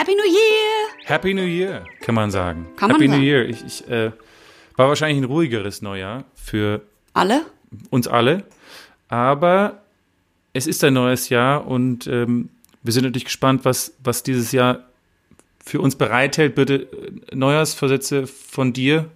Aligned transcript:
Happy 0.00 0.14
New 0.14 0.24
Year! 0.24 0.88
Happy 1.04 1.34
New 1.34 1.44
Year, 1.44 1.84
kann 2.00 2.14
man 2.14 2.30
sagen. 2.30 2.68
Kann 2.76 2.88
man 2.88 2.96
Happy 2.98 3.06
sagen. 3.06 3.20
New 3.20 3.26
Year. 3.26 3.46
Ich, 3.46 3.62
ich 3.66 3.86
äh, 3.86 4.12
war 4.74 4.88
wahrscheinlich 4.88 5.18
ein 5.18 5.24
ruhigeres 5.24 5.82
Neujahr 5.82 6.24
für 6.34 6.80
Alle? 7.12 7.44
uns 7.90 8.08
alle. 8.08 8.44
Aber 9.10 9.82
es 10.54 10.66
ist 10.66 10.82
ein 10.84 10.94
neues 10.94 11.28
Jahr 11.28 11.66
und 11.66 12.06
ähm, 12.06 12.48
wir 12.82 12.94
sind 12.94 13.04
natürlich 13.04 13.26
gespannt, 13.26 13.66
was, 13.66 13.92
was 14.02 14.22
dieses 14.22 14.52
Jahr 14.52 14.84
für 15.62 15.82
uns 15.82 15.96
bereithält. 15.96 16.54
Bitte 16.54 16.76
äh, 16.76 17.36
Neujahrsvorsätze 17.36 18.26
von 18.26 18.72
dir. 18.72 19.10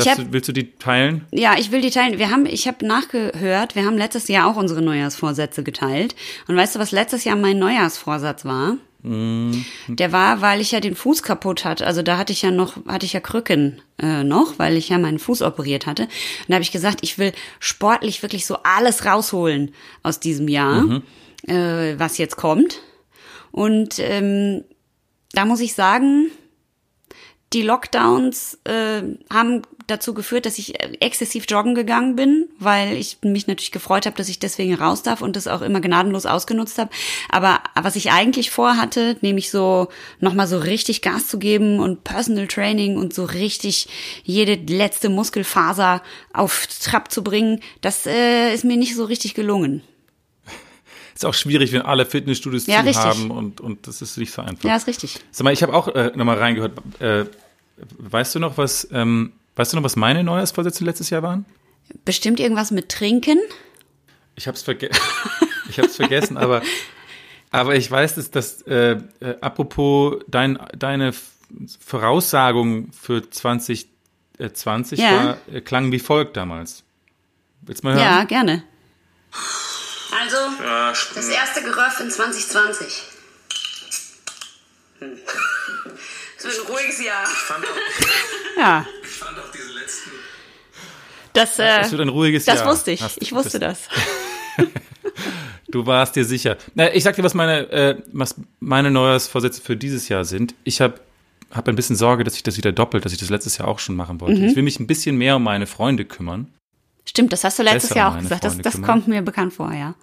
Hab- 0.00 0.16
du, 0.16 0.32
willst 0.32 0.48
du 0.48 0.52
die 0.52 0.72
teilen? 0.78 1.26
Ja, 1.30 1.54
ich 1.56 1.70
will 1.70 1.80
die 1.80 1.90
teilen. 1.90 2.18
Wir 2.18 2.30
haben, 2.30 2.44
ich 2.44 2.66
habe 2.66 2.84
nachgehört, 2.84 3.76
wir 3.76 3.84
haben 3.84 3.96
letztes 3.96 4.26
Jahr 4.26 4.48
auch 4.48 4.56
unsere 4.56 4.82
Neujahrsvorsätze 4.82 5.62
geteilt. 5.62 6.16
Und 6.48 6.56
weißt 6.56 6.74
du, 6.74 6.80
was 6.80 6.90
letztes 6.90 7.22
Jahr 7.22 7.36
mein 7.36 7.60
Neujahrsvorsatz 7.60 8.44
war? 8.44 8.78
Der 9.02 10.12
war, 10.12 10.40
weil 10.40 10.60
ich 10.60 10.72
ja 10.72 10.80
den 10.80 10.96
Fuß 10.96 11.22
kaputt 11.22 11.64
hatte. 11.64 11.86
Also 11.86 12.02
da 12.02 12.18
hatte 12.18 12.32
ich 12.32 12.42
ja 12.42 12.50
noch, 12.50 12.84
hatte 12.86 13.06
ich 13.06 13.12
ja 13.12 13.20
Krücken 13.20 13.80
äh, 13.98 14.24
noch, 14.24 14.58
weil 14.58 14.76
ich 14.76 14.88
ja 14.88 14.98
meinen 14.98 15.20
Fuß 15.20 15.42
operiert 15.42 15.86
hatte. 15.86 16.02
Und 16.04 16.48
da 16.48 16.54
habe 16.54 16.62
ich 16.62 16.72
gesagt, 16.72 17.00
ich 17.02 17.16
will 17.16 17.32
sportlich 17.60 18.22
wirklich 18.22 18.44
so 18.44 18.58
alles 18.64 19.04
rausholen 19.04 19.72
aus 20.02 20.18
diesem 20.18 20.48
Jahr, 20.48 21.02
äh, 21.46 21.98
was 21.98 22.18
jetzt 22.18 22.36
kommt. 22.36 22.80
Und 23.52 23.98
ähm, 24.00 24.64
da 25.32 25.44
muss 25.44 25.60
ich 25.60 25.74
sagen, 25.74 26.30
die 27.52 27.62
Lockdowns 27.62 28.58
äh, 28.64 29.02
haben 29.32 29.62
dazu 29.88 30.14
geführt, 30.14 30.46
dass 30.46 30.58
ich 30.58 30.80
äh, 30.80 30.92
exzessiv 31.00 31.46
joggen 31.48 31.74
gegangen 31.74 32.14
bin, 32.14 32.48
weil 32.58 32.96
ich 32.96 33.18
mich 33.22 33.46
natürlich 33.46 33.72
gefreut 33.72 34.06
habe, 34.06 34.16
dass 34.16 34.28
ich 34.28 34.38
deswegen 34.38 34.74
raus 34.74 35.02
darf 35.02 35.20
und 35.22 35.34
das 35.34 35.48
auch 35.48 35.62
immer 35.62 35.80
gnadenlos 35.80 36.26
ausgenutzt 36.26 36.78
habe. 36.78 36.90
Aber 37.30 37.60
was 37.74 37.96
ich 37.96 38.12
eigentlich 38.12 38.50
vorhatte, 38.50 39.16
nämlich 39.20 39.50
so 39.50 39.88
nochmal 40.20 40.46
so 40.46 40.58
richtig 40.58 41.02
Gas 41.02 41.26
zu 41.26 41.38
geben 41.38 41.80
und 41.80 42.04
Personal 42.04 42.46
Training 42.46 42.96
und 42.96 43.12
so 43.12 43.24
richtig 43.24 43.88
jede 44.22 44.54
letzte 44.54 45.08
Muskelfaser 45.08 46.02
auf 46.32 46.66
Trab 46.80 47.10
zu 47.10 47.24
bringen, 47.24 47.60
das 47.80 48.06
äh, 48.06 48.54
ist 48.54 48.64
mir 48.64 48.76
nicht 48.76 48.94
so 48.94 49.04
richtig 49.04 49.34
gelungen. 49.34 49.82
Ist 51.14 51.24
auch 51.24 51.34
schwierig, 51.34 51.72
wenn 51.72 51.82
alle 51.82 52.06
Fitnessstudios 52.06 52.66
Ja, 52.66 52.80
zu 52.80 52.86
richtig. 52.86 53.04
haben 53.04 53.30
und, 53.32 53.60
und 53.60 53.88
das 53.88 54.02
ist 54.02 54.16
nicht 54.18 54.32
so 54.32 54.40
einfach. 54.40 54.62
Ja, 54.62 54.76
ist 54.76 54.86
richtig. 54.86 55.18
Sag 55.32 55.42
mal, 55.42 55.52
ich 55.52 55.64
habe 55.64 55.74
auch 55.74 55.88
äh, 55.88 56.12
nochmal 56.14 56.38
reingehört. 56.38 56.78
Äh, 57.00 57.24
weißt 57.98 58.36
du 58.36 58.38
noch, 58.38 58.56
was, 58.56 58.86
ähm, 58.92 59.32
weißt 59.58 59.72
du 59.72 59.76
noch, 59.76 59.84
was 59.84 59.96
meine 59.96 60.22
Neujahrsvorsätze 60.24 60.84
letztes 60.84 61.10
Jahr 61.10 61.22
waren? 61.22 61.44
Bestimmt 62.04 62.38
irgendwas 62.40 62.70
mit 62.70 62.88
Trinken. 62.90 63.38
Ich 64.36 64.46
habe 64.46 64.56
es 64.56 64.62
verge 64.62 64.88
ich 65.68 65.78
hab's 65.78 65.96
vergessen, 65.96 66.36
aber, 66.36 66.62
aber 67.50 67.74
ich 67.74 67.90
weiß, 67.90 68.14
dass 68.14 68.30
das, 68.30 68.62
äh, 68.62 68.92
äh, 69.20 69.36
apropos 69.40 70.22
dein, 70.28 70.58
deine 70.76 71.12
Voraussagung 71.80 72.92
für 72.92 73.28
2020 73.28 74.98
Ja. 74.98 75.10
war, 75.24 75.38
äh, 75.52 75.60
klang 75.60 75.90
wie 75.92 75.98
folgt 75.98 76.36
damals. 76.36 76.84
Willst 77.62 77.82
du 77.82 77.88
mal 77.88 77.94
hören? 77.96 78.04
Ja, 78.04 78.24
gerne. 78.24 78.62
Also, 80.20 80.36
das 81.14 81.28
erste 81.28 81.62
Geröff 81.62 82.00
in 82.00 82.10
2020. 82.10 83.02
Hm. 85.00 85.18
Es 86.38 86.44
wird 86.44 86.54
ein 86.54 86.72
ruhiges 86.72 87.02
Jahr. 87.02 87.26
Ja. 88.56 88.86
Das, 91.32 91.58
äh, 91.58 91.64
Das 91.80 91.92
wird 91.92 92.00
ein 92.00 92.08
ruhiges 92.08 92.44
das 92.44 92.60
Jahr. 92.60 92.68
wusste 92.68 92.90
ich. 92.90 93.02
Hast- 93.02 93.20
ich 93.22 93.32
wusste 93.32 93.58
das. 93.58 93.88
Du 95.70 95.84
warst 95.84 96.16
dir 96.16 96.24
sicher. 96.24 96.56
Na, 96.74 96.92
ich 96.94 97.02
sag 97.04 97.14
dir, 97.16 97.22
was 97.22 97.34
meine, 97.34 97.70
äh, 97.70 98.02
was 98.12 98.36
meine 98.58 98.90
Neujahrsvorsätze 98.90 99.60
für 99.60 99.76
dieses 99.76 100.08
Jahr 100.08 100.24
sind. 100.24 100.54
Ich 100.64 100.80
habe 100.80 100.94
hab 101.50 101.68
ein 101.68 101.76
bisschen 101.76 101.94
Sorge, 101.94 102.24
dass 102.24 102.34
ich 102.36 102.42
das 102.42 102.56
wieder 102.56 102.72
doppelt, 102.72 103.04
dass 103.04 103.12
ich 103.12 103.18
das 103.18 103.28
letztes 103.28 103.58
Jahr 103.58 103.68
auch 103.68 103.78
schon 103.78 103.94
machen 103.94 104.18
wollte. 104.22 104.40
Mhm. 104.40 104.46
Ich 104.48 104.56
will 104.56 104.62
mich 104.62 104.80
ein 104.80 104.86
bisschen 104.86 105.18
mehr 105.18 105.36
um 105.36 105.42
meine 105.42 105.66
Freunde 105.66 106.06
kümmern. 106.06 106.46
Stimmt, 107.04 107.34
das 107.34 107.44
hast 107.44 107.58
du 107.58 107.62
letztes 107.64 107.90
Besser 107.90 107.96
Jahr 107.96 108.14
auch 108.14 108.18
gesagt. 108.18 108.44
Das, 108.44 108.54
Freunde 108.54 108.70
das 108.70 108.80
kommt 108.80 109.08
mir 109.08 109.20
bekannt 109.20 109.52
vor, 109.52 109.72
ja. 109.74 109.94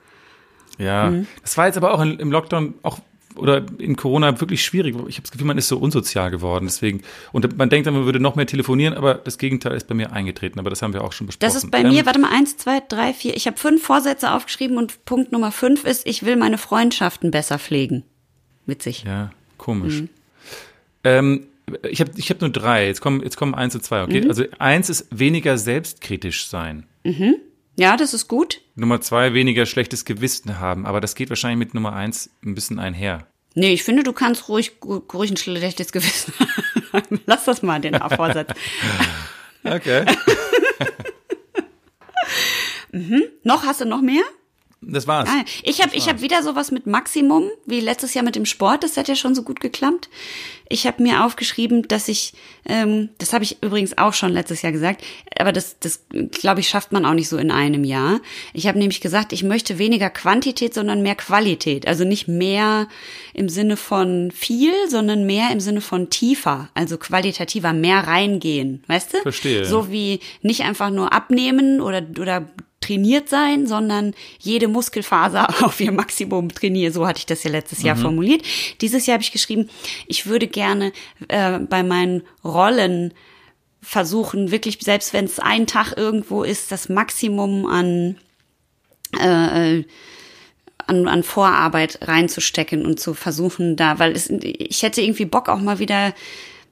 Ja, 0.78 1.10
Mhm. 1.10 1.28
das 1.42 1.58
war 1.58 1.66
jetzt 1.66 1.78
aber 1.78 1.94
auch 1.96 2.02
in, 2.02 2.20
im 2.20 2.32
Lockdown 2.32 2.76
auch 2.84 3.00
oder 3.38 3.66
in 3.78 3.96
Corona 3.96 4.40
wirklich 4.40 4.64
schwierig. 4.64 4.96
Ich 5.08 5.16
habe 5.16 5.24
das 5.24 5.32
Gefühl, 5.32 5.48
man 5.48 5.58
ist 5.58 5.68
so 5.68 5.78
unsozial 5.78 6.32
geworden. 6.32 6.66
Deswegen 6.66 7.02
und 7.32 7.58
man 7.58 7.70
denkt, 7.70 7.88
dann, 7.88 7.94
man 7.94 8.06
würde 8.06 8.20
noch 8.20 8.36
mehr 8.36 8.48
telefonieren, 8.48 8.94
aber 8.94 9.16
das 9.16 9.38
Gegenteil 9.38 9.74
ist 9.74 9.88
bei 9.88 9.96
mir 9.96 10.12
eingetreten. 10.12 10.60
Aber 10.60 10.70
das 10.70 10.82
haben 10.82 10.94
wir 10.94 11.04
auch 11.04 11.14
schon 11.14 11.28
besprochen. 11.28 11.54
Das 11.54 11.64
ist 11.64 11.72
bei 11.72 11.80
Ähm, 11.82 11.90
mir, 11.90 12.06
warte 12.06 12.20
mal, 12.20 12.32
eins, 12.32 12.58
zwei, 12.58 12.82
drei, 12.88 13.14
vier. 13.14 13.36
Ich 13.36 13.48
habe 13.48 13.58
fünf 13.58 13.84
Vorsätze 13.84 14.32
aufgeschrieben 14.32 14.78
und 14.78 15.06
Punkt 15.06 15.32
Nummer 15.32 15.52
fünf 15.52 15.86
ist, 15.86 16.08
ich 16.08 16.26
will 16.26 16.36
meine 16.36 16.58
Freundschaften 16.58 17.32
besser 17.32 17.60
pflegen. 17.60 18.04
Witzig. 18.66 19.04
Ja, 19.06 19.32
komisch. 19.58 20.02
Mhm. 20.02 20.10
Ähm, 21.04 21.48
ich 21.90 22.00
habe 22.02 22.12
ich 22.16 22.30
hab 22.30 22.42
nur 22.42 22.50
drei. 22.50 22.88
Jetzt 22.88 23.02
kommen, 23.02 23.22
jetzt 23.24 23.38
kommen 23.38 23.56
eins 23.56 23.76
und 23.76 23.84
zwei, 23.84 24.04
okay? 24.04 24.22
Mhm. 24.22 24.30
Also 24.30 24.44
eins 24.60 24.90
ist 24.90 25.08
weniger 25.12 25.58
selbstkritisch 25.58 26.48
sein. 26.48 26.86
Ja, 27.76 27.98
das 27.98 28.14
ist 28.14 28.28
gut. 28.28 28.62
Nummer 28.76 29.02
zwei, 29.02 29.34
weniger 29.34 29.66
schlechtes 29.66 30.06
Gewissen 30.06 30.60
haben. 30.60 30.86
Aber 30.86 31.02
das 31.02 31.16
geht 31.16 31.30
wahrscheinlich 31.30 31.60
mit 31.60 31.74
Nummer 31.74 31.94
eins 31.94 32.30
ein 32.44 32.56
bisschen 32.56 32.80
einher. 32.80 33.28
Nee, 33.54 33.74
ich 33.74 33.84
finde, 33.84 34.04
du 34.04 34.14
kannst 34.14 34.50
ruhig, 34.50 34.74
ruhig 34.84 35.32
ein 35.32 35.38
schlechtes 35.38 35.92
Gewissen 35.92 36.34
haben. 36.94 37.22
Lass 37.26 37.46
das 37.46 37.62
mal, 37.62 37.80
den 37.80 37.96
Vorsatz. 37.96 38.52
Okay. 39.68 40.06
noch, 43.44 43.64
hast 43.66 43.82
du 43.82 43.86
noch 43.86 44.02
mehr? 44.02 44.22
Das 44.82 45.08
war's. 45.08 45.28
Ah, 45.30 45.44
ich 45.64 45.82
habe 45.82 45.96
ich 45.96 46.08
hab 46.08 46.22
wieder 46.22 46.44
sowas 46.44 46.72
mit 46.72 46.86
Maximum, 46.86 47.50
wie 47.66 47.80
letztes 47.80 48.14
Jahr 48.14 48.24
mit 48.24 48.36
dem 48.36 48.46
Sport, 48.46 48.84
das 48.84 48.98
hat 48.98 49.08
ja 49.08 49.16
schon 49.16 49.34
so 49.34 49.42
gut 49.42 49.60
geklappt. 49.60 50.10
Ich 50.70 50.88
habe 50.88 51.02
mir 51.02 51.24
aufgeschrieben, 51.24 51.88
dass 51.88 52.08
ich, 52.08 52.34
ähm, 52.66 53.10
das 53.20 53.34
habe 53.34 53.44
ich 53.44 53.62
übrigens 53.62 53.98
auch 53.98 54.14
schon 54.14 54.32
letztes 54.32 54.62
Jahr 54.64 54.72
gesagt, 54.72 55.04
aber 55.38 55.52
das, 55.52 55.78
das 55.80 56.06
glaube 56.32 56.60
ich, 56.60 56.68
schafft 56.68 56.92
man 56.92 57.06
auch 57.06 57.14
nicht 57.14 57.30
so 57.30 57.38
in 57.38 57.52
einem 57.52 57.84
Jahr. 57.84 58.20
Ich 58.54 58.68
habe 58.68 58.78
nämlich 58.78 59.02
gesagt, 59.02 59.32
ich 59.32 59.44
möchte 59.44 59.78
weniger 59.78 60.10
Quantität, 60.10 60.74
sondern 60.74 61.02
mehr 61.02 61.16
Qualität. 61.16 61.88
Also 61.88 62.04
nicht 62.04 62.28
mehr 62.28 62.88
im 63.34 63.50
Sinne 63.50 63.78
von 63.78 64.32
viel, 64.32 64.74
sondern 64.88 65.26
mehr 65.26 65.52
im 65.52 65.60
Sinne 65.60 65.82
von 65.82 66.10
tiefer, 66.10 66.70
also 66.74 66.98
qualitativer, 66.98 67.74
mehr 67.74 68.08
reingehen, 68.08 68.84
weißt 68.88 69.14
du? 69.14 69.22
Verstehe. 69.22 69.66
So 69.66 69.92
wie 69.92 70.20
nicht 70.42 70.62
einfach 70.62 70.90
nur 70.90 71.14
abnehmen 71.14 71.80
oder, 71.82 72.04
oder 72.20 72.48
trainiert 72.86 73.30
sein, 73.30 73.68
sondern 73.68 74.14
jede 74.40 74.68
Muskelfaser 74.68 75.48
auf 75.64 75.80
ihr 75.80 75.92
Maximum 75.92 76.50
trainieren. 76.50 76.94
So 76.94 77.08
hatte 77.08 77.20
ich 77.20 77.26
das 77.26 77.44
ja 77.44 77.52
letztes 77.52 77.84
Jahr 77.84 77.96
formuliert. 77.96 78.44
Dieses 78.82 79.06
Jahr 79.06 79.16
habe 79.16 79.24
ich 79.24 79.32
geschrieben, 79.32 79.70
ich 80.08 80.26
würde 80.26 80.48
gerne 80.48 80.92
äh, 81.28 81.60
bei 81.60 81.84
meinen 81.84 82.24
Rollen 82.44 83.14
versuchen, 83.82 84.52
wirklich, 84.52 84.80
selbst 84.82 85.14
wenn 85.14 85.26
es 85.26 85.40
ein 85.40 85.68
Tag 85.68 85.94
irgendwo 85.96 86.44
ist, 86.44 86.72
das 86.72 86.90
Maximum 86.90 87.66
an 87.68 88.18
äh, 89.20 89.84
an, 90.88 91.08
an 91.08 91.24
Vorarbeit 91.24 92.00
reinzustecken 92.02 92.86
und 92.86 93.00
zu 93.00 93.14
versuchen 93.14 93.76
da, 93.76 93.98
weil 94.00 94.12
es, 94.12 94.30
ich 94.30 94.84
hätte 94.84 95.02
irgendwie 95.02 95.26
Bock 95.26 95.50
auch 95.50 95.60
mal 95.60 95.80
wieder 95.80 96.14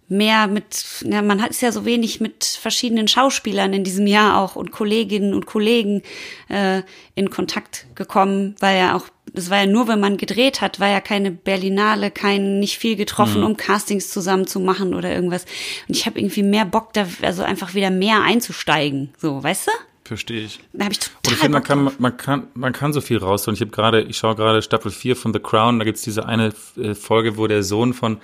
mehr 0.08 0.48
mit, 0.48 1.04
ja, 1.04 1.22
man 1.22 1.42
hat 1.42 1.52
ist 1.52 1.62
ja 1.62 1.72
so 1.72 1.86
wenig 1.86 2.20
mit 2.20 2.44
verschiedenen 2.44 3.08
Schauspielern 3.08 3.74
in 3.74 3.84
diesem 3.84 4.08
Jahr 4.08 4.40
auch 4.40 4.56
und 4.56 4.72
Kolleginnen 4.72 5.34
und 5.34 5.46
Kollegen 5.46 6.02
äh, 6.50 6.82
in 7.16 7.30
Kontakt 7.30 7.88
gekommen, 7.96 8.56
weil 8.60 8.78
ja 8.78 8.96
auch, 8.96 9.08
das 9.34 9.50
war 9.50 9.60
ja 9.60 9.66
nur, 9.66 9.88
wenn 9.88 10.00
man 10.00 10.18
gedreht 10.18 10.62
hat, 10.62 10.80
war 10.80 10.90
ja 10.90 11.02
keine 11.02 11.32
Berlinale, 11.32 12.12
kein 12.12 12.60
nicht 12.60 12.78
viel 12.78 12.96
getroffen, 12.96 13.44
um 13.44 13.58
Castings 13.58 14.10
zusammen 14.10 14.46
zu 14.46 14.60
machen 14.60 14.94
oder 14.94 15.14
irgendwas. 15.14 15.46
Und 15.88 15.96
ich 15.96 16.06
habe 16.06 16.20
irgendwie 16.20 16.44
mehr 16.44 16.66
Bock, 16.66 16.94
da 16.94 17.08
also 17.22 17.44
einfach 17.44 17.74
wieder 17.74 17.90
mehr 17.90 18.22
einzusteigen, 18.22 19.14
so, 19.18 19.42
weißt 19.42 19.68
du? 19.68 19.72
Verstehe 20.06 20.42
ich. 20.42 20.60
Da 20.74 20.86
habe 20.86 20.94
ich 20.94 21.00
Und 21.00 21.24
total 21.24 21.34
ich 21.34 21.40
finde, 21.40 21.58
man 21.58 21.64
kann, 21.64 21.92
man 21.98 22.18
kann, 22.18 22.48
man 22.54 22.74
kann 22.74 22.92
so 22.92 23.00
viel 23.00 23.20
rausholen. 23.20 23.56
Ich 23.56 23.62
habe 23.62 23.72
gerade, 23.72 24.02
ich 24.02 24.18
schaue 24.18 24.36
gerade 24.36 24.62
Staffel 24.62 24.92
4 24.92 25.16
von 25.16 25.34
The 25.34 25.40
Crown, 25.40 25.80
da 25.80 25.86
gibt's 25.86 26.02
diese 26.02 26.26
eine 26.26 26.54
äh, 26.78 26.94
Folge, 26.94 27.38
wo 27.38 27.48
der 27.48 27.64
Sohn 27.64 27.94
von 27.94 28.20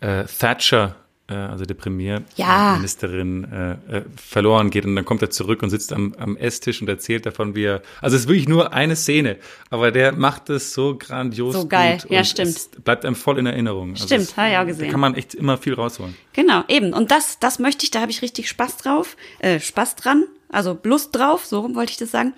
äh, 0.00 0.24
Thatcher, 0.24 0.96
also 1.34 1.64
der 1.64 1.74
Ja. 1.76 1.82
Premierministerin, 1.82 3.44
äh, 3.90 3.98
äh, 3.98 4.02
verloren 4.16 4.70
geht 4.70 4.84
und 4.84 4.94
dann 4.96 5.04
kommt 5.04 5.22
er 5.22 5.30
zurück 5.30 5.62
und 5.62 5.70
sitzt 5.70 5.92
am, 5.92 6.14
am 6.18 6.36
Esstisch 6.36 6.80
und 6.80 6.88
erzählt 6.88 7.26
davon, 7.26 7.54
wie 7.54 7.64
er, 7.64 7.82
also 8.00 8.14
es 8.16 8.22
ist 8.22 8.28
wirklich 8.28 8.48
nur 8.48 8.72
eine 8.72 8.94
Szene, 8.96 9.36
aber 9.70 9.90
der 9.90 10.12
macht 10.12 10.50
es 10.50 10.72
so 10.72 10.96
grandios 10.96 11.54
So 11.54 11.66
geil. 11.66 11.98
Ja, 12.08 12.20
und 12.20 12.24
stimmt. 12.26 12.84
Bleibt 12.84 13.04
einem 13.04 13.16
voll 13.16 13.38
in 13.38 13.46
Erinnerung. 13.46 13.90
Also 13.92 14.06
Stimmt, 14.06 14.22
es, 14.22 14.36
habe 14.36 14.48
ich 14.50 14.54
auch 14.54 14.58
Da 14.60 14.64
gesehen. 14.64 14.90
kann 14.90 15.00
man 15.00 15.14
echt 15.14 15.34
immer 15.34 15.58
viel 15.58 15.74
rausholen. 15.74 16.16
Genau, 16.32 16.62
eben. 16.68 16.92
Und 16.92 17.10
das, 17.10 17.38
das 17.40 17.58
möchte 17.58 17.84
ich, 17.84 17.90
da 17.90 18.00
habe 18.00 18.10
ich 18.12 18.22
richtig 18.22 18.48
Spaß 18.48 18.76
drauf, 18.76 19.16
äh, 19.40 19.58
Spaß 19.58 19.96
dran, 19.96 20.24
also 20.48 20.78
Lust 20.84 21.14
drauf, 21.16 21.44
so 21.44 21.60
rum 21.60 21.74
wollte 21.74 21.90
ich 21.90 21.98
das 21.98 22.10
sagen. 22.12 22.34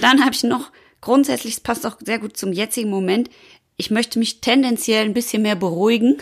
Dann 0.00 0.20
habe 0.24 0.32
ich 0.34 0.44
noch, 0.44 0.70
grundsätzlich, 1.00 1.54
es 1.54 1.60
passt 1.60 1.84
auch 1.86 1.96
sehr 2.04 2.18
gut 2.20 2.36
zum 2.36 2.52
jetzigen 2.52 2.90
Moment, 2.90 3.28
ich 3.76 3.90
möchte 3.90 4.18
mich 4.18 4.40
tendenziell 4.40 5.06
ein 5.06 5.14
bisschen 5.14 5.42
mehr 5.42 5.56
beruhigen. 5.56 6.18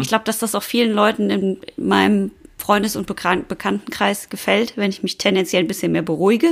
Ich 0.00 0.08
glaube, 0.08 0.24
dass 0.24 0.38
das 0.38 0.54
auch 0.54 0.62
vielen 0.62 0.92
Leuten 0.92 1.30
in 1.30 1.58
meinem 1.76 2.30
Freundes- 2.58 2.96
und 2.96 3.06
Bekan 3.06 3.46
Bekanntenkreis 3.46 4.28
gefällt, 4.28 4.76
wenn 4.76 4.90
ich 4.90 5.02
mich 5.02 5.18
tendenziell 5.18 5.62
ein 5.62 5.68
bisschen 5.68 5.92
mehr 5.92 6.02
beruhige. 6.02 6.48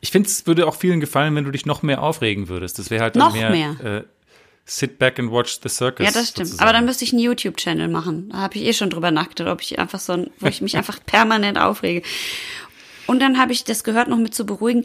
Ich 0.00 0.10
finde, 0.10 0.28
es 0.28 0.46
würde 0.46 0.66
auch 0.66 0.74
vielen 0.74 1.00
gefallen, 1.00 1.34
wenn 1.34 1.44
du 1.44 1.50
dich 1.50 1.66
noch 1.66 1.82
mehr 1.82 2.02
aufregen 2.02 2.48
würdest. 2.48 2.78
Das 2.78 2.90
wäre 2.90 3.02
halt 3.02 3.16
Noch 3.16 3.32
mehr, 3.32 3.50
mehr? 3.50 3.80
Äh, 3.80 4.02
sit 4.64 4.98
back 4.98 5.18
and 5.18 5.30
watch 5.30 5.58
the 5.62 5.68
circus. 5.68 6.06
Ja, 6.06 6.12
das 6.12 6.28
stimmt. 6.28 6.48
sozusagen. 6.48 6.68
Aber 6.68 6.72
dann 6.72 6.84
müsste 6.84 7.04
ich 7.04 7.12
einen 7.12 7.22
YouTube-Channel 7.22 7.88
machen. 7.88 8.28
Da 8.30 8.38
habe 8.38 8.56
ich 8.56 8.64
eh 8.64 8.72
schon 8.72 8.90
drüber 8.90 9.10
nachgedacht, 9.10 9.52
ob 9.52 9.62
ich 9.62 9.78
einfach 9.78 10.00
so 10.00 10.12
ein, 10.12 10.30
wo 10.38 10.46
ich 10.46 10.60
mich 10.60 10.76
einfach 10.78 10.98
permanent 11.04 11.58
aufrege. 11.58 12.02
Und 13.06 13.20
dann 13.20 13.38
habe 13.38 13.52
ich 13.52 13.64
das 13.64 13.84
gehört, 13.84 14.08
noch 14.08 14.18
mit 14.18 14.34
zu 14.34 14.44
beruhigen, 14.44 14.84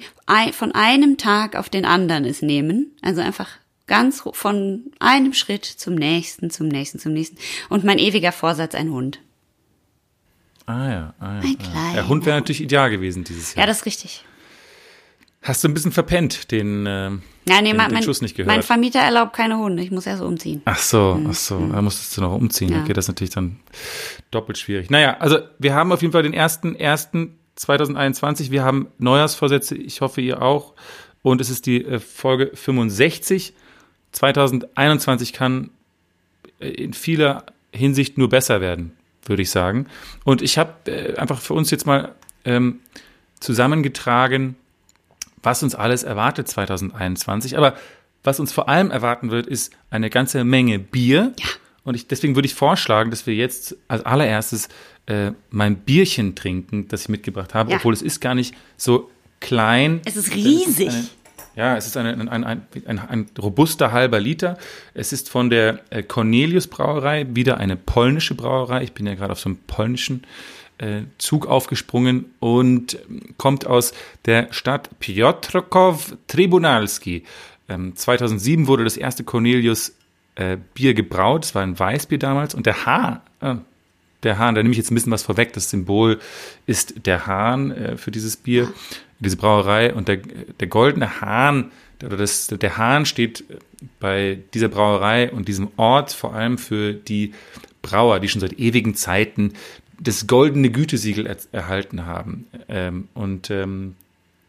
von 0.54 0.72
einem 0.74 1.18
Tag 1.18 1.56
auf 1.56 1.69
den 1.69 1.86
anderen 1.86 2.25
es 2.25 2.42
nehmen. 2.42 2.96
Also 3.02 3.22
einfach 3.22 3.50
ganz 3.88 4.24
von 4.33 4.92
einem 5.00 5.33
Schritt 5.33 5.66
zum 5.66 5.95
nächsten, 5.95 6.50
zum 6.50 6.68
nächsten, 6.68 7.00
zum 7.00 7.13
nächsten. 7.13 7.38
Und 7.69 7.83
mein 7.83 8.00
ewiger 8.00 8.31
Vorsatz, 8.31 8.75
ein 8.75 8.92
Hund. 8.92 9.19
Ah 10.66 10.89
ja, 10.89 11.13
ah, 11.19 11.36
ja. 11.36 11.42
Ein 11.42 11.57
ah. 11.60 11.63
kleiner 11.63 11.94
Der 11.94 12.07
Hund 12.07 12.25
wäre 12.25 12.38
natürlich 12.38 12.62
ideal 12.62 12.89
gewesen 12.89 13.24
dieses 13.24 13.56
Jahr. 13.56 13.63
Ja, 13.63 13.68
das 13.68 13.80
ist 13.80 13.86
richtig. 13.86 14.24
Hast 15.42 15.63
du 15.63 15.69
ein 15.69 15.74
bisschen 15.74 15.92
verpennt, 15.92 16.51
den, 16.51 16.86
ähm, 16.88 17.24
Ja, 17.48 17.62
nee, 17.62 17.69
den, 17.69 17.78
mein, 17.78 17.88
den 17.88 17.95
mein, 17.95 18.04
Schuss 18.04 18.22
nicht 18.22 18.38
mein 18.38 18.48
gehört. 18.48 18.66
Vermieter 18.66 19.00
erlaubt 19.00 19.33
keine 19.33 19.57
Hunde. 19.57 19.81
Ich 19.81 19.89
muss 19.89 20.06
erst 20.06 20.22
umziehen. 20.22 20.62
Ach 20.66 20.77
so, 20.77 21.19
ach 21.27 21.34
so, 21.34 21.68
da 21.68 21.81
musstest 21.81 22.16
du 22.16 22.22
noch 22.22 22.34
umziehen. 22.34 22.69
Mhm. 22.69 22.75
Ja. 22.75 22.81
Okay, 22.84 22.94
das 22.94 23.06
ist 23.06 23.10
natürlich 23.10 23.34
dann 23.34 23.60
doppelt 24.30 24.60
schwierig. 24.60 24.92
Naja, 24.92 25.18
also 25.19 25.39
wir 25.57 25.74
haben 25.74 25.92
auf 25.92 26.01
jeden 26.04 26.12
Fall 26.12 26.22
den 26.24 26.34
ersten, 26.34 26.75
ersten 26.75 27.39
2021. 27.56 28.51
Wir 28.51 28.63
haben 28.63 28.88
Neujahrsvorsätze. 29.00 29.75
Ich 29.75 30.01
hoffe, 30.01 30.22
ihr 30.22 30.44
auch. 30.44 30.75
Und 31.24 31.42
es 31.42 31.50
ist 31.50 31.66
die 31.66 31.84
äh, 31.86 32.00
Folge 32.00 32.51
65. 32.54 33.56
2021 34.12 35.34
kann 35.34 35.69
in 36.60 36.94
vieler 36.94 37.46
Hinsicht 37.74 38.18
nur 38.18 38.30
besser 38.30 38.62
werden, 38.62 38.92
würde 39.25 39.42
ich 39.42 39.50
sagen. 39.52 39.88
Und 40.24 40.42
ich 40.42 40.58
habe 40.58 40.92
äh, 40.92 41.16
einfach 41.18 41.40
für 41.40 41.54
uns 41.54 41.72
jetzt 41.72 41.86
mal 41.86 42.13
ähm, 42.46 42.80
zusammengetragen, 43.40 44.56
was 45.44 45.63
uns 45.63 45.74
alles 45.75 46.04
erwartet 46.04 46.48
2021. 46.48 47.58
Aber 47.58 47.75
was 48.24 48.40
uns 48.40 48.52
vor 48.54 48.69
allem 48.69 48.92
erwarten 48.92 49.31
wird, 49.31 49.48
ist 49.48 49.74
eine 49.90 50.10
ganze 50.10 50.44
Menge 50.44 50.78
Bier. 50.78 51.34
Ja. 51.40 51.46
Und 51.84 51.96
ich, 51.96 52.08
deswegen 52.08 52.36
würde 52.36 52.46
ich 52.46 52.54
vorschlagen, 52.54 53.10
dass 53.10 53.25
wir 53.25 53.34
jetzt 53.34 53.75
als 53.88 54.06
allererstes 54.06 54.69
äh, 55.08 55.31
mein 55.50 55.78
Bierchen 55.78 56.36
trinken, 56.36 56.88
das 56.88 57.02
ich 57.04 57.10
mitgebracht 57.10 57.56
habe, 57.56 57.72
Ja. 57.72 57.78
obwohl 57.78 57.94
es 57.94 58.04
ist 58.04 58.19
gar 58.22 58.36
nicht 58.36 58.54
so 58.78 59.10
klein. 59.40 60.02
Es 60.06 60.16
ist 60.16 60.36
riesig. 60.36 60.90
eine, 60.90 61.08
ja, 61.56 61.75
es 61.75 61.86
ist 61.86 61.98
ein, 61.98 62.30
ein, 62.30 62.44
ein, 62.44 62.68
ein, 62.86 63.30
robuster 63.42 63.92
halber 63.92 64.19
Liter. 64.19 64.57
Es 64.94 65.12
ist 65.12 65.30
von 65.30 65.50
der 65.50 65.80
äh, 65.89 66.01
Cornelius 66.01 66.68
Brauerei, 66.68 67.27
wieder 67.30 67.57
eine 67.57 67.75
polnische 67.75 68.36
Brauerei. 68.36 68.83
Ich 68.83 68.94
bin 68.94 69.06
ja 69.06 69.15
gerade 69.15 69.33
auf 69.33 69.39
so 69.39 69.50
einem 69.50 69.57
polnischen 69.68 70.24
äh, 70.77 71.01
Zug 71.18 71.48
aufgesprungen 71.48 72.33
und 72.39 72.98
ähm, 73.09 73.36
kommt 73.38 73.68
aus 73.68 73.94
der 74.25 74.48
Stadt 74.51 74.89
Piotrkow 75.00 76.15
Tribunalski. 76.27 77.24
Ähm, 77.68 77.95
2007 77.98 78.68
wurde 78.68 78.86
das 78.86 78.95
erste 78.95 79.25
Cornelius 79.25 79.94
äh, 80.36 80.57
Bier 80.74 80.94
gebraut. 80.94 81.44
Es 81.44 81.53
war 81.53 81.63
ein 81.63 81.77
Weißbier 81.77 82.18
damals 82.18 82.56
und 82.56 82.65
der 82.65 82.86
Hahn, 82.86 83.19
der 84.24 84.38
Hahn, 84.38 84.56
da 84.56 84.62
nehme 84.62 84.71
ich 84.71 84.77
jetzt 84.77 84.92
ein 84.92 84.95
bisschen 84.95 85.12
was 85.12 85.24
vorweg. 85.24 85.51
Das 85.53 85.69
Symbol 85.69 86.19
ist 86.68 87.06
der 87.07 87.25
Hahn 87.25 87.98
für 87.98 88.12
dieses 88.12 88.38
Bier, 88.38 88.71
diese 89.22 89.38
Brauerei 89.38 89.94
und 89.94 90.08
der, 90.08 90.18
der 90.60 90.68
goldene 90.68 91.22
Hahn 91.22 91.72
oder 92.04 92.18
das, 92.18 92.48
der 92.48 92.78
Hahn 92.78 93.06
steht 93.06 93.44
bei 94.00 94.40
dieser 94.54 94.68
Brauerei 94.70 95.32
und 95.32 95.48
diesem 95.48 95.70
Ort 95.78 96.12
vor 96.14 96.34
allem 96.34 96.58
für 96.58 96.94
die 96.94 97.34
Brauer, 97.82 98.20
die 98.20 98.28
schon 98.28 98.42
seit 98.42 98.54
ewigen 98.60 98.96
Zeiten 98.96 99.54
das 100.00 100.26
goldene 100.28 100.72
Gütesiegel 100.72 101.28
er, 101.28 101.38
erhalten 101.52 102.06
haben. 102.08 102.48
Ähm, 102.68 103.08
und 103.14 103.52
ähm, 103.52 103.96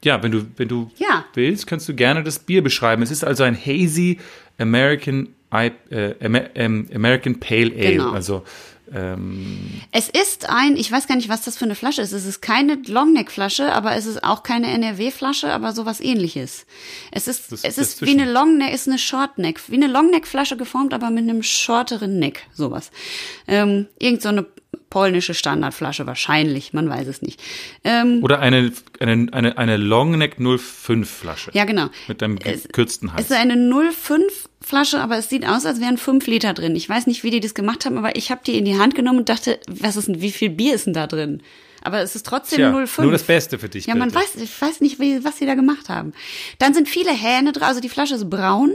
ja, 0.02 0.22
wenn 0.22 0.32
du, 0.32 0.46
wenn 0.56 0.68
du 0.68 0.90
Ja. 0.96 1.24
willst, 1.34 1.66
kannst 1.66 1.88
du 1.88 1.94
gerne 1.94 2.22
das 2.22 2.38
Bier 2.38 2.62
beschreiben. 2.62 3.02
Es 3.02 3.10
ist 3.10 3.22
also 3.24 3.44
ein 3.44 3.54
hazy 3.56 4.18
American, 4.58 5.28
I, 5.54 5.70
äh, 5.90 6.14
ähm, 6.54 6.88
American 6.94 7.38
Pale 7.38 7.72
Ale. 7.76 7.92
Genau. 7.92 8.10
Also 8.12 8.44
ähm, 8.94 9.80
Es 9.90 10.08
ist 10.08 10.48
ein, 10.48 10.76
ich 10.76 10.90
weiß 10.90 11.06
gar 11.06 11.16
nicht, 11.16 11.28
was 11.28 11.42
das 11.42 11.56
für 11.56 11.64
eine 11.64 11.74
Flasche 11.74 12.02
ist. 12.02 12.12
Es 12.12 12.24
ist 12.26 12.40
keine 12.42 12.74
Longneck-Flasche, 12.86 13.72
aber 13.72 13.94
es 13.96 14.06
ist 14.06 14.22
auch 14.24 14.42
keine 14.42 14.68
NRW-Flasche, 14.68 15.52
aber 15.52 15.72
sowas 15.72 16.00
ähnliches. 16.00 16.66
Es 17.10 17.28
ist, 17.28 17.52
Das- 17.52 17.64
es 17.64 17.78
ist 17.78 18.02
wie 18.02 18.10
eine 18.10 18.30
Longneck, 18.30 18.72
ist 18.74 18.88
eine 18.88 18.98
Shortneck, 18.98 19.60
wie 19.68 19.76
eine 19.76 19.86
Longneck-Flasche 19.86 20.56
geformt, 20.56 20.92
aber 20.94 21.10
mit 21.10 21.28
einem 21.28 21.42
shorteren 21.42 22.18
Neck, 22.18 22.46
sowas. 22.52 22.90
Ähm, 23.48 23.86
irgend 23.98 24.22
so 24.22 24.28
eine 24.28 24.46
polnische 24.92 25.32
Standardflasche 25.32 26.06
wahrscheinlich, 26.06 26.74
man 26.74 26.86
weiß 26.86 27.06
es 27.06 27.22
nicht. 27.22 27.40
Ähm, 27.82 28.18
oder 28.22 28.40
eine, 28.40 28.70
eine, 29.00 29.28
eine, 29.32 29.56
eine 29.56 29.76
Longneck 29.78 30.36
05 30.38 31.08
Flasche. 31.10 31.50
ja, 31.54 31.64
genau. 31.64 31.86
Mit 32.08 32.22
einem 32.22 32.36
Es- 32.44 32.64
gekürzten 32.64 33.08
Es 33.08 33.14
Hals. 33.14 33.30
ist 33.30 33.32
eine 33.36 33.56
05 33.56 34.50
Flasche, 34.60 35.00
aber 35.00 35.16
es 35.16 35.30
sieht 35.30 35.46
aus, 35.48 35.64
als 35.64 35.80
wären 35.80 35.96
5 35.96 36.26
Liter 36.26 36.52
drin. 36.52 36.76
Ich 36.76 36.86
weiß 36.90 37.06
nicht, 37.06 37.24
wie 37.24 37.30
die 37.30 37.40
das 37.40 37.54
gemacht 37.54 37.86
haben, 37.86 37.96
aber 37.96 38.16
ich 38.16 38.30
habe 38.30 38.42
die 38.46 38.58
in 38.58 38.66
die 38.66 38.76
Hand 38.78 38.94
genommen 38.94 39.20
und 39.20 39.30
dachte, 39.30 39.58
was 39.66 39.96
ist 39.96 40.08
denn, 40.08 40.20
wie 40.20 40.30
viel 40.30 40.50
Bier 40.50 40.74
ist 40.74 40.84
denn 40.84 40.92
da 40.92 41.06
drin? 41.06 41.42
Aber 41.82 42.00
es 42.00 42.14
ist 42.14 42.24
trotzdem 42.26 42.58
Tja, 42.58 42.72
05. 42.72 42.98
nur 42.98 43.12
das 43.12 43.24
Beste 43.24 43.58
für 43.58 43.68
dich. 43.68 43.86
Ja, 43.86 43.94
man 43.94 44.10
bitte. 44.10 44.20
weiß, 44.20 44.36
ich 44.36 44.62
weiß 44.62 44.80
nicht, 44.80 45.00
wie, 45.00 45.24
was 45.24 45.38
sie 45.38 45.46
da 45.46 45.54
gemacht 45.54 45.88
haben. 45.88 46.12
Dann 46.58 46.74
sind 46.74 46.88
viele 46.88 47.12
Hähne 47.12 47.52
drauf, 47.52 47.68
also 47.68 47.80
die 47.80 47.88
Flasche 47.88 48.14
ist 48.14 48.30
braun. 48.30 48.72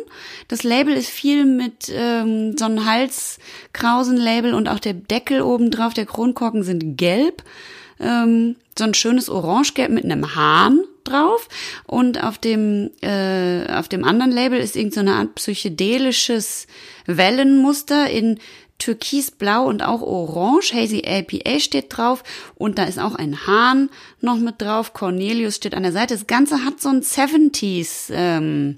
Das 0.47 0.63
Label 0.63 0.93
ist 0.93 1.09
viel 1.09 1.45
mit 1.45 1.89
ähm, 1.89 2.57
so 2.57 2.65
einem 2.65 2.85
Halskrausen-Label 2.85 4.53
und 4.53 4.67
auch 4.67 4.79
der 4.79 4.93
Deckel 4.93 5.41
oben 5.41 5.71
drauf, 5.71 5.93
der 5.93 6.05
Kronkorken 6.05 6.63
sind 6.63 6.97
gelb. 6.97 7.43
Ähm, 7.99 8.55
so 8.77 8.83
ein 8.83 8.93
schönes 8.93 9.29
Orangegelb 9.29 9.89
mit 9.89 10.03
einem 10.03 10.35
Hahn 10.35 10.81
drauf. 11.03 11.47
Und 11.85 12.23
auf 12.23 12.37
dem, 12.37 12.91
äh, 13.01 13.65
auf 13.71 13.87
dem 13.87 14.03
anderen 14.03 14.31
Label 14.31 14.59
ist 14.59 14.75
irgend 14.75 14.93
so 14.93 14.99
eine 14.99 15.13
Art 15.13 15.35
psychedelisches 15.35 16.67
Wellenmuster 17.05 18.09
in 18.09 18.39
Türkisblau 18.79 19.65
und 19.65 19.81
auch 19.81 20.01
Orange. 20.01 20.73
Hazy 20.73 21.03
APA 21.05 21.59
steht 21.59 21.85
drauf. 21.89 22.23
Und 22.55 22.77
da 22.77 22.83
ist 22.83 22.99
auch 22.99 23.15
ein 23.15 23.47
Hahn 23.47 23.89
noch 24.21 24.37
mit 24.37 24.61
drauf. 24.61 24.93
Cornelius 24.93 25.55
steht 25.55 25.73
an 25.73 25.83
der 25.83 25.91
Seite. 25.91 26.13
Das 26.13 26.27
Ganze 26.27 26.63
hat 26.63 26.79
so 26.79 26.89
ein 26.89 27.01
70s 27.01 28.09
ähm, 28.11 28.77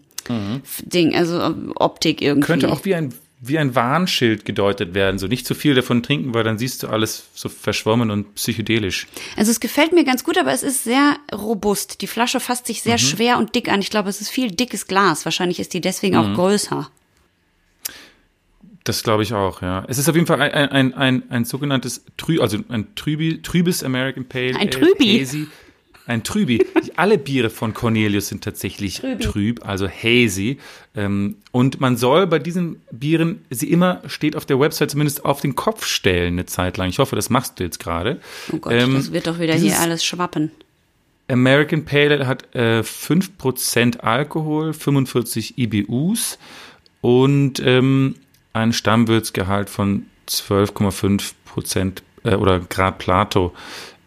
Ding, 0.82 1.16
also 1.16 1.54
Optik 1.76 2.22
irgendwie. 2.22 2.46
Könnte 2.46 2.72
auch 2.72 2.86
wie 2.86 2.96
ein, 2.96 3.14
wie 3.42 3.58
ein 3.58 3.76
Warnschild 3.76 4.46
gedeutet 4.46 4.94
werden. 4.94 5.20
So 5.20 5.28
nicht 5.28 5.46
zu 5.46 5.56
viel 5.56 5.74
davon 5.74 6.04
trinken, 6.04 6.34
weil 6.34 6.44
dann 6.44 6.58
siehst 6.58 6.84
du 6.84 6.88
alles 6.88 7.26
so 7.34 7.50
verschwommen 7.50 8.12
und 8.12 8.36
psychedelisch. 8.36 9.08
Also 9.36 9.52
es 9.52 9.60
gefällt 9.60 9.92
mir 9.92 10.04
ganz 10.04 10.24
gut, 10.24 10.38
aber 10.38 10.52
es 10.52 10.64
ist 10.64 10.84
sehr 10.84 11.18
robust. 11.34 12.02
Die 12.02 12.08
Flasche 12.08 12.40
fasst 12.40 12.68
sich 12.68 12.82
sehr 12.82 12.98
schwer 12.98 13.38
und 13.38 13.56
dick 13.56 13.70
an. 13.70 13.82
Ich 13.82 13.90
glaube, 13.90 14.10
es 14.10 14.22
ist 14.22 14.30
viel 14.30 14.52
dickes 14.52 14.88
Glas. 14.88 15.26
Wahrscheinlich 15.26 15.60
ist 15.60 15.74
die 15.74 15.82
deswegen 15.82 16.16
auch 16.16 16.34
größer. 16.36 16.90
Das 18.84 19.04
glaube 19.04 19.24
ich 19.24 19.34
auch, 19.34 19.62
ja. 19.62 19.86
Es 19.88 19.98
ist 19.98 20.10
auf 20.10 20.16
jeden 20.16 20.28
Fall 20.28 20.42
ein, 20.42 20.52
ein, 20.52 20.72
ein, 20.72 20.94
ein, 20.94 21.24
ein 21.30 21.46
sogenanntes 21.46 22.04
Trü, 22.18 22.40
also 22.40 22.58
ein 22.70 22.96
Trübi, 22.96 23.42
trübes 23.42 23.84
American 23.84 24.26
Pale. 24.26 24.56
Ein 24.56 24.72
Trübi? 24.72 25.20
Hazy. 25.20 25.48
Ein 26.10 26.24
Trübi. 26.24 26.66
Alle 26.96 27.20
Biere 27.20 27.52
von 27.52 27.76
Cornelius 27.76 28.30
sind 28.30 28.44
tatsächlich 28.44 29.02
trüb, 29.20 29.64
also 29.64 29.88
hazy. 29.88 30.58
Ähm, 30.96 31.36
und 31.52 31.80
man 31.82 31.98
soll 31.98 32.26
bei 32.26 32.40
diesen 32.40 32.82
Bieren 32.92 33.46
sie 33.52 33.70
immer, 33.70 34.02
steht 34.08 34.36
auf 34.36 34.48
der 34.48 34.60
Website 34.60 34.90
zumindest 34.90 35.24
auf 35.24 35.42
den 35.42 35.56
Kopf 35.56 35.86
stellen 35.86 36.34
eine 36.34 36.48
Zeit 36.48 36.78
lang. 36.78 36.90
Ich 36.90 36.98
hoffe, 36.98 37.16
das 37.16 37.30
machst 37.30 37.60
du 37.60 37.64
jetzt 37.64 37.80
gerade. 37.80 38.20
Oh 38.52 38.58
Gott, 38.58 38.74
Ähm, 38.74 38.96
das 38.96 39.12
wird 39.12 39.28
doch 39.28 39.40
wieder 39.40 39.54
hier 39.54 39.80
alles 39.80 40.04
schwappen. 40.04 40.52
American 41.28 41.86
Pale 41.86 42.16
Ale 42.16 42.28
hat 42.28 42.56
äh, 42.56 42.80
5% 42.80 44.00
Alkohol, 44.00 44.74
45 44.74 45.60
IBUs 45.60 46.40
und 47.02 47.62
ähm, 47.64 48.16
ein 48.54 48.74
Stammwürzgehalt 48.74 49.70
von 49.70 50.06
12,5% 50.28 52.02
äh, 52.24 52.36
oder 52.36 52.60
Grad 52.60 52.98
Plato. 52.98 53.54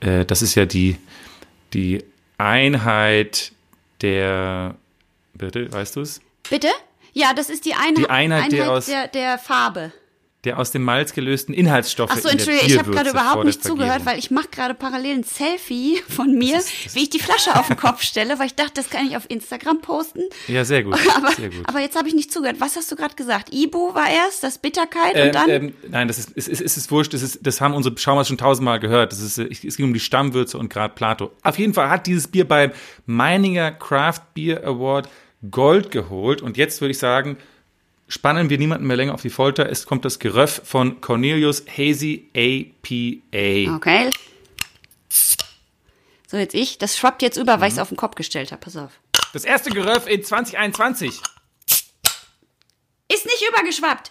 Äh, 0.01 0.25
das 0.25 0.43
ist 0.43 0.55
ja 0.55 0.67
die, 0.67 0.97
die 1.73 2.03
Einheit 2.39 3.53
der, 4.01 4.75
bitte, 5.35 5.73
weißt 5.73 5.97
du 5.97 6.01
es? 6.01 6.21
Bitte? 6.49 6.69
Ja, 7.13 7.35
das 7.35 7.51
ist 7.51 7.65
die 7.67 7.75
Einheit, 7.75 7.99
Die 7.99 8.11
Einheit, 8.11 8.53
die 8.53 8.63
aus- 8.63 8.87
der, 8.87 9.07
der 9.09 9.39
Farbe. 9.39 9.93
Der 10.45 10.59
aus 10.59 10.73
dem 10.73 10.83
Malz 10.83 11.13
gelösten 11.13 11.55
Inhaltsstoffe 11.55 12.11
Ach 12.13 12.19
so, 12.19 12.29
Entschuldigung, 12.29 12.69
ich 12.69 12.77
habe 12.77 12.91
gerade 12.91 13.11
überhaupt 13.11 13.45
nicht 13.45 13.63
zugehört, 13.63 14.05
weil 14.05 14.19
ich 14.19 14.33
mache 14.33 14.49
gerade 14.51 14.75
parallel 14.75 15.19
ein 15.19 15.23
Selfie 15.23 16.03
von 16.09 16.35
mir, 16.37 16.61
wie 16.95 17.03
ich 17.05 17.11
die 17.11 17.21
Flasche 17.21 17.55
auf 17.55 17.69
den 17.69 17.77
Kopf 17.77 18.03
stelle, 18.03 18.41
weil 18.41 18.47
ich 18.47 18.57
dachte, 18.57 18.73
das 18.75 18.91
kann 18.91 19.07
ich 19.07 19.17
auf 19.17 19.23
Instagram 19.29 19.81
posten. 19.81 20.23
Ja, 20.49 20.65
sehr 20.65 20.83
gut, 20.83 20.99
Aber, 21.17 21.31
sehr 21.31 21.49
gut. 21.49 21.69
aber 21.69 21.79
jetzt 21.79 21.97
habe 21.97 22.09
ich 22.09 22.15
nicht 22.15 22.33
zugehört. 22.33 22.57
Was 22.59 22.75
hast 22.75 22.91
du 22.91 22.97
gerade 22.97 23.15
gesagt? 23.15 23.55
Ibu 23.55 23.95
war 23.95 24.11
erst, 24.11 24.43
das 24.43 24.59
Bitterkeit 24.59 25.13
Ähm, 25.15 25.27
und 25.29 25.35
dann? 25.37 25.49
ähm, 25.51 25.75
nein, 25.89 26.09
das 26.09 26.19
ist, 26.19 26.33
es 26.35 26.49
ist, 26.49 26.61
es 26.61 26.77
ist 26.77 26.91
wurscht. 26.91 27.15
Das, 27.15 27.23
ist, 27.23 27.39
das 27.47 27.61
haben 27.61 27.75
unsere 27.75 27.97
Schaumer 27.97 28.25
schon 28.25 28.37
tausendmal 28.37 28.81
gehört. 28.81 29.13
Das 29.13 29.21
ist, 29.21 29.39
es 29.39 29.77
ging 29.77 29.87
um 29.87 29.95
die 29.95 30.01
Stammwürze 30.01 30.59
und 30.59 30.71
Grad 30.71 30.97
Plato. 30.97 31.31
Auf 31.45 31.57
jeden 31.57 31.73
Fall 31.73 31.89
hat 31.89 32.09
dieses 32.09 32.27
Bier 32.27 32.49
beim 32.49 32.73
Meininger 33.07 33.71
Craft 33.71 34.23
Beer 34.35 34.65
Award 34.67 35.09
Gold 35.51 35.93
geholt. 35.93 36.43
Und 36.43 36.57
jetzt 36.57 36.81
würde 36.81 36.91
ich 36.91 36.99
sagen, 36.99 37.37
spannen 38.09 38.51
wir 38.51 38.59
niemanden 38.59 38.87
mehr 38.87 38.97
länger 38.97 39.15
auf 39.15 39.23
die 39.23 39.31
Folter. 39.31 39.69
Es 39.71 39.87
kommt 39.87 40.05
das 40.05 40.19
Geröff 40.19 40.61
von 40.65 41.01
Cornelius 41.01 41.65
Hazy 41.67 42.29
APA. 42.35 43.77
Okay. 43.77 44.11
So, 46.29 46.37
jetzt 46.39 46.55
ich. 46.55 46.79
Das 46.79 46.97
schwappt 46.97 47.23
jetzt 47.23 47.37
über, 47.37 47.53
weil 47.55 47.59
Mhm. 47.61 47.67
ich 47.67 47.73
es 47.75 47.79
auf 47.79 47.89
den 47.89 47.97
Kopf 47.97 48.15
gestellt 48.15 48.53
habe. 48.53 48.61
Pass 48.61 48.77
auf. 48.77 48.93
Das 49.33 49.45
erste 49.45 49.71
Geröff 49.71 50.07
in 50.07 50.23
2021. 50.25 51.21
Ist 53.13 53.27
nicht 53.27 53.43
rübergeschwappt. 53.49 54.11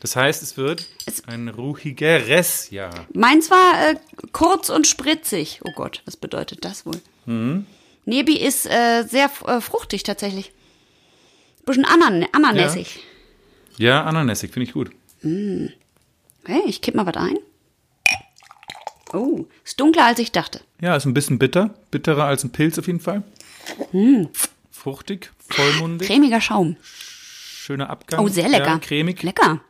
Das 0.00 0.14
heißt, 0.14 0.42
es 0.42 0.56
wird 0.56 0.86
Es- 1.06 1.24
ein 1.26 1.48
ruhigeres 1.48 2.70
Jahr. 2.70 3.06
Meins 3.14 3.50
war 3.50 3.88
äh, 3.90 3.96
kurz 4.32 4.68
und 4.70 4.86
spritzig. 4.86 5.60
Oh 5.64 5.72
Gott, 5.74 6.02
was 6.04 6.16
bedeutet 6.16 6.64
das 6.64 6.86
wohl? 6.86 7.00
Mhm. 7.26 7.66
Nebi 8.04 8.36
ist 8.36 8.66
äh, 8.66 9.02
sehr 9.04 9.30
äh, 9.46 9.60
fruchtig 9.60 10.02
tatsächlich. 10.04 10.52
Bisschen 11.68 11.84
anan 11.84 12.26
ananässig. 12.32 13.00
Ja, 13.76 14.04
ananässig, 14.04 14.50
finde 14.52 14.66
ich 14.66 14.72
gut. 14.72 14.90
Hey, 15.22 16.62
ich 16.66 16.80
kipp 16.80 16.94
mal 16.94 17.06
was 17.06 17.16
ein. 17.16 17.38
Oh, 19.12 19.46
ist 19.64 19.78
dunkler 19.80 20.04
als 20.06 20.18
ich 20.18 20.32
dachte. 20.32 20.60
Ja, 20.80 20.96
ist 20.96 21.06
ein 21.06 21.14
bisschen 21.14 21.38
bitter. 21.38 21.74
Bitterer 21.90 22.24
als 22.24 22.44
ein 22.44 22.50
Pilz 22.50 22.78
auf 22.78 22.86
jeden 22.86 23.00
Fall. 23.00 23.22
Hm. 23.90 24.28
Fruchtig, 24.70 25.30
vollmundig, 25.48 26.08
Cremiger 26.08 26.40
Schaum. 26.40 26.76
schöner 26.82 27.90
Abgang. 27.90 28.20
Oh, 28.20 28.28
sehr 28.28 28.48
lecker. 28.48 28.66
Ja, 28.66 28.78
cremig. 28.78 29.22
Lecker. 29.22 29.60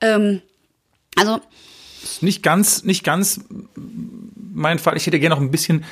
Ähm, 0.00 0.42
also, 1.14 1.40
Nicht 2.20 2.42
ganz, 2.42 2.84
nicht 2.84 3.04
ganz 3.04 3.40
mein 4.54 4.78
Fall. 4.78 4.96
Ich 4.96 5.06
hätte 5.06 5.18
gerne 5.20 5.34
noch 5.36 5.42
ein 5.42 5.50
bisschen 5.50 5.84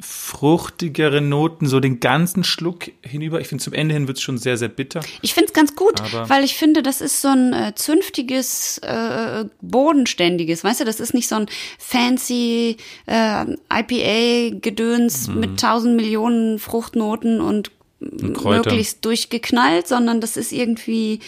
fruchtigere 0.00 1.20
Noten, 1.20 1.66
so 1.66 1.80
den 1.80 1.98
ganzen 2.00 2.44
Schluck 2.44 2.84
hinüber. 3.02 3.40
Ich 3.40 3.48
finde, 3.48 3.64
zum 3.64 3.72
Ende 3.72 3.94
hin 3.94 4.06
wird 4.06 4.18
es 4.18 4.22
schon 4.22 4.38
sehr, 4.38 4.56
sehr 4.56 4.68
bitter. 4.68 5.00
ich 5.22 5.34
find's 5.34 5.52
ganz 5.52 5.74
gut, 5.74 6.00
Aber- 6.00 6.28
weil 6.28 6.44
ich 6.44 6.54
finde, 6.56 6.82
das 6.82 7.00
ist 7.00 7.20
so 7.20 7.28
ein 7.28 7.52
äh, 7.52 7.72
zünftiges, 7.74 8.78
äh, 8.78 9.44
bodenständiges, 9.60 10.62
weißt 10.62 10.80
du, 10.80 10.84
das 10.84 11.00
ist 11.00 11.14
nicht 11.14 11.28
so 11.28 11.34
ein 11.36 11.46
fancy 11.78 12.76
äh, 13.06 13.44
IPA-Gedöns 13.72 15.28
Mhm. 15.28 15.40
mit 15.40 15.60
tausend 15.60 15.96
Millionen 15.96 16.58
Fruchtnoten 16.58 17.40
und 17.40 17.70
möglichst 18.00 19.04
durchgeknallt, 19.04 19.88
sondern 19.88 20.20
das 20.20 20.36
ist 20.36 20.52
irgendwie, 20.52 21.18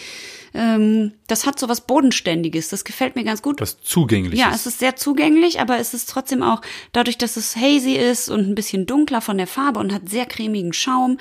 ähm, 0.53 1.13
das 1.27 1.45
hat 1.45 1.57
so 1.59 1.69
was 1.69 1.81
Bodenständiges. 1.81 2.69
Das 2.69 2.83
gefällt 2.83 3.15
mir 3.15 3.23
ganz 3.23 3.41
gut. 3.41 3.61
Was 3.61 3.81
zugänglich 3.81 4.39
Ja, 4.39 4.51
es 4.53 4.65
ist 4.65 4.79
sehr 4.79 4.95
zugänglich, 4.95 5.59
aber 5.59 5.77
es 5.79 5.93
ist 5.93 6.09
trotzdem 6.09 6.43
auch 6.43 6.61
dadurch, 6.91 7.17
dass 7.17 7.37
es 7.37 7.55
hazy 7.55 7.93
ist 7.93 8.29
und 8.29 8.41
ein 8.49 8.55
bisschen 8.55 8.85
dunkler 8.85 9.21
von 9.21 9.37
der 9.37 9.47
Farbe 9.47 9.79
und 9.79 9.93
hat 9.93 10.09
sehr 10.09 10.25
cremigen 10.25 10.73
Schaum. 10.73 11.17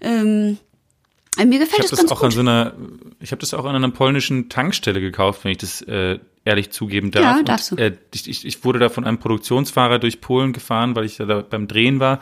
Ähm, 0.00 0.58
äh, 1.38 1.44
mir 1.44 1.54
Ich 1.54 1.60
gefällt 1.60 1.78
habe 1.78 1.84
es 1.84 1.90
das 1.90 1.98
ganz 2.00 2.12
auch 2.12 2.22
an 2.22 2.28
gut. 2.30 2.34
so 2.34 2.40
einer, 2.40 2.74
ich 3.20 3.32
habe 3.32 3.40
das 3.40 3.54
auch 3.54 3.64
an 3.64 3.76
einer 3.76 3.90
polnischen 3.90 4.48
Tankstelle 4.48 5.00
gekauft, 5.00 5.44
wenn 5.44 5.52
ich 5.52 5.58
das 5.58 5.82
äh, 5.82 6.18
ehrlich 6.44 6.70
zugeben 6.70 7.10
darf. 7.10 7.22
Ja, 7.22 7.38
Und, 7.38 7.48
darfst 7.48 7.70
du. 7.72 7.76
Äh, 7.76 7.92
ich, 8.14 8.28
ich, 8.28 8.46
ich 8.46 8.64
wurde 8.64 8.78
da 8.78 8.88
von 8.88 9.04
einem 9.04 9.18
Produktionsfahrer 9.18 9.98
durch 9.98 10.20
Polen 10.20 10.52
gefahren, 10.52 10.96
weil 10.96 11.04
ich 11.04 11.16
da 11.16 11.42
beim 11.42 11.68
Drehen 11.68 12.00
war. 12.00 12.20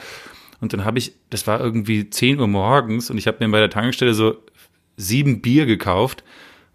Und 0.60 0.72
dann 0.72 0.84
habe 0.84 0.98
ich, 0.98 1.12
das 1.30 1.46
war 1.46 1.60
irgendwie 1.60 2.10
10 2.10 2.40
Uhr 2.40 2.48
morgens 2.48 3.10
und 3.10 3.18
ich 3.18 3.28
habe 3.28 3.44
mir 3.44 3.50
bei 3.52 3.60
der 3.60 3.70
Tankstelle 3.70 4.12
so 4.12 4.36
sieben 4.96 5.40
Bier 5.40 5.66
gekauft. 5.66 6.24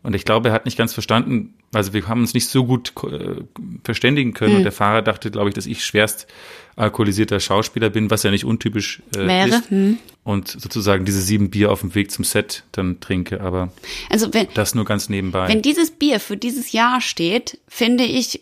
Und 0.03 0.15
ich 0.15 0.25
glaube, 0.25 0.49
er 0.49 0.53
hat 0.53 0.65
nicht 0.65 0.77
ganz 0.77 0.93
verstanden, 0.93 1.53
also 1.73 1.93
wir 1.93 2.07
haben 2.07 2.21
uns 2.21 2.33
nicht 2.33 2.49
so 2.49 2.65
gut 2.65 2.93
äh, 3.09 3.41
verständigen 3.85 4.33
können. 4.33 4.51
Hm. 4.51 4.57
Und 4.57 4.63
der 4.63 4.73
Fahrer 4.73 5.01
dachte, 5.01 5.31
glaube 5.31 5.49
ich, 5.49 5.55
dass 5.55 5.65
ich 5.65 5.83
schwerst 5.83 6.27
alkoholisierter 6.75 7.39
Schauspieler 7.39 7.89
bin, 7.89 8.09
was 8.09 8.23
ja 8.23 8.31
nicht 8.31 8.45
untypisch 8.45 9.01
äh, 9.15 9.19
Wäre, 9.19 9.49
ist. 9.49 9.69
hm. 9.69 9.97
Und 10.23 10.49
sozusagen 10.49 11.05
diese 11.05 11.21
sieben 11.21 11.49
Bier 11.49 11.71
auf 11.71 11.81
dem 11.81 11.95
Weg 11.95 12.11
zum 12.11 12.25
Set 12.25 12.63
dann 12.73 12.99
trinke. 12.99 13.41
Aber 13.41 13.71
Also 14.09 14.33
wenn, 14.33 14.47
das 14.53 14.75
nur 14.75 14.85
ganz 14.85 15.07
nebenbei. 15.09 15.47
wenn 15.47 15.61
dieses 15.61 15.91
Bier 15.91 16.19
für 16.19 16.35
dieses 16.37 16.71
Jahr 16.73 16.99
steht, 16.99 17.59
finde 17.67 18.03
ich, 18.03 18.41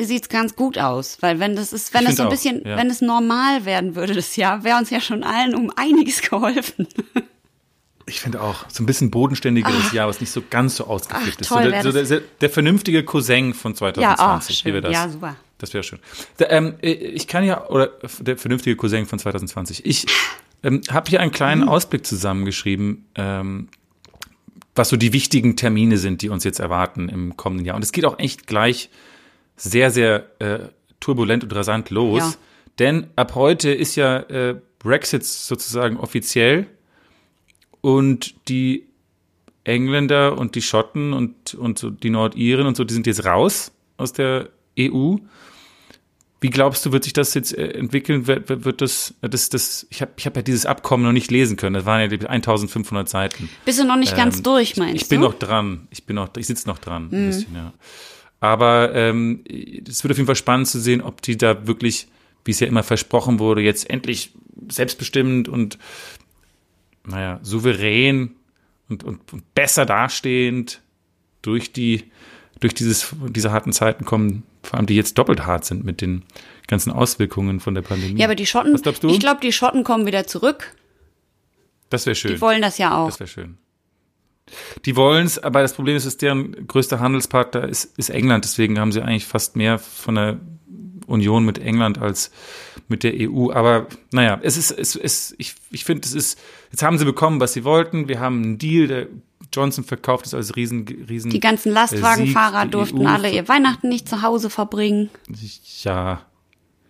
sieht's 0.00 0.28
ganz 0.28 0.56
gut 0.56 0.78
aus. 0.78 1.18
Weil 1.20 1.38
wenn 1.38 1.56
das 1.56 1.72
ist, 1.72 1.94
wenn 1.94 2.04
Ich 2.04 2.10
es 2.10 2.16
so 2.16 2.24
ein 2.24 2.28
find 2.30 2.38
auch, 2.38 2.42
bisschen, 2.60 2.66
ja. 2.68 2.76
wenn 2.76 2.90
es 2.90 3.00
normal 3.00 3.64
werden 3.64 3.94
würde 3.94 4.14
das 4.14 4.36
Jahr, 4.36 4.64
wäre 4.64 4.78
uns 4.78 4.90
ja 4.90 5.00
schon 5.00 5.22
allen 5.22 5.54
um 5.54 5.72
einiges 5.76 6.20
geholfen. 6.22 6.86
Ich 8.08 8.20
finde 8.20 8.40
auch 8.40 8.64
so 8.70 8.82
ein 8.82 8.86
bisschen 8.86 9.10
bodenständigeres 9.10 9.92
Jahr, 9.92 10.08
was 10.08 10.20
nicht 10.20 10.30
so 10.30 10.42
ganz 10.48 10.76
so 10.76 10.86
ausgeflippt 10.86 11.40
ist. 11.40 11.48
so 11.48 11.58
der, 11.58 11.82
so 11.82 11.90
der, 11.90 12.22
der 12.40 12.50
vernünftige 12.50 13.04
Cousin 13.04 13.52
von 13.52 13.74
2020. 13.74 14.64
Ja, 14.64 14.74
oh, 14.74 14.80
das. 14.80 14.92
Ja, 14.92 15.08
super. 15.08 15.36
Das 15.58 15.74
wäre 15.74 15.82
schön. 15.82 15.98
Der, 16.38 16.52
ähm, 16.52 16.74
ich 16.80 17.26
kann 17.26 17.44
ja, 17.44 17.66
oder 17.66 17.90
der 18.20 18.36
vernünftige 18.36 18.76
Cousin 18.76 19.06
von 19.06 19.18
2020. 19.18 19.84
Ich 19.84 20.06
ähm, 20.62 20.82
habe 20.90 21.10
hier 21.10 21.20
einen 21.20 21.32
kleinen 21.32 21.62
Mhm. 21.62 21.68
Ausblick 21.68 22.06
zusammengeschrieben, 22.06 23.06
ähm, 23.16 23.68
was 24.74 24.90
so 24.90 24.96
die 24.96 25.12
wichtigen 25.12 25.56
Termine 25.56 25.98
sind, 25.98 26.22
die 26.22 26.28
uns 26.28 26.44
jetzt 26.44 26.60
erwarten 26.60 27.08
im 27.08 27.36
kommenden 27.36 27.66
Jahr. 27.66 27.76
Und 27.76 27.82
es 27.82 27.92
geht 27.92 28.04
auch 28.04 28.18
echt 28.18 28.46
gleich 28.46 28.90
sehr, 29.56 29.90
sehr 29.90 30.26
äh, 30.38 30.68
turbulent 31.00 31.42
und 31.42 31.54
rasant 31.54 31.90
los. 31.90 32.20
Ja. 32.20 32.34
Denn 32.78 33.06
ab 33.16 33.34
heute 33.34 33.70
ist 33.72 33.96
ja 33.96 34.18
äh, 34.18 34.60
Brexit 34.78 35.24
sozusagen 35.24 35.96
offiziell 35.96 36.66
und 37.86 38.34
die 38.48 38.84
Engländer 39.62 40.36
und 40.36 40.56
die 40.56 40.62
Schotten 40.62 41.12
und, 41.12 41.54
und 41.54 41.78
so 41.78 41.88
die 41.88 42.10
Nordiren 42.10 42.66
und 42.66 42.76
so, 42.76 42.82
die 42.82 42.92
sind 42.92 43.06
jetzt 43.06 43.24
raus 43.24 43.70
aus 43.96 44.12
der 44.12 44.48
EU. 44.76 45.14
Wie 46.40 46.50
glaubst 46.50 46.84
du, 46.84 46.90
wird 46.90 47.04
sich 47.04 47.12
das 47.12 47.32
jetzt 47.34 47.56
äh, 47.56 47.68
entwickeln? 47.74 48.26
Wird, 48.26 48.64
wird, 48.64 48.80
das, 48.80 49.14
das, 49.20 49.50
das, 49.50 49.86
ich 49.88 50.02
habe 50.02 50.10
ich 50.16 50.26
hab 50.26 50.34
ja 50.34 50.42
dieses 50.42 50.66
Abkommen 50.66 51.04
noch 51.04 51.12
nicht 51.12 51.30
lesen 51.30 51.56
können. 51.56 51.74
Das 51.74 51.84
waren 51.84 52.00
ja 52.00 52.08
die 52.08 52.26
1500 52.26 53.08
Seiten. 53.08 53.48
Bist 53.64 53.78
du 53.78 53.84
noch 53.84 53.94
nicht 53.96 54.16
ganz 54.16 54.38
Ähm, 54.38 54.42
durch, 54.42 54.76
meinst 54.76 55.02
Ich 55.02 55.08
bin 55.08 55.20
du? 55.20 55.28
noch 55.28 55.38
dran. 55.38 55.86
Ich 55.92 56.02
bin 56.06 56.16
noch, 56.16 56.28
ich 56.36 56.48
sitze 56.48 56.66
noch 56.66 56.80
dran. 56.80 57.04
Mhm. 57.12 57.26
Bisschen, 57.28 57.54
ja. 57.54 57.72
Aber 58.40 58.96
ähm, 58.96 59.44
es 59.88 60.02
wird 60.02 60.10
auf 60.10 60.18
jeden 60.18 60.26
Fall 60.26 60.34
spannend 60.34 60.66
zu 60.66 60.80
sehen, 60.80 61.02
ob 61.02 61.22
die 61.22 61.36
da 61.36 61.68
wirklich, 61.68 62.08
wie 62.44 62.50
es 62.50 62.58
ja 62.58 62.66
immer 62.66 62.82
versprochen 62.82 63.38
wurde, 63.38 63.60
jetzt 63.60 63.88
endlich 63.88 64.32
selbstbestimmt 64.68 65.48
und 65.48 65.78
naja, 67.06 67.40
souverän 67.42 68.34
und, 68.88 69.04
und, 69.04 69.32
und 69.32 69.54
besser 69.54 69.86
dastehend 69.86 70.80
durch 71.42 71.72
die, 71.72 72.04
durch 72.60 72.74
dieses, 72.74 73.14
diese 73.28 73.52
harten 73.52 73.72
Zeiten 73.72 74.04
kommen, 74.04 74.42
vor 74.62 74.78
allem 74.78 74.86
die 74.86 74.96
jetzt 74.96 75.16
doppelt 75.18 75.46
hart 75.46 75.64
sind 75.64 75.84
mit 75.84 76.00
den 76.00 76.22
ganzen 76.66 76.90
Auswirkungen 76.90 77.60
von 77.60 77.74
der 77.74 77.82
Pandemie. 77.82 78.18
ja, 78.18 78.26
aber 78.26 78.34
die 78.34 78.46
Schotten, 78.46 78.74
ich 78.74 79.20
glaube, 79.20 79.40
die 79.40 79.52
Schotten 79.52 79.84
kommen 79.84 80.06
wieder 80.06 80.26
zurück. 80.26 80.74
das 81.90 82.06
wäre 82.06 82.16
schön. 82.16 82.34
Die 82.34 82.40
wollen 82.40 82.62
das 82.62 82.78
ja 82.78 82.96
auch. 82.96 83.06
Das 83.06 83.20
wäre 83.20 83.28
schön. 83.28 83.58
Die 84.84 84.96
wollen 84.96 85.26
es, 85.26 85.38
aber 85.38 85.62
das 85.62 85.74
Problem 85.74 85.96
ist, 85.96 86.06
dass 86.06 86.16
deren 86.16 86.66
größter 86.66 87.00
Handelspartner 87.00 87.68
ist, 87.68 87.98
ist 87.98 88.10
England. 88.10 88.44
Deswegen 88.44 88.78
haben 88.78 88.92
sie 88.92 89.02
eigentlich 89.02 89.26
fast 89.26 89.56
mehr 89.56 89.78
von 89.78 90.14
der 90.14 90.40
Union 91.06 91.44
mit 91.44 91.58
England 91.58 91.98
als 91.98 92.30
mit 92.88 93.02
der 93.02 93.12
EU. 93.16 93.50
Aber 93.52 93.86
naja, 94.12 94.38
es 94.42 94.56
ist, 94.56 94.70
es 94.70 94.94
ist 94.94 95.34
ich, 95.38 95.54
ich 95.70 95.84
finde, 95.84 96.06
es 96.06 96.14
ist, 96.14 96.38
jetzt 96.70 96.82
haben 96.82 96.98
sie 96.98 97.04
bekommen, 97.04 97.40
was 97.40 97.52
sie 97.52 97.64
wollten. 97.64 98.08
Wir 98.08 98.20
haben 98.20 98.42
einen 98.42 98.58
Deal, 98.58 98.86
der 98.86 99.06
Johnson 99.52 99.84
verkauft 99.84 100.26
es 100.26 100.34
als 100.34 100.56
riesen, 100.56 100.86
riesen. 101.08 101.30
Die 101.30 101.40
ganzen 101.40 101.72
Lastwagenfahrer 101.72 102.62
Sieg. 102.62 102.66
Die 102.66 102.70
durften 102.70 103.06
EU 103.06 103.08
alle 103.08 103.30
ihr 103.30 103.48
Weihnachten 103.48 103.88
nicht 103.88 104.08
zu 104.08 104.22
Hause 104.22 104.50
verbringen. 104.50 105.10
Ja, 105.82 106.22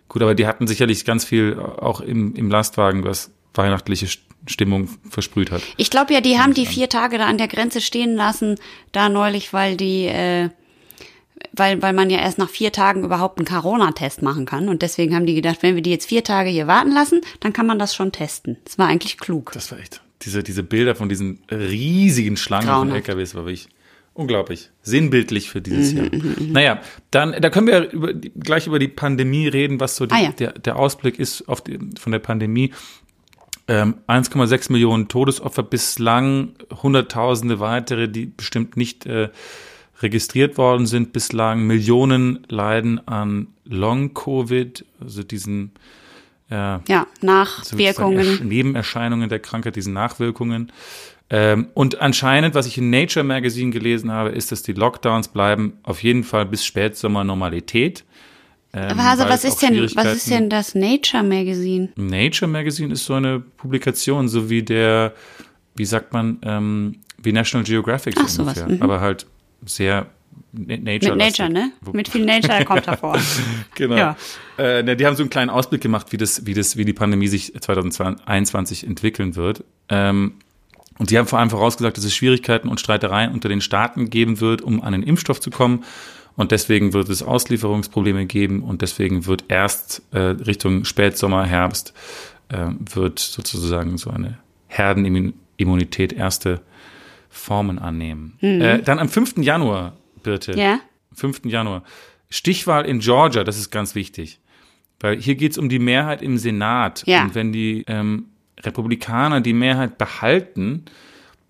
gut, 0.09 0.21
aber 0.21 0.35
die 0.35 0.47
hatten 0.47 0.67
sicherlich 0.67 1.05
ganz 1.05 1.25
viel 1.25 1.59
auch 1.59 2.01
im, 2.01 2.35
im 2.35 2.49
Lastwagen, 2.49 3.03
was 3.03 3.31
weihnachtliche 3.53 4.07
Stimmung 4.45 4.87
versprüht 5.09 5.51
hat. 5.51 5.61
Ich 5.77 5.89
glaube 5.89 6.13
ja, 6.13 6.21
die 6.21 6.39
haben 6.39 6.53
die 6.53 6.65
vier 6.65 6.89
Tage 6.89 7.17
da 7.17 7.25
an 7.25 7.37
der 7.37 7.47
Grenze 7.47 7.81
stehen 7.81 8.15
lassen, 8.15 8.55
da 8.91 9.09
neulich, 9.09 9.51
weil 9.51 9.75
die, 9.75 10.05
äh, 10.05 10.49
weil, 11.53 11.81
weil 11.81 11.93
man 11.93 12.09
ja 12.09 12.19
erst 12.19 12.37
nach 12.37 12.49
vier 12.49 12.71
Tagen 12.71 13.03
überhaupt 13.03 13.39
einen 13.39 13.47
Corona-Test 13.47 14.21
machen 14.21 14.45
kann. 14.45 14.69
Und 14.69 14.81
deswegen 14.81 15.15
haben 15.15 15.25
die 15.25 15.35
gedacht, 15.35 15.59
wenn 15.61 15.75
wir 15.75 15.81
die 15.81 15.91
jetzt 15.91 16.07
vier 16.07 16.23
Tage 16.23 16.49
hier 16.49 16.67
warten 16.67 16.91
lassen, 16.91 17.21
dann 17.39 17.53
kann 17.53 17.65
man 17.67 17.79
das 17.79 17.93
schon 17.95 18.11
testen. 18.11 18.57
Das 18.63 18.77
war 18.77 18.87
eigentlich 18.87 19.17
klug. 19.17 19.51
Das 19.53 19.71
war 19.71 19.79
echt. 19.79 20.01
Diese, 20.23 20.43
diese 20.43 20.63
Bilder 20.63 20.95
von 20.95 21.09
diesen 21.09 21.39
riesigen 21.51 22.37
Schlangen 22.37 22.67
von. 22.69 22.91
LKWs 22.91 23.35
war 23.35 23.43
wirklich 23.43 23.67
unglaublich. 24.13 24.71
Sinnbildlich 24.81 25.49
für 25.51 25.61
dieses 25.61 25.93
Jahr. 25.93 26.07
Naja, 26.39 26.81
dann, 27.11 27.35
da 27.39 27.49
können 27.51 27.67
wir 27.67 27.91
über, 27.91 28.13
gleich 28.13 28.65
über 28.65 28.79
die 28.79 28.87
Pandemie 28.87 29.47
reden, 29.47 29.79
was 29.79 29.95
so 29.95 30.07
die, 30.07 30.15
Ah, 30.15 30.19
ja. 30.21 30.31
der, 30.31 30.53
der 30.53 30.75
Ausblick 30.77 31.19
ist 31.19 31.47
auf 31.47 31.61
die, 31.61 31.77
von 31.99 32.11
der 32.11 32.19
Pandemie. 32.19 32.73
Ähm, 33.69 33.95
1,6 34.07 34.71
Millionen 34.71 35.07
Todesopfer 35.09 35.63
bislang, 35.63 36.53
Hunderttausende 36.81 37.59
weitere, 37.59 38.07
die 38.07 38.25
bestimmt 38.27 38.77
nicht 38.77 39.05
äh, 39.05 39.29
registriert 40.01 40.57
worden 40.57 40.85
sind 40.85 41.11
bislang. 41.11 41.63
Millionen 41.67 42.45
leiden 42.49 43.05
an 43.07 43.47
Long-Covid, 43.65 44.85
also 45.01 45.23
diesen 45.23 45.71
äh, 46.49 46.79
Ja, 46.87 47.07
Nachwirkungen. 47.21 48.19
Ersch- 48.19 48.43
Nebenerscheinungen 48.43 49.27
der 49.27 49.39
Krankheit, 49.39 49.75
diesen 49.75 49.93
Nachwirkungen. 49.93 50.71
Ähm, 51.29 51.67
und 51.73 51.99
anscheinend, 51.99 52.55
was 52.55 52.67
ich 52.67 52.77
in 52.77 52.89
Nature 52.89 53.25
Magazine 53.25 53.71
gelesen 53.71 54.11
habe, 54.11 54.29
ist, 54.29 54.51
dass 54.53 54.63
die 54.63 54.71
Lockdowns 54.71 55.27
bleiben 55.27 55.73
auf 55.83 56.01
jeden 56.03 56.23
Fall 56.23 56.45
bis 56.45 56.65
Spätsommer 56.65 57.25
Normalität. 57.25 58.05
Ähm, 58.73 58.89
Aber 58.91 59.03
also, 59.03 59.23
was 59.25 59.43
ist 59.43 59.61
denn, 59.61 59.89
was 59.95 60.15
ist 60.17 60.29
denn 60.29 60.49
das 60.49 60.75
Nature 60.75 61.23
Magazine? 61.23 61.89
Nature 61.95 62.49
Magazine 62.51 62.93
ist 62.93 63.05
so 63.05 63.13
eine 63.13 63.39
Publikation, 63.39 64.27
so 64.27 64.49
wie 64.49 64.61
der, 64.63 65.13
wie 65.75 65.85
sagt 65.85 66.13
man, 66.13 66.39
ähm, 66.43 66.95
wie 67.21 67.31
National 67.31 67.65
Geographic 67.65 68.15
Ach, 68.19 68.27
sowas, 68.27 68.57
ungefähr. 68.57 68.75
mhm. 68.75 68.81
Aber 68.83 68.99
halt 68.99 69.25
sehr 69.65 70.07
na- 70.51 70.77
Nature. 70.77 71.15
Mit 71.15 71.25
Nature, 71.25 71.49
ne? 71.49 71.71
Mit 71.93 72.07
viel 72.09 72.25
Nature 72.25 72.65
kommt 72.65 72.87
davor. 72.87 73.17
Genau. 73.75 73.95
Ja. 73.95 74.15
Äh, 74.57 74.95
die 74.95 75.05
haben 75.05 75.15
so 75.15 75.23
einen 75.23 75.29
kleinen 75.29 75.49
Ausblick 75.49 75.81
gemacht, 75.81 76.07
wie 76.11 76.17
das, 76.17 76.45
wie 76.45 76.53
das, 76.53 76.77
wie 76.77 76.85
die 76.85 76.93
Pandemie 76.93 77.27
sich 77.27 77.53
2021 77.59 78.85
entwickeln 78.85 79.35
wird. 79.35 79.63
Ähm, 79.89 80.33
Und 80.97 81.11
die 81.11 81.17
haben 81.17 81.27
vor 81.27 81.39
allem 81.39 81.49
vorausgesagt, 81.49 81.97
dass 81.97 82.05
es 82.05 82.15
Schwierigkeiten 82.15 82.69
und 82.69 82.79
Streitereien 82.79 83.31
unter 83.31 83.49
den 83.49 83.61
Staaten 83.61 84.09
geben 84.09 84.39
wird, 84.39 84.61
um 84.61 84.81
an 84.81 84.93
den 84.93 85.03
Impfstoff 85.03 85.39
zu 85.39 85.51
kommen. 85.51 85.83
Und 86.35 86.51
deswegen 86.51 86.93
wird 86.93 87.09
es 87.09 87.23
Auslieferungsprobleme 87.23 88.25
geben 88.25 88.61
und 88.61 88.81
deswegen 88.81 89.25
wird 89.25 89.45
erst 89.47 90.03
äh, 90.11 90.19
Richtung 90.19 90.85
Spätsommer, 90.85 91.45
Herbst, 91.45 91.93
äh, 92.49 92.67
wird 92.93 93.19
sozusagen 93.19 93.97
so 93.97 94.11
eine 94.11 94.37
Herdenimmunität 94.67 96.13
erste 96.13 96.61
Formen 97.29 97.79
annehmen. 97.79 98.37
Mhm. 98.41 98.61
Äh, 98.61 98.81
dann 98.83 98.99
am 98.99 99.09
5. 99.09 99.37
Januar, 99.37 99.97
Birte. 100.21 100.53
Ja. 100.53 100.79
5. 101.13 101.45
Januar. 101.45 101.83
Stichwahl 102.29 102.85
in 102.85 102.99
Georgia, 102.99 103.43
das 103.43 103.57
ist 103.57 103.71
ganz 103.71 103.95
wichtig. 103.95 104.39
Weil 104.99 105.19
hier 105.19 105.35
geht 105.35 105.53
es 105.53 105.57
um 105.57 105.69
die 105.69 105.79
Mehrheit 105.79 106.21
im 106.21 106.37
Senat. 106.37 107.03
Ja. 107.05 107.23
Und 107.23 107.35
wenn 107.35 107.51
die 107.51 107.83
ähm, 107.87 108.25
Republikaner 108.59 109.41
die 109.41 109.53
Mehrheit 109.53 109.97
behalten, 109.97 110.85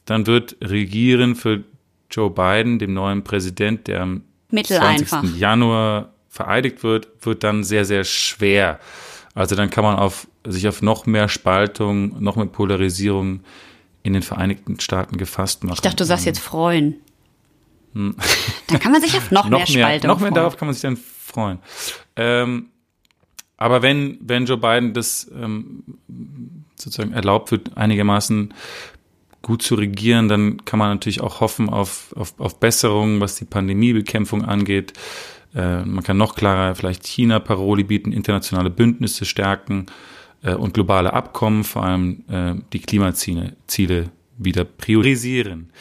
dann 0.06 0.28
wird 0.28 0.58
Regieren 0.62 1.36
für 1.36 1.64
Joe 2.10 2.30
Biden, 2.30 2.80
dem 2.80 2.94
neuen 2.94 3.24
Präsident, 3.24 3.88
der 3.88 4.02
am 4.02 4.22
Mittel 4.50 4.78
20. 4.78 5.14
einfach. 5.14 5.24
Januar 5.36 6.14
vereidigt 6.30 6.84
wird, 6.84 7.08
wird 7.22 7.44
dann 7.44 7.64
sehr, 7.64 7.86
sehr 7.86 8.04
schwer. 8.04 8.80
Also 9.34 9.56
dann 9.56 9.70
kann 9.70 9.84
man 9.84 9.98
auf, 9.98 10.28
sich 10.46 10.68
auf 10.68 10.82
noch 10.82 11.06
mehr 11.06 11.30
Spaltung, 11.30 12.22
noch 12.22 12.36
mehr 12.36 12.46
Polarisierung 12.46 13.42
in 14.04 14.14
den 14.14 14.22
Vereinigten 14.22 14.80
Staaten 14.80 15.18
gefasst 15.18 15.64
machen. 15.64 15.76
Ich 15.76 15.82
dachte, 15.82 15.98
du 15.98 16.06
sagst 16.06 16.26
jetzt 16.26 16.40
freuen. 16.40 16.96
Hm. 17.94 18.16
Dann 18.68 18.80
kann 18.80 18.92
man 18.92 19.02
sich 19.02 19.18
auf 19.18 19.32
noch, 19.32 19.50
mehr 19.50 19.66
Spaltung 19.68 20.08
Noch 20.08 20.20
mehr 20.20 20.30
freuen. 20.30 20.34
darauf 20.34 20.58
kann 20.58 20.68
man 20.68 20.74
sich 20.74 20.82
dann 20.82 20.98
freuen. 20.98 21.60
Ähm, 22.16 22.70
aber 23.58 23.82
wenn, 23.82 24.20
wenn 24.22 24.46
Joe 24.46 24.58
Biden 24.58 24.94
das 24.94 25.30
ähm, 25.36 25.84
sozusagen 26.76 27.14
erlaubt 27.14 27.52
wird, 27.52 27.76
einigermaßen 27.76 28.54
gut 29.42 29.62
zu 29.62 29.76
regieren, 29.76 30.28
dann 30.28 30.64
kann 30.66 30.80
man 30.80 30.90
natürlich 30.90 31.22
auch 31.22 31.42
hoffen 31.42 31.70
auf, 31.70 32.14
auf, 32.16 32.34
auf 32.40 32.60
Besserungen, 32.60 33.20
was 33.20 33.36
die 33.36 33.46
Pandemiebekämpfung 33.46 34.46
angeht. 34.46 34.94
Äh, 35.56 35.84
man 35.86 36.04
kann 36.04 36.18
noch 36.18 36.36
klarer 36.36 36.76
vielleicht 36.76 37.06
China 37.06 37.40
Paroli 37.40 37.84
bieten, 37.84 38.12
internationale 38.12 38.70
Bündnisse 38.70 39.26
stärken 39.26 39.88
äh, 40.44 40.54
und 40.54 40.74
globale 40.74 41.14
Abkommen, 41.14 41.64
vor 41.64 41.84
allem 41.84 42.24
äh, 42.30 42.56
die 42.74 42.80
Klimaziele 42.80 43.56
Ziele 43.66 44.12
wieder 44.38 44.66
priorisieren. 44.66 45.72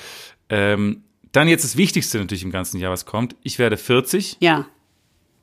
Ähm, 0.49 1.03
dann 1.33 1.49
jetzt 1.49 1.65
das 1.65 1.77
Wichtigste 1.77 2.19
natürlich 2.19 2.45
im 2.45 2.51
ganzen 2.51 2.81
Jahr, 2.81 2.93
was 2.93 3.05
kommt. 3.05 3.37
Ich 3.43 3.59
werde 3.59 3.77
40. 3.77 4.39
Ja. 4.41 4.67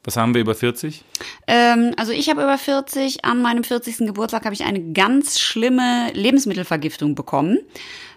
Was 0.03 0.17
haben 0.17 0.33
wir 0.33 0.41
über 0.41 0.53
40? 0.53 1.03
Ähm, 1.47 1.93
also 1.97 2.11
ich 2.11 2.29
habe 2.29 2.43
über 2.43 2.57
40, 2.57 3.23
an 3.23 3.41
meinem 3.41 3.63
40. 3.63 3.99
Geburtstag 3.99 4.43
habe 4.43 4.53
ich 4.53 4.65
eine 4.65 4.91
ganz 4.91 5.39
schlimme 5.39 6.11
Lebensmittelvergiftung 6.13 7.15
bekommen, 7.15 7.59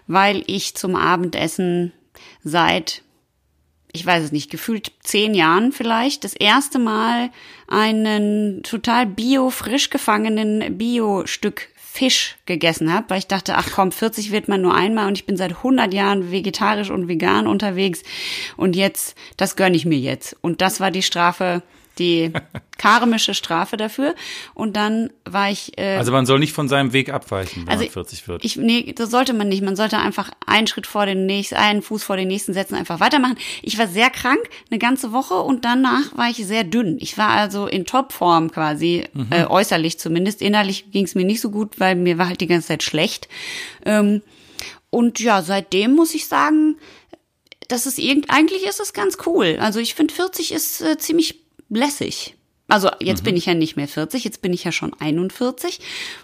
weil 0.05 0.43
ich 0.47 0.75
zum 0.75 0.95
Abendessen 0.97 1.93
seit, 2.43 3.03
ich 3.93 4.05
weiß 4.05 4.25
es 4.25 4.31
nicht, 4.33 4.51
gefühlt 4.51 4.91
zehn 5.01 5.33
Jahren 5.33 5.71
vielleicht, 5.71 6.25
das 6.25 6.33
erste 6.33 6.77
Mal 6.77 7.29
einen 7.67 8.63
total 8.63 9.05
bio, 9.05 9.49
frisch 9.49 9.89
gefangenen 9.89 10.77
Bio-Stück 10.77 11.69
Fisch 11.97 12.35
gegessen 12.45 12.93
habe, 12.93 13.09
weil 13.09 13.17
ich 13.17 13.25
dachte, 13.25 13.55
ach 13.55 13.71
komm, 13.73 13.91
40 13.91 14.31
wird 14.31 14.47
man 14.47 14.61
nur 14.61 14.75
einmal 14.75 15.07
und 15.07 15.17
ich 15.17 15.25
bin 15.25 15.35
seit 15.35 15.57
100 15.57 15.91
Jahren 15.95 16.31
vegetarisch 16.31 16.91
und 16.91 17.07
vegan 17.07 17.47
unterwegs 17.47 18.03
und 18.55 18.75
jetzt, 18.75 19.15
das 19.35 19.55
gönne 19.55 19.75
ich 19.75 19.85
mir 19.85 19.97
jetzt. 19.97 20.37
Und 20.41 20.61
das 20.61 20.79
war 20.79 20.91
die 20.91 21.01
Strafe, 21.01 21.63
die 21.99 22.31
karmische 22.77 23.33
Strafe 23.33 23.77
dafür. 23.77 24.15
Und 24.53 24.75
dann 24.75 25.09
war 25.25 25.49
ich. 25.49 25.77
Äh, 25.77 25.95
Also 25.97 26.11
man 26.11 26.25
soll 26.25 26.39
nicht 26.39 26.53
von 26.53 26.69
seinem 26.69 26.93
Weg 26.93 27.11
abweichen, 27.11 27.63
wenn 27.63 27.69
also 27.69 27.83
man 27.83 27.91
40 27.91 28.27
wird. 28.27 28.45
Ich, 28.45 28.55
nee, 28.57 28.93
das 28.95 29.09
sollte 29.11 29.33
man 29.33 29.49
nicht. 29.49 29.63
Man 29.63 29.75
sollte 29.75 29.97
einfach 29.97 30.31
einen 30.45 30.67
Schritt 30.67 30.87
vor 30.87 31.05
den 31.05 31.25
nächsten, 31.25 31.55
einen 31.55 31.81
Fuß 31.81 32.03
vor 32.03 32.17
den 32.17 32.27
nächsten 32.27 32.53
setzen, 32.53 32.75
einfach 32.75 32.99
weitermachen. 32.99 33.37
Ich 33.61 33.77
war 33.77 33.87
sehr 33.87 34.09
krank, 34.09 34.39
eine 34.69 34.79
ganze 34.79 35.11
Woche 35.11 35.35
und 35.35 35.65
danach 35.65 36.15
war 36.17 36.29
ich 36.29 36.37
sehr 36.45 36.63
dünn. 36.63 36.97
Ich 36.99 37.17
war 37.17 37.29
also 37.29 37.67
in 37.67 37.85
Topform 37.85 38.51
quasi, 38.51 39.05
Mhm. 39.13 39.27
äh, 39.31 39.45
äußerlich 39.45 39.99
zumindest. 39.99 40.41
Innerlich 40.41 40.91
ging 40.91 41.05
es 41.05 41.15
mir 41.15 41.25
nicht 41.25 41.41
so 41.41 41.49
gut, 41.51 41.79
weil 41.79 41.95
mir 41.95 42.17
war 42.17 42.27
halt 42.27 42.41
die 42.41 42.47
ganze 42.47 42.67
Zeit 42.67 42.83
schlecht. 42.83 43.27
Ähm, 43.85 44.21
und 44.89 45.19
ja, 45.19 45.41
seitdem 45.41 45.93
muss 45.95 46.13
ich 46.15 46.27
sagen, 46.27 46.77
das 47.67 47.85
ist 47.85 47.99
irgend, 47.99 48.29
eigentlich 48.29 48.63
ist 48.65 48.79
es 48.79 48.93
ganz 48.93 49.17
cool. 49.25 49.57
Also 49.59 49.79
ich 49.79 49.93
finde 49.95 50.13
40 50.13 50.53
ist 50.53 50.81
äh, 50.81 50.97
ziemlich 50.97 51.41
lässig. 51.69 52.35
Also 52.67 52.89
jetzt 52.99 53.21
Mhm. 53.21 53.25
bin 53.25 53.37
ich 53.37 53.45
ja 53.45 53.53
nicht 53.53 53.75
mehr 53.77 53.87
40, 53.87 54.23
jetzt 54.25 54.41
bin 54.41 54.51
ich 54.53 54.63
ja 54.65 54.71
schon 54.71 54.93
41 54.99 55.79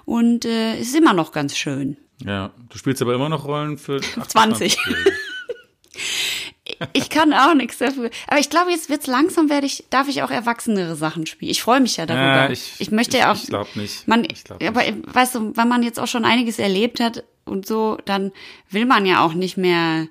und 0.05 0.43
äh, 0.45 0.77
ist 0.79 0.95
immer 0.95 1.13
noch 1.13 1.31
ganz 1.31 1.55
schön. 1.57 1.97
ja, 2.25 2.51
du 2.69 2.77
spielst 2.77 3.01
aber 3.01 3.13
immer 3.15 3.29
noch 3.29 3.45
Rollen 3.45 3.77
für 3.77 4.01
20. 4.27 4.77
28-Jährige. 4.77 5.11
Ich 6.93 7.09
kann 7.09 7.33
auch 7.33 7.53
nichts 7.53 7.77
dafür. 7.77 8.09
Aber 8.27 8.39
ich 8.39 8.49
glaube, 8.49 8.71
jetzt 8.71 8.89
wird's 8.89 9.05
langsam, 9.05 9.49
werde 9.49 9.65
ich, 9.67 9.83
darf 9.89 10.07
ich 10.07 10.23
auch 10.23 10.31
erwachsenere 10.31 10.95
Sachen 10.95 11.25
spielen. 11.25 11.51
Ich 11.51 11.61
freue 11.61 11.81
mich 11.81 11.97
ja 11.97 12.05
darüber. 12.05 12.23
Ja, 12.45 12.49
ich- 12.49 12.89
möchte 12.89 13.17
ich- 13.17 13.23
ja 13.23 13.31
auch. 13.31 13.35
ich 13.35 13.47
glaub 13.47 13.75
nicht. 13.75 14.07
Man, 14.07 14.23
Ich 14.25 14.43
glaub 14.43 14.63
aber 14.63 14.81
weißt 15.13 15.35
du, 15.35 15.55
wenn 15.55 15.67
man 15.67 15.83
jetzt 15.83 15.99
auch 15.99 16.07
schon 16.07 16.25
einiges 16.25 16.59
erlebt 16.59 16.99
hat 17.01 17.23
und 17.45 17.65
so, 17.67 17.97
dann 18.05 18.31
will 18.69 18.85
man 18.85 19.05
ja 19.05 19.23
auch 19.25 19.33
nicht 19.33 19.57
mehr 19.57 20.07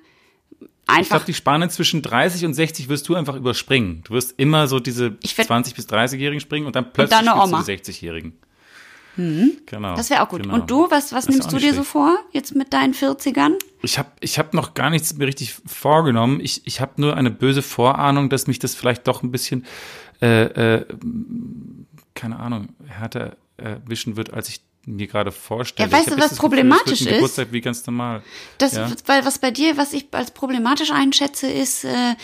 Ich 0.85 0.89
einfach. 0.97 1.09
glaube, 1.11 1.25
die 1.25 1.33
Spanne 1.33 1.69
zwischen 1.69 2.01
30 2.01 2.45
und 2.45 2.53
60 2.53 2.89
wirst 2.89 3.07
du 3.07 3.15
einfach 3.15 3.35
überspringen. 3.35 4.01
Du 4.03 4.13
wirst 4.13 4.33
immer 4.37 4.67
so 4.67 4.79
diese 4.79 5.15
Ich 5.21 5.37
werd- 5.37 5.47
20 5.47 5.75
bis 5.75 5.87
30-Jährigen 5.87 6.39
springen 6.41 6.65
und 6.67 6.75
dann 6.75 6.91
plötzlich 6.91 7.17
dann 7.19 7.27
eine 7.29 7.47
spielst 7.61 7.67
du 7.87 7.91
die 7.91 7.91
60-Jährigen. 7.91 8.33
Genau. 9.15 9.95
das 9.95 10.09
wäre 10.09 10.23
auch 10.23 10.29
gut. 10.29 10.41
Genau. 10.41 10.55
Und 10.55 10.71
du, 10.71 10.89
was, 10.89 11.13
was 11.13 11.25
Das 11.27 11.35
nimmst 11.35 11.51
du 11.51 11.57
dir 11.57 11.69
so 11.69 11.75
schlecht. 11.75 11.87
vor, 11.89 12.17
jetzt 12.31 12.55
mit 12.55 12.73
deinen 12.73 12.93
40ern? 12.95 13.53
Ich 13.83 13.99
habe 13.99 14.09
ich 14.21 14.39
hab 14.39 14.53
noch 14.55 14.73
gar 14.73 14.89
nichts 14.89 15.13
mir 15.15 15.27
richtig 15.27 15.53
vorgenommen. 15.67 16.39
Ich, 16.39 16.65
ich 16.65 16.81
habe 16.81 16.99
nur 16.99 17.15
eine 17.15 17.29
böse 17.29 17.61
Vorahnung, 17.61 18.29
dass 18.29 18.47
mich 18.47 18.57
das 18.57 18.73
vielleicht 18.73 19.07
doch 19.07 19.21
ein 19.21 19.31
bisschen, 19.31 19.65
äh, 20.21 20.77
äh, 20.79 20.85
keine 22.15 22.39
Ahnung, 22.39 22.69
härter 22.87 23.37
erwischen 23.57 24.15
wird, 24.15 24.33
als 24.33 24.49
ich 24.49 24.61
mir 24.85 25.07
gerade 25.07 25.31
vorstelle. 25.31 25.89
Ja, 25.89 25.97
weißt 25.97 26.07
du, 26.07 26.11
was 26.11 26.17
das 26.17 26.29
Gefühl, 26.31 26.49
problematisch 26.49 27.01
ein 27.01 27.07
ist? 27.07 27.13
Geburtstag 27.15 27.47
wie 27.51 27.61
ganz 27.61 27.85
normal. 27.87 28.21
Das, 28.57 28.73
Ja. 28.73 28.91
weil 29.05 29.25
was 29.25 29.39
bei 29.39 29.51
dir, 29.51 29.77
was 29.77 29.93
ich 29.93 30.07
als 30.11 30.31
problematisch 30.31 30.91
einschätze, 30.91 31.49
ist, 31.49 31.85
äh, 31.85 32.15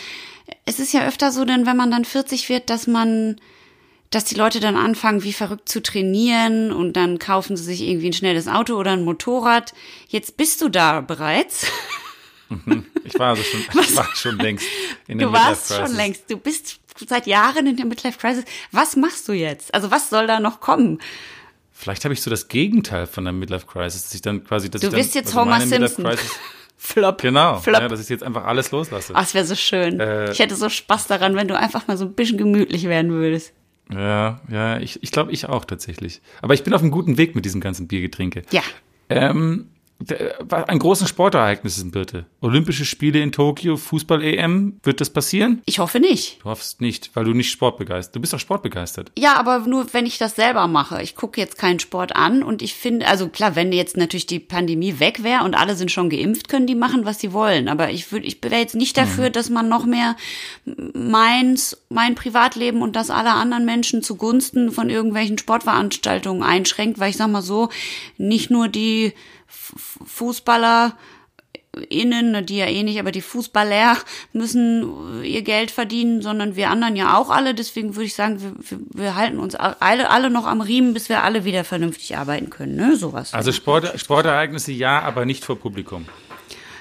es 0.66 0.78
ist 0.80 0.92
ja 0.92 1.06
öfter 1.06 1.32
so, 1.32 1.44
denn 1.44 1.64
wenn 1.66 1.76
man 1.76 1.90
dann 1.90 2.04
40 2.04 2.48
wird, 2.48 2.68
dass 2.70 2.86
man, 2.86 3.40
dass 4.10 4.24
die 4.24 4.34
Leute 4.34 4.60
dann 4.60 4.76
anfangen, 4.76 5.22
wie 5.22 5.32
verrückt 5.32 5.68
zu 5.68 5.80
trainieren 5.82 6.72
und 6.72 6.94
dann 6.94 7.18
kaufen 7.18 7.56
sie 7.56 7.62
sich 7.64 7.80
irgendwie 7.82 8.08
ein 8.10 8.12
schnelles 8.14 8.48
Auto 8.48 8.74
oder 8.74 8.92
ein 8.92 9.04
Motorrad. 9.04 9.72
Jetzt 10.08 10.36
bist 10.36 10.60
du 10.60 10.68
da 10.68 11.00
bereits. 11.00 11.66
Ich 13.04 13.18
war 13.18 13.28
also 13.30 13.42
schon, 13.44 13.60
ich 13.80 13.96
war 13.96 14.08
schon 14.16 14.36
längst 14.38 14.66
in 15.06 15.18
der 15.18 15.28
Du 15.28 15.32
warst 15.32 15.72
schon 15.72 15.94
längst. 15.94 16.28
Du 16.30 16.36
bist 16.36 16.80
seit 17.08 17.26
Jahren 17.28 17.66
in 17.68 17.76
der 17.76 17.86
Midlife 17.86 18.18
Crisis. 18.18 18.44
Was 18.72 18.96
machst 18.96 19.28
du 19.28 19.32
jetzt? 19.32 19.72
Also 19.72 19.90
was 19.92 20.10
soll 20.10 20.26
da 20.26 20.40
noch 20.40 20.60
kommen? 20.60 21.00
Vielleicht 21.80 22.04
habe 22.04 22.12
ich 22.12 22.20
so 22.20 22.28
das 22.28 22.48
Gegenteil 22.48 23.06
von 23.06 23.24
der 23.24 23.32
Midlife 23.32 23.66
Crisis, 23.66 24.02
dass 24.04 24.14
ich 24.14 24.20
dann 24.20 24.44
quasi, 24.44 24.68
dass 24.68 24.82
Du 24.82 24.88
ich 24.88 24.90
dann, 24.92 25.00
bist 25.00 25.14
jetzt 25.14 25.28
also 25.28 25.40
Homer 25.40 25.60
Simpson. 25.62 26.06
Flop. 26.76 27.22
genau, 27.22 27.58
Flop. 27.58 27.80
ja, 27.80 27.88
dass 27.88 28.02
ich 28.02 28.10
jetzt 28.10 28.22
einfach 28.22 28.44
alles 28.44 28.70
loslasse. 28.70 29.14
Ach, 29.16 29.22
es 29.22 29.32
wäre 29.32 29.46
so 29.46 29.54
schön. 29.54 29.98
Äh, 29.98 30.30
ich 30.30 30.38
hätte 30.40 30.56
so 30.56 30.68
Spaß 30.68 31.06
daran, 31.06 31.36
wenn 31.36 31.48
du 31.48 31.56
einfach 31.58 31.88
mal 31.88 31.96
so 31.96 32.04
ein 32.04 32.12
bisschen 32.12 32.36
gemütlich 32.36 32.84
werden 32.84 33.12
würdest. 33.12 33.54
Ja, 33.90 34.40
ja, 34.50 34.78
ich, 34.78 35.02
ich 35.02 35.10
glaube, 35.10 35.32
ich 35.32 35.46
auch 35.48 35.64
tatsächlich. 35.64 36.20
Aber 36.42 36.52
ich 36.52 36.62
bin 36.64 36.74
auf 36.74 36.82
einem 36.82 36.90
guten 36.90 37.16
Weg 37.16 37.34
mit 37.34 37.46
diesem 37.46 37.62
ganzen 37.62 37.88
Biergetränke. 37.88 38.42
Ja. 38.50 38.62
Ähm, 39.08 39.68
der- 40.00 40.36
war 40.40 40.68
ein 40.68 40.78
großes 40.78 41.08
Sportereignis 41.08 41.78
in 41.78 41.90
Birte. 41.90 42.26
Olympische 42.40 42.84
Spiele 42.84 43.20
in 43.20 43.32
Tokio, 43.32 43.76
Fußball-EM. 43.76 44.80
Wird 44.82 45.00
das 45.00 45.10
passieren? 45.10 45.62
Ich 45.66 45.78
hoffe 45.78 46.00
nicht. 46.00 46.38
Du 46.42 46.46
hoffst 46.50 46.80
nicht, 46.80 47.10
weil 47.14 47.24
du 47.24 47.32
nicht 47.32 47.50
sportbegeistert. 47.50 48.16
Du 48.16 48.20
bist 48.20 48.32
doch 48.32 48.40
sportbegeistert. 48.40 49.12
Ja, 49.18 49.34
aber 49.36 49.60
nur 49.60 49.92
wenn 49.92 50.06
ich 50.06 50.18
das 50.18 50.36
selber 50.36 50.66
mache. 50.68 51.02
Ich 51.02 51.14
gucke 51.14 51.40
jetzt 51.40 51.58
keinen 51.58 51.78
Sport 51.80 52.16
an 52.16 52.42
und 52.42 52.62
ich 52.62 52.74
finde, 52.74 53.06
also 53.06 53.28
klar, 53.28 53.56
wenn 53.56 53.72
jetzt 53.72 53.96
natürlich 53.96 54.26
die 54.26 54.40
Pandemie 54.40 54.98
weg 55.00 55.22
wäre 55.22 55.44
und 55.44 55.54
alle 55.54 55.76
sind 55.76 55.90
schon 55.90 56.10
geimpft, 56.10 56.48
können 56.48 56.66
die 56.66 56.74
machen, 56.74 57.04
was 57.04 57.20
sie 57.20 57.32
wollen. 57.32 57.68
Aber 57.68 57.90
ich 57.90 58.10
würde, 58.10 58.26
ich 58.26 58.42
wäre 58.42 58.56
jetzt 58.56 58.74
nicht 58.74 58.96
dafür, 58.96 59.30
dass 59.30 59.50
man 59.50 59.68
noch 59.68 59.84
mehr 59.86 60.16
meins, 60.94 61.76
mein 61.88 62.14
Privatleben 62.14 62.82
und 62.82 62.96
das 62.96 63.10
aller 63.10 63.34
anderen 63.34 63.64
Menschen 63.64 64.02
zugunsten 64.02 64.70
von 64.72 64.90
irgendwelchen 64.90 65.38
Sportveranstaltungen 65.38 66.42
einschränkt, 66.42 66.98
weil 66.98 67.10
ich 67.10 67.16
sag 67.16 67.28
mal 67.30 67.42
so, 67.42 67.68
nicht 68.18 68.50
nur 68.50 68.68
die 68.68 69.12
Fußballer 70.04 70.96
innen, 71.88 72.44
die 72.46 72.56
ja 72.56 72.66
eh 72.66 72.82
nicht, 72.82 72.98
aber 72.98 73.12
die 73.12 73.20
Fußballer 73.20 73.96
müssen 74.32 75.22
ihr 75.22 75.42
Geld 75.42 75.70
verdienen, 75.70 76.20
sondern 76.20 76.56
wir 76.56 76.68
anderen 76.68 76.96
ja 76.96 77.16
auch 77.16 77.30
alle. 77.30 77.54
Deswegen 77.54 77.94
würde 77.94 78.06
ich 78.06 78.14
sagen, 78.14 78.42
wir, 78.42 78.52
wir, 78.58 78.78
wir 78.92 79.14
halten 79.14 79.38
uns 79.38 79.54
alle, 79.54 80.10
alle 80.10 80.30
noch 80.30 80.46
am 80.46 80.60
Riemen, 80.60 80.94
bis 80.94 81.08
wir 81.08 81.22
alle 81.22 81.44
wieder 81.44 81.62
vernünftig 81.62 82.16
arbeiten 82.16 82.50
können. 82.50 82.74
Ne? 82.74 82.96
Sowas. 82.96 83.34
Also 83.34 83.52
Sport, 83.52 83.98
Sportereignisse 84.00 84.72
ja, 84.72 85.00
aber 85.00 85.24
nicht 85.24 85.44
vor 85.44 85.56
Publikum. 85.56 86.06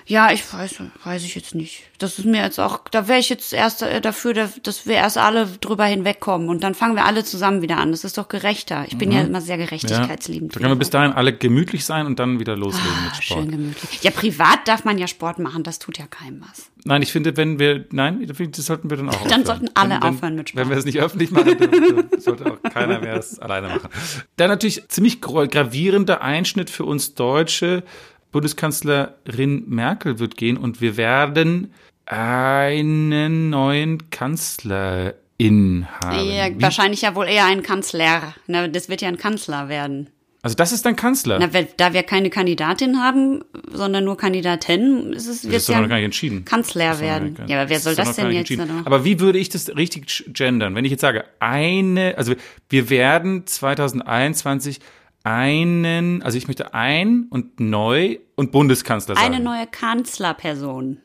Ja, 0.10 0.32
ich 0.32 0.52
weiß, 0.52 0.82
weiß 1.04 1.24
ich 1.24 1.36
jetzt 1.36 1.54
nicht. 1.54 1.84
Das 2.00 2.18
ist 2.18 2.26
mir 2.26 2.42
jetzt 2.42 2.60
auch, 2.60 2.80
da 2.90 3.08
wäre 3.08 3.20
ich 3.20 3.30
jetzt 3.30 3.54
erst 3.54 3.84
äh, 3.84 4.02
dafür, 4.02 4.34
da- 4.34 4.50
dass 4.64 4.88
wir 4.88 4.96
erst 4.96 5.20
alle 5.20 5.46
drüber 5.62 5.86
hinwegkommen 5.86 6.50
und 6.50 6.64
dann 6.64 6.74
fangen 6.74 6.96
wir 6.96 7.06
alle 7.06 7.24
zusammen 7.24 7.62
wieder 7.62 7.78
an. 7.78 7.92
Das 7.92 8.04
ist 8.04 8.18
doch 8.18 8.28
gerechter. 8.28 8.86
Ich 8.88 8.98
bin 8.98 9.12
ja 9.12 9.22
immer 9.22 9.40
sehr 9.40 9.58
Ja. 9.58 9.66
gerechtigkeitsliebend. 9.66 10.56
Da 10.56 10.60
können 10.60 10.72
wir 10.72 10.78
bis 10.80 10.90
dahin 10.90 11.12
alle 11.14 11.32
gemütlich 11.38 11.86
sein 11.86 12.08
und 12.08 12.18
dann 12.18 12.40
wieder 12.40 12.58
loslegen 12.58 12.90
mit 13.04 13.12
Ah, 13.12 13.22
Sport. 13.22 13.40
Schön 13.42 13.52
gemütlich. 13.52 14.02
Ja, 14.04 14.10
privat 14.10 14.68
darf 14.68 14.84
man 14.84 14.98
ja 14.98 15.06
Sport 15.08 15.38
machen, 15.38 15.62
das 15.62 15.78
tut 15.78 16.00
ja 16.00 16.08
keinem 16.08 16.42
was. 16.50 16.72
Nein, 16.86 17.04
ich 17.04 17.12
finde, 17.12 17.38
wenn 17.38 17.60
wir, 17.60 17.86
nein, 17.92 18.26
das 18.26 18.66
sollten 18.66 18.90
wir 18.90 18.98
dann 18.98 19.10
auch 19.10 19.14
Dann 19.28 19.42
aufhören. 19.42 19.46
sollten 19.46 19.70
alle 19.76 19.90
wenn, 19.92 20.02
wenn, 20.02 20.10
aufhören 20.16 20.36
mit 20.38 20.50
Sport. 20.50 20.64
Wenn 20.66 20.70
wir 20.72 20.78
es 20.78 20.86
nicht 20.86 21.00
öffentlich 21.00 21.30
machen, 21.30 21.56
dann, 21.60 21.70
dann 22.10 22.20
sollte 22.20 22.46
auch 22.52 22.64
keiner 22.74 23.00
mehr 23.00 23.16
das 23.16 23.38
alleine 23.38 23.68
machen. 23.68 23.90
Dann 24.38 24.50
natürlich 24.50 24.88
ziemlich 24.88 25.18
gra- 25.20 25.48
gravierender 25.48 26.22
Einschnitt 26.24 26.72
für 26.72 26.86
uns 26.86 27.14
Deutsche. 27.14 27.84
Bundeskanzlerin 28.32 29.64
Merkel 29.68 30.20
wird 30.20 30.38
gehen 30.38 30.58
und 30.58 30.82
wir 30.82 30.98
werden 30.98 31.74
einen 32.06 33.50
neuen 33.50 34.10
Kanzlerin 34.10 35.88
haben. 36.02 36.30
Ja, 36.30 36.48
Wie- 36.50 36.62
wahrscheinlich 36.62 37.02
ja 37.02 37.16
wohl 37.16 37.28
eher 37.28 37.46
ein 37.46 37.64
Kanzler. 37.64 38.34
Na, 38.48 38.68
das 38.68 38.90
wird 38.90 39.02
ja 39.02 39.08
ein 39.10 39.18
Kanzler 39.18 39.70
werden. 39.70 40.10
also 40.42 40.56
das 40.56 40.72
ist 40.72 40.86
dann 40.86 40.96
Kanzler. 40.96 41.38
Na, 41.40 41.48
da 41.78 41.94
wir 41.94 42.04
keine 42.04 42.30
Kandidatin 42.30 42.98
haben, 43.02 43.44
sondern 43.72 44.06
nur 44.06 44.18
Kandidatin, 44.18 45.14
ist 45.14 45.28
es 45.28 45.42
das 45.42 45.52
wird 45.52 45.56
ist 45.56 45.70
ja 45.70 45.82
noch 45.82 45.90
gar 45.90 45.96
nicht 45.98 46.06
entschieden. 46.06 46.46
Kanzler 46.46 46.92
Das 46.92 47.02
werden. 47.02 47.36
Ja, 47.48 47.62
aber 47.62 47.70
wer 47.70 47.80
soll 47.80 47.96
das 47.96 48.16
gar 48.16 48.26
denn 48.26 48.36
jetzt? 48.36 48.58
Aber 48.86 49.06
wie 49.06 49.20
würde 49.20 49.38
ich 49.38 49.50
das 49.50 49.76
richtig 49.76 50.26
gendern? 50.34 50.76
Wenn 50.76 50.86
ich 50.86 50.92
jetzt 50.92 51.02
sage, 51.02 51.26
eine, 51.40 52.18
also 52.18 52.34
wir 52.70 52.90
werden 52.90 53.46
2021 53.46 54.80
einen, 55.24 56.22
also 56.22 56.38
ich 56.38 56.48
möchte 56.48 56.74
ein 56.74 57.28
und 57.30 57.60
neu 57.60 58.18
und 58.36 58.52
Bundeskanzler 58.52 59.16
sagen. 59.16 59.34
Eine 59.34 59.44
neue 59.44 59.68
Kanzlerperson. 59.68 61.00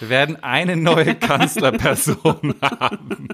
Wir 0.00 0.08
werden 0.08 0.36
eine 0.42 0.76
neue 0.76 1.14
Kanzlerperson 1.16 2.54
haben. 2.60 3.28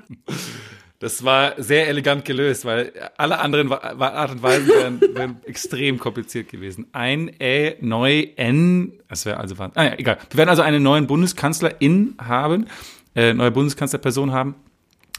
Das 0.99 1.25
war 1.25 1.61
sehr 1.63 1.89
elegant 1.89 2.25
gelöst, 2.25 2.65
weil 2.65 2.93
alle 3.19 3.39
anderen 3.39 3.71
Art 3.71 4.31
und 4.31 4.43
Weisen 4.43 4.69
wären, 4.69 5.01
wären 5.01 5.37
extrem 5.45 5.99
kompliziert 5.99 6.49
gewesen. 6.49 6.87
Ein 6.93 7.31
Ä, 7.39 7.77
neu, 7.81 8.29
N, 8.37 8.93
das 9.09 9.27
wäre 9.27 9.39
also, 9.39 9.57
ah 9.59 9.71
ja, 9.77 9.93
egal. 9.99 10.17
Wir 10.31 10.39
werden 10.39 10.49
also 10.49 10.63
einen 10.63 10.83
neuen 10.83 11.07
Bundeskanzlerin 11.07 12.15
haben, 12.19 12.67
äh, 13.15 13.35
neue 13.35 13.51
Bundeskanzlerperson 13.51 14.33
haben. 14.33 14.55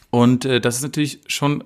Und 0.09 0.45
äh, 0.45 0.59
das 0.59 0.77
ist 0.77 0.83
natürlich 0.83 1.19
schon, 1.27 1.63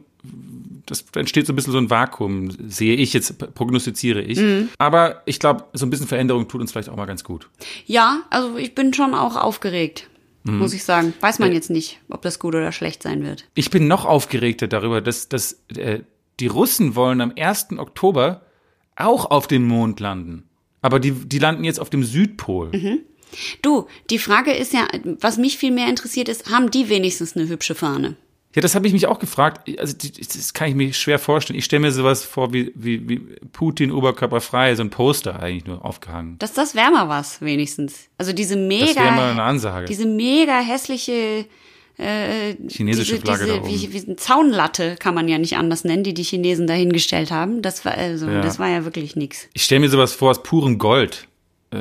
das 0.92 1.06
da 1.12 1.20
entsteht 1.20 1.48
so 1.48 1.54
ein 1.54 1.56
bisschen 1.56 1.72
so 1.74 1.80
ein 1.80 1.90
Vakuum, 1.90 2.52
sehe 2.70 2.96
ich 2.96 3.14
jetzt, 3.14 3.38
prognostiziere 3.56 4.22
ich. 4.22 4.40
Aber 4.78 5.22
ich 5.26 5.40
glaube, 5.40 5.66
so 5.74 5.86
ein 5.86 5.90
bisschen 5.90 6.08
Veränderung 6.08 6.48
tut 6.48 6.62
uns 6.62 6.72
vielleicht 6.72 6.90
auch 6.90 6.96
mal 6.96 7.06
ganz 7.08 7.24
gut. 7.24 7.50
Ja, 7.86 8.22
also 8.30 8.58
ich 8.58 8.76
bin 8.76 8.94
schon 8.94 9.14
auch 9.16 9.36
aufgeregt, 9.36 10.08
Mhm. 10.44 10.58
muss 10.58 10.74
ich 10.74 10.84
sagen. 10.84 11.14
Weiß 11.20 11.38
man 11.40 11.52
jetzt 11.54 11.70
nicht, 11.70 12.00
ob 12.10 12.22
das 12.24 12.40
gut 12.40 12.56
oder 12.56 12.72
schlecht 12.72 13.04
sein 13.04 13.24
wird. 13.24 13.46
Ich 13.54 13.70
bin 13.70 13.88
noch 13.88 14.06
aufgeregter 14.06 14.68
darüber, 14.68 15.00
dass, 15.02 15.30
dass 15.30 15.62
äh, 15.76 16.00
die 16.40 16.48
Russen 16.48 16.96
wollen 16.96 17.22
am 17.22 17.32
1. 17.38 17.78
Oktober 17.78 18.42
auch 18.96 19.30
auf 19.30 19.48
dem 19.48 19.68
Mond 19.68 20.00
landen. 20.00 20.50
Aber 20.82 21.00
die, 21.00 21.12
die 21.12 21.38
landen 21.38 21.64
jetzt 21.64 21.80
auf 21.80 21.92
dem 21.92 22.04
Südpol. 22.04 22.72
Du, 23.62 23.86
die 24.10 24.18
Frage 24.18 24.52
ist 24.52 24.74
ja, 24.74 24.88
was 25.20 25.38
mich 25.38 25.58
viel 25.58 25.72
mehr 25.72 25.88
interessiert 25.88 26.28
ist, 26.28 26.50
haben 26.50 26.72
die 26.72 26.90
wenigstens 26.90 27.36
eine 27.38 27.48
hübsche 27.48 27.76
Fahne? 27.76 28.16
Ja, 28.54 28.62
das 28.62 28.76
habe 28.76 28.86
ich 28.86 28.94
mich 28.94 29.08
auch 29.08 29.20
gefragt. 29.20 29.70
Also 29.80 29.96
das 29.96 30.54
kann 30.54 30.68
ich 30.68 30.76
mir 30.76 30.92
schwer 30.94 31.20
vorstellen. 31.20 31.58
Ich 31.58 31.66
stelle 31.66 31.80
mir 31.82 31.92
sowas 31.92 32.26
vor 32.26 32.52
wie, 32.54 32.72
wie, 32.76 33.08
wie 33.08 33.20
Putin 33.54 33.92
oberkörperfrei, 33.92 34.76
so 34.76 34.84
ein 34.84 34.90
Poster 34.90 35.40
eigentlich 35.42 35.66
nur 35.66 35.86
aufgehangen. 35.86 36.36
Das, 36.40 36.52
das 36.54 36.76
wäre 36.76 36.92
mal 36.92 37.08
was, 37.08 37.42
wenigstens. 37.42 38.10
Also 38.18 38.34
diese 38.34 38.58
mega, 38.58 38.86
Das 38.88 38.96
wäre 38.96 39.12
mal 39.12 39.32
eine 39.32 39.44
Ansage. 39.44 39.86
diese 39.86 40.06
mega 40.06 40.60
hässliche 40.60 41.46
äh, 41.98 42.56
Chinesische 42.68 43.14
diese, 43.14 43.26
Flagge 43.26 43.46
diese, 43.46 43.56
da 43.58 43.62
oben. 43.64 43.70
Wie, 43.70 43.94
wie 43.94 44.06
eine 44.06 44.16
Zaunlatte 44.18 44.96
kann 45.00 45.14
man 45.16 45.28
ja 45.30 45.38
nicht 45.38 45.56
anders 45.56 45.84
nennen, 45.84 46.04
die 46.04 46.14
die 46.14 46.24
Chinesen 46.24 46.68
dahingestellt 46.68 47.32
haben. 47.32 47.62
Das 47.62 47.86
war 47.86 47.94
also, 47.94 48.28
Ja. 48.28 48.42
das 48.42 48.60
war 48.60 48.70
ja 48.70 48.84
wirklich 48.84 49.16
nix. 49.16 49.48
Ich 49.54 49.64
stelle 49.64 49.82
mir 49.82 49.90
sowas 49.90 50.14
vor 50.14 50.32
aus 50.32 50.44
purem 50.44 50.78
Gold. 50.78 51.28
Äh, 51.72 51.78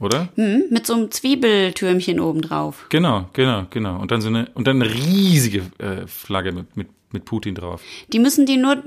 oder? 0.00 0.28
Hm, 0.34 0.64
mit 0.70 0.86
so 0.86 0.94
einem 0.94 1.10
Zwiebeltürmchen 1.10 2.20
oben 2.20 2.42
drauf. 2.42 2.86
Genau, 2.88 3.28
genau, 3.32 3.66
genau. 3.70 4.00
Und 4.00 4.10
dann 4.10 4.20
so 4.20 4.28
eine, 4.28 4.48
und 4.54 4.66
dann 4.66 4.82
eine 4.82 4.92
riesige 4.92 5.62
äh, 5.78 6.06
Flagge 6.06 6.52
mit, 6.52 6.76
mit, 6.76 6.88
mit 7.12 7.24
Putin 7.24 7.54
drauf. 7.54 7.82
Die 8.12 8.18
müssen 8.18 8.46
die 8.46 8.56
nur 8.56 8.82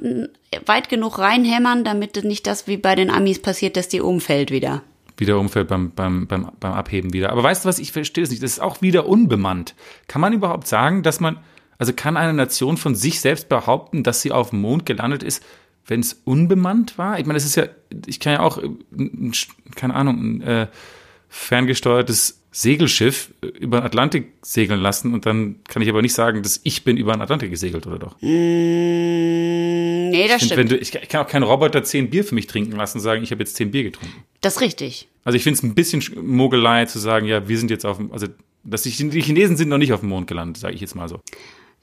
weit 0.65 0.89
genug 0.89 1.19
reinhämmern, 1.19 1.84
damit 1.84 2.23
nicht 2.23 2.47
das 2.47 2.67
wie 2.67 2.78
bei 2.78 2.95
den 2.95 3.10
Amis 3.10 3.39
passiert, 3.39 3.78
dass 3.78 3.88
die 3.88 4.02
umfällt 4.02 4.52
wieder. 4.52 4.82
wieder 5.17 5.39
umfällt 5.39 5.67
beim, 5.67 5.91
beim, 5.91 6.28
beim, 6.28 6.52
beim 6.60 6.73
Abheben 6.73 7.13
wieder. 7.13 7.32
Aber 7.32 7.43
weißt 7.43 7.63
du 7.63 7.69
was, 7.69 7.80
ich 7.80 7.91
verstehe 7.91 8.23
es 8.23 8.30
nicht. 8.30 8.41
Das 8.41 8.52
ist 8.52 8.60
auch 8.60 8.82
wieder 8.82 9.08
unbemannt. 9.08 9.76
Kann 10.08 10.21
man 10.21 10.34
überhaupt 10.34 10.67
sagen, 10.67 11.04
dass 11.04 11.19
man, 11.19 11.38
also 11.78 11.93
kann 11.93 12.17
eine 12.17 12.34
Nation 12.34 12.78
von 12.78 12.95
sich 12.95 13.19
selbst 13.19 13.49
behaupten, 13.49 14.04
dass 14.04 14.21
sie 14.21 14.32
auf 14.32 14.49
dem 14.49 14.62
Mond 14.62 14.86
gelandet 14.86 15.21
ist, 15.21 15.43
wenn 15.86 15.99
es 15.99 16.21
unbemannt 16.23 16.97
war? 16.97 17.19
Ich 17.19 17.26
meine, 17.26 17.36
das 17.36 17.45
ist 17.45 17.56
ja, 17.56 17.65
ich 18.06 18.19
kann 18.19 18.34
ja 18.34 18.39
auch, 18.39 18.58
äh, 18.58 18.69
ein, 18.97 19.32
ein, 19.32 19.34
keine 19.76 19.93
Ahnung, 19.95 20.38
ein 20.38 20.41
äh, 20.41 20.67
ferngesteuertes 21.33 22.39
Segelschiff 22.51 23.33
über 23.59 23.79
den 23.81 23.85
Atlantik 23.85 24.33
segeln 24.43 24.79
lassen 24.79 25.13
und 25.13 25.25
dann 25.25 25.55
kann 25.67 25.81
ich 25.81 25.89
aber 25.89 26.03
nicht 26.03 26.13
sagen, 26.13 26.43
dass 26.43 26.61
ich 26.63 26.83
bin 26.83 26.97
über 26.97 27.11
den 27.13 27.21
Atlantik 27.21 27.49
gesegelt, 27.49 27.87
oder 27.87 27.97
doch? 27.97 28.15
Mm, 28.21 30.09
nee, 30.09 30.27
das 30.27 30.41
Ich, 30.41 30.45
stimmt. 30.47 30.59
find, 30.59 30.59
wenn 30.59 30.67
du, 30.69 30.77
ich, 30.77 30.93
ich 30.93 31.09
kann 31.09 31.25
auch 31.25 31.27
keinen 31.29 31.43
Roboter 31.43 31.83
zehn 31.83 32.09
Bier 32.09 32.23
für 32.23 32.35
mich 32.35 32.45
trinken 32.47 32.73
lassen 32.73 32.99
und 32.99 33.03
sagen, 33.03 33.23
ich 33.23 33.31
habe 33.31 33.41
jetzt 33.41 33.55
zehn 33.55 33.71
Bier 33.71 33.83
getrunken. 33.83 34.23
das 34.41 34.55
ist 34.55 34.61
richtig. 34.61 35.07
Also 35.23 35.35
ich 35.35 35.43
finde 35.43 35.57
es 35.57 35.63
ein 35.63 35.73
bisschen 35.73 36.01
Sch- 36.01 36.21
Mogelei 36.21 36.85
zu 36.85 36.99
sagen, 36.99 37.25
ja, 37.25 37.47
wir 37.47 37.57
sind 37.57 37.71
jetzt 37.71 37.85
auf 37.85 37.97
dem, 37.97 38.11
also 38.11 38.27
dass 38.63 38.83
die, 38.83 38.91
Chinesen 38.91 39.57
sind 39.57 39.69
noch 39.69 39.77
nicht 39.79 39.91
auf 39.93 40.01
dem 40.01 40.09
Mond 40.09 40.27
gelandet, 40.27 40.57
sage 40.57 40.75
ich 40.75 40.81
jetzt 40.81 40.95
mal 40.95 41.09
so. 41.09 41.19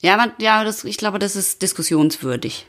Ja, 0.00 0.14
aber, 0.16 0.32
ja, 0.38 0.62
das, 0.64 0.84
ich 0.84 0.96
glaube, 0.96 1.18
das 1.18 1.36
ist 1.36 1.60
diskussionswürdig. 1.62 2.66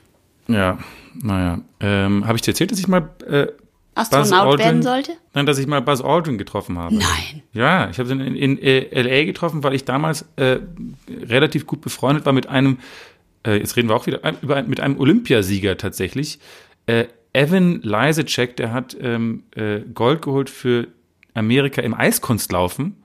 Ja, 0.48 0.80
naja. 1.22 1.62
Ähm, 1.80 2.26
habe 2.26 2.36
ich 2.38 2.42
dir 2.42 2.52
erzählt, 2.52 2.72
dass 2.72 2.80
ich 2.80 2.88
mal 2.90 3.10
äh, 3.28 3.48
Astronaut 3.96 4.32
Aldrin- 4.32 4.60
werden 4.60 4.82
sollte? 4.84 5.12
Nein, 5.34 5.46
dass 5.46 5.58
ich 5.58 5.68
mal 5.68 5.82
Buzz 5.82 6.02
Aldrin 6.02 6.38
getroffen 6.38 6.78
habe. 6.78 6.96
Nein. 6.96 7.44
Ja, 7.54 7.90
ich 7.90 8.00
habe 8.00 8.10
ihn 8.12 8.22
in, 8.22 8.36
in, 8.36 8.58
äh, 8.62 9.02
LA 9.02 9.26
getroffen, 9.26 9.64
weil 9.64 9.74
ich 9.74 9.84
damals 9.86 10.26
äh, 10.38 10.60
relativ 11.10 11.66
gut 11.68 11.82
befreundet 11.82 12.26
war 12.26 12.34
mit 12.34 12.48
einem, 12.48 12.80
äh, 13.46 13.58
jetzt 13.58 13.76
reden 13.76 13.90
wir 13.90 13.96
auch 13.96 14.08
wieder, 14.08 14.22
über 14.42 14.62
mit 14.64 14.80
einem 14.80 15.00
Olympiasieger 15.00 15.78
tatsächlich. 15.78 16.40
Äh, 16.86 17.06
Evan 17.34 17.82
Leisacek, 17.82 18.56
der 18.58 18.74
hat 18.74 18.96
ähm, 19.00 19.44
äh, 19.56 19.80
Gold 19.94 20.22
geholt 20.22 20.50
für 20.50 20.88
Amerika 21.34 21.82
im 21.82 21.94
Eiskunstlaufen. 21.94 22.98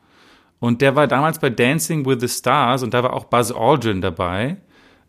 Und 0.59 0.81
der 0.83 0.97
war 0.97 1.07
damals 1.07 1.39
bei 1.39 1.51
Dancing 1.51 2.07
with 2.07 2.19
the 2.21 2.29
Stars 2.29 2.83
und 2.83 2.95
da 2.95 3.03
war 3.03 3.13
auch 3.13 3.25
Buzz 3.25 3.53
Aldrin 3.53 4.01
dabei, 4.01 4.57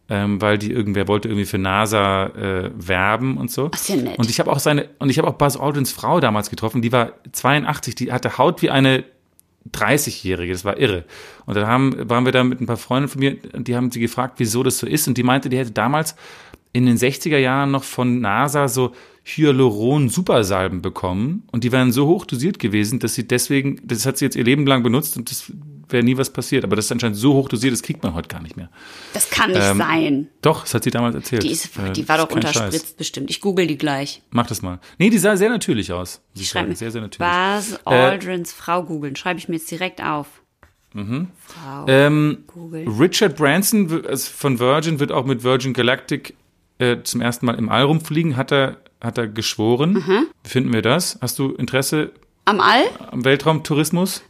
ähm, 0.10 0.42
weil 0.42 0.58
die 0.58 0.72
irgendwer 0.72 1.08
wollte 1.08 1.28
irgendwie 1.28 1.46
für 1.46 1.58
NASA 1.58 2.28
äh, 2.28 2.72
werben 2.76 3.38
und 3.38 3.52
so. 3.52 3.72
Ach, 3.74 3.88
ja 3.90 3.96
nett. 3.96 4.18
Und 4.18 4.30
ich 4.30 4.40
habe 4.40 4.52
auch 4.52 4.60
seine 4.60 4.90
und 5.00 5.10
ich 5.10 5.18
habe 5.18 5.28
auch 5.28 5.34
Buzz 5.34 5.58
Aldrins 5.58 5.92
Frau 5.92 6.20
damals 6.20 6.50
getroffen, 6.50 6.82
die 6.82 6.92
war 6.92 7.14
82, 7.32 7.96
die 7.96 8.12
hatte 8.12 8.38
Haut 8.38 8.62
wie 8.62 8.70
eine 8.70 9.04
30-Jährige, 9.74 10.54
das 10.54 10.66
war 10.66 10.78
irre. 10.78 11.04
Und 11.46 11.56
dann 11.56 11.68
haben, 11.68 12.10
waren 12.10 12.26
wir 12.26 12.32
da 12.32 12.44
mit 12.44 12.62
ein 12.62 12.66
paar 12.66 12.78
Freunden 12.78 13.10
von 13.10 13.20
mir, 13.20 13.38
und 13.54 13.68
die 13.68 13.76
haben 13.76 13.92
sie 13.92 14.00
gefragt, 14.00 14.36
wieso 14.38 14.64
das 14.64 14.78
so 14.78 14.88
ist. 14.88 15.08
Und 15.08 15.18
die 15.18 15.24
meinte, 15.24 15.50
die 15.50 15.58
hätte 15.58 15.72
damals 15.72 16.16
in 16.74 16.86
den 16.86 16.98
60er 16.98 17.38
Jahren 17.38 17.72
noch 17.72 17.84
von 17.84 18.22
NASA 18.22 18.68
so 18.68 18.94
Hyaluron-Supersalben 19.26 20.82
bekommen. 20.82 21.44
Und 21.52 21.64
die 21.64 21.72
wären 21.72 21.92
so 21.92 22.08
hoch 22.08 22.26
dosiert 22.26 22.60
gewesen, 22.60 23.00
dass 23.00 23.16
sie 23.16 23.28
deswegen, 23.28 23.82
das 23.84 24.06
hat 24.06 24.18
sie 24.18 24.26
jetzt 24.26 24.36
ihr 24.36 24.44
Leben 24.44 24.66
lang 24.66 24.84
benutzt 24.84 25.18
und 25.18 25.30
das 25.30 25.52
wäre 25.90 26.04
nie 26.04 26.18
was 26.18 26.30
passiert. 26.32 26.64
Aber 26.64 26.76
das 26.76 26.86
ist 26.86 26.92
anscheinend 26.92 27.18
so 27.18 27.34
hoch 27.34 27.50
dosiert, 27.50 27.74
das 27.74 27.82
kriegt 27.82 28.04
man 28.04 28.14
heute 28.14 28.28
gar 28.30 28.42
nicht 28.42 28.58
mehr. 28.58 28.70
Das 29.14 29.30
kann 29.30 29.52
nicht 29.52 29.62
Ähm, 29.64 29.78
sein. 29.78 30.28
Doch, 30.42 30.62
das 30.64 30.74
hat 30.74 30.84
sie 30.84 30.92
damals 30.92 31.16
erzählt. 31.16 31.44
Die, 31.44 31.52
ist, 31.52 31.78
Äh, 31.78 31.92
die 31.94 32.08
war 32.08 32.18
das 32.18 32.28
doch 32.28 32.36
unterspritzt 32.36 32.86
Scheiß. 32.86 32.94
bestimmt. 32.94 33.30
Ich 33.30 33.42
google 33.42 33.68
die 33.68 33.78
gleich. 33.78 34.22
Mach 34.32 34.48
das 34.48 34.62
mal. 34.62 34.80
Nee, 34.98 35.10
die 35.10 35.18
sah 35.18 35.38
sehr 35.38 35.50
natürlich 35.50 35.92
aus. 35.94 36.22
muss 36.34 36.42
Ich 36.42 36.50
sagen. 36.50 36.60
schreibe 36.62 36.70
mir 36.70 36.76
sehr, 36.76 36.92
sehr 36.92 37.02
natürlich. 37.02 37.32
Buzz 37.32 37.80
Aldrins 37.86 38.54
Frau 38.54 38.84
googeln. 38.84 39.16
Schreibe 39.16 39.40
ich 39.40 39.48
mir 39.50 39.56
jetzt 39.56 39.70
direkt 39.72 40.02
auf. 40.04 40.28
Frau 40.94 41.86
Ähm. 41.88 42.44
Richard 43.00 43.36
Branson 43.38 44.04
von 44.18 44.60
Virgin 44.60 45.00
wird 45.00 45.12
auch 45.12 45.26
mit 45.26 45.44
Virgin 45.44 45.74
Galactic 45.74 46.36
äh, 46.80 46.98
zum 47.04 47.22
ersten 47.22 47.46
Mal 47.46 47.56
im 47.56 47.70
All 47.70 47.84
rumfliegen, 47.84 48.36
hat 48.38 48.52
er, 48.52 48.78
hat 49.02 49.18
er 49.18 49.28
geschworen. 49.28 49.94
Mhm. 49.94 50.28
Wie 50.44 50.50
finden 50.50 50.74
wir 50.74 50.82
das? 50.82 51.18
Hast 51.22 51.38
du 51.40 51.52
Interesse 51.54 52.12
Am 52.46 52.60
All? 52.60 52.84
am 53.12 53.26
Weltraumtourismus? 53.26 54.24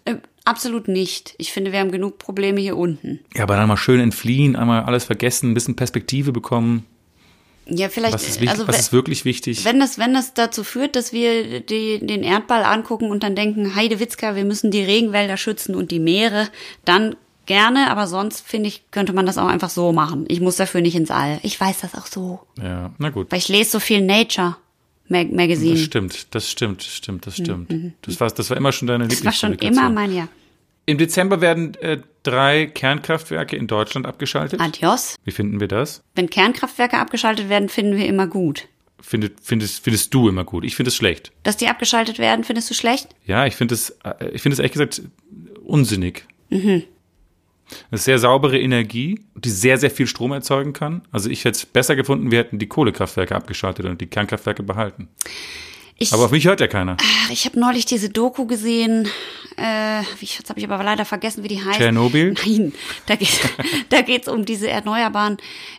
Absolut 0.48 0.88
nicht. 0.88 1.36
Ich 1.38 1.52
finde, 1.52 1.74
wir 1.74 1.80
haben 1.80 1.92
genug 1.92 2.20
Probleme 2.20 2.62
hier 2.62 2.78
unten. 2.78 3.20
Ja, 3.36 3.44
aber 3.44 3.58
dann 3.58 3.68
mal 3.68 3.76
schön 3.76 4.00
entfliehen, 4.00 4.56
einmal 4.56 4.84
alles 4.84 5.04
vergessen, 5.04 5.52
ein 5.52 5.54
bisschen 5.54 5.76
Perspektive 5.76 6.32
bekommen. 6.32 6.86
Ja, 7.66 7.90
vielleicht. 7.90 8.14
Was 8.14 8.24
ist, 8.24 8.40
wichtig, 8.40 8.50
also, 8.50 8.66
was 8.66 8.80
ist 8.80 8.94
wirklich 8.94 9.26
wichtig? 9.26 9.66
wenn 9.66 9.78
das, 9.78 10.00
wenn 10.00 10.14
das 10.14 10.34
dazu 10.34 10.64
führt, 10.64 10.96
dass 10.96 11.12
wir 11.12 11.60
die, 11.60 12.00
den 12.00 12.24
Erdball 12.24 12.64
angucken 12.64 13.12
und 13.12 13.24
dann 13.24 13.36
denken, 13.36 13.76
Heidewitzka, 13.76 14.38
wir 14.38 14.46
müssen 14.46 14.72
die 14.72 14.84
Regenwälder 14.84 15.36
schützen 15.36 15.76
und 15.76 15.92
die 15.92 16.00
Meere, 16.00 16.48
dann 16.86 17.18
gerne, 17.46 17.92
aber 17.92 18.08
sonst 18.08 18.48
finde 18.48 18.70
ich, 18.70 18.90
könnte 18.92 19.12
man 19.12 19.26
das 19.26 19.38
auch 19.38 19.48
einfach 19.48 19.70
so 19.70 19.92
machen. 19.92 20.24
Ich 20.30 20.40
muss 20.40 20.56
dafür 20.56 20.80
nicht 20.80 20.96
ins 20.96 21.12
All. 21.12 21.40
Ich 21.44 21.60
weiß 21.60 21.82
das 21.82 21.94
auch 21.96 22.06
so. 22.06 22.40
Ja, 22.62 22.92
na 23.00 23.10
gut. 23.10 23.32
Weil 23.32 23.40
ich 23.40 23.50
lese 23.50 23.72
so 23.72 23.80
viel 23.82 24.02
Nature. 24.02 24.56
Mag 25.10 25.32
Magazine. 25.32 25.74
Das 25.74 25.84
stimmt, 25.84 26.36
das 26.36 26.50
stimmt, 26.52 26.82
das 26.82 26.96
stimmt, 26.96 27.28
das 27.28 27.38
stimmt. 27.38 27.72
Mhm. 27.72 27.94
Das, 28.02 28.20
war, 28.20 28.30
das 28.30 28.50
war 28.50 28.58
immer 28.58 28.72
schon 28.72 28.88
deine 28.88 29.08
Das 29.08 29.24
war 29.24 29.32
schon 29.32 29.54
immer 29.54 29.90
mein 29.90 30.14
Jahr. 30.14 30.28
Im 30.86 30.98
Dezember 30.98 31.42
werden 31.42 31.76
äh, 31.82 32.00
drei 32.24 32.66
Kernkraftwerke 32.66 33.56
in 33.58 33.68
Deutschland 33.68 34.06
abgeschaltet. 34.06 34.62
Adios. 34.62 35.16
Wie 35.26 35.32
finden 35.32 35.60
wir 35.60 35.68
das? 35.68 36.02
Wenn 36.16 36.30
Kernkraftwerke 36.30 36.98
abgeschaltet 36.98 37.50
werden, 37.50 37.68
finden 37.68 37.98
wir 37.98 38.06
immer 38.06 38.28
gut. 38.28 38.68
Findet, 39.02 39.40
findest, 39.42 39.84
findest 39.84 40.14
du 40.14 40.30
immer 40.30 40.44
gut? 40.46 40.64
Ich 40.64 40.76
finde 40.76 40.90
es 40.90 40.96
schlecht. 40.96 41.32
Dass 41.44 41.58
die 41.58 41.68
abgeschaltet 41.68 42.20
werden, 42.20 42.46
findest 42.46 42.70
du 42.70 42.74
schlecht? 42.74 43.10
Ja, 43.26 43.46
ich 43.46 43.56
finde 43.56 43.76
es, 43.76 43.92
äh, 44.04 44.30
ich 44.34 44.42
finde 44.42 44.54
es 44.54 44.60
ehrlich 44.60 44.72
gesagt 44.72 45.02
unsinnig. 45.64 46.26
Mhm. 46.50 46.84
Eine 47.92 47.98
sehr 47.98 48.20
saubere 48.20 48.60
Energie, 48.60 49.20
die 49.36 49.50
sehr, 49.50 49.78
sehr 49.78 49.92
viel 49.92 50.08
Strom 50.08 50.32
erzeugen 50.32 50.74
kann. 50.74 51.02
Also 51.12 51.30
ich 51.30 51.46
hätte 51.46 51.58
es 51.58 51.66
besser 51.66 51.96
gefunden, 51.96 52.32
wir 52.32 52.40
hätten 52.40 52.60
die 52.60 52.68
Kohlekraftwerke 52.68 53.36
abgeschaltet 53.36 53.86
und 53.86 54.02
die 54.02 54.08
Kernkraftwerke 54.08 54.64
behalten. 54.64 55.10
Ich, 56.00 56.14
Aber 56.14 56.26
auf 56.26 56.32
mich 56.32 56.46
hört 56.46 56.62
ja 56.62 56.68
keiner. 56.68 56.96
Ich 57.32 57.46
habe 57.46 57.60
neulich 57.60 57.86
diese 57.86 58.10
Doku 58.10 58.46
gesehen. 58.46 59.08
Äh, 59.58 60.02
jetzt 60.22 60.48
habe 60.48 60.60
ich 60.60 60.70
aber 60.70 60.84
leider 60.84 61.06
vergessen, 61.06 61.44
wie 61.44 61.48
die 61.48 61.64
heißt. 61.64 61.80
Tschernobyl? 61.80 62.36
Nein, 62.46 62.72
da 63.08 63.16
geht 63.16 63.40
da 63.90 64.02
geht's 64.02 64.28
um 64.28 64.46
diese 64.46 64.70
erneuerbaren 64.70 65.38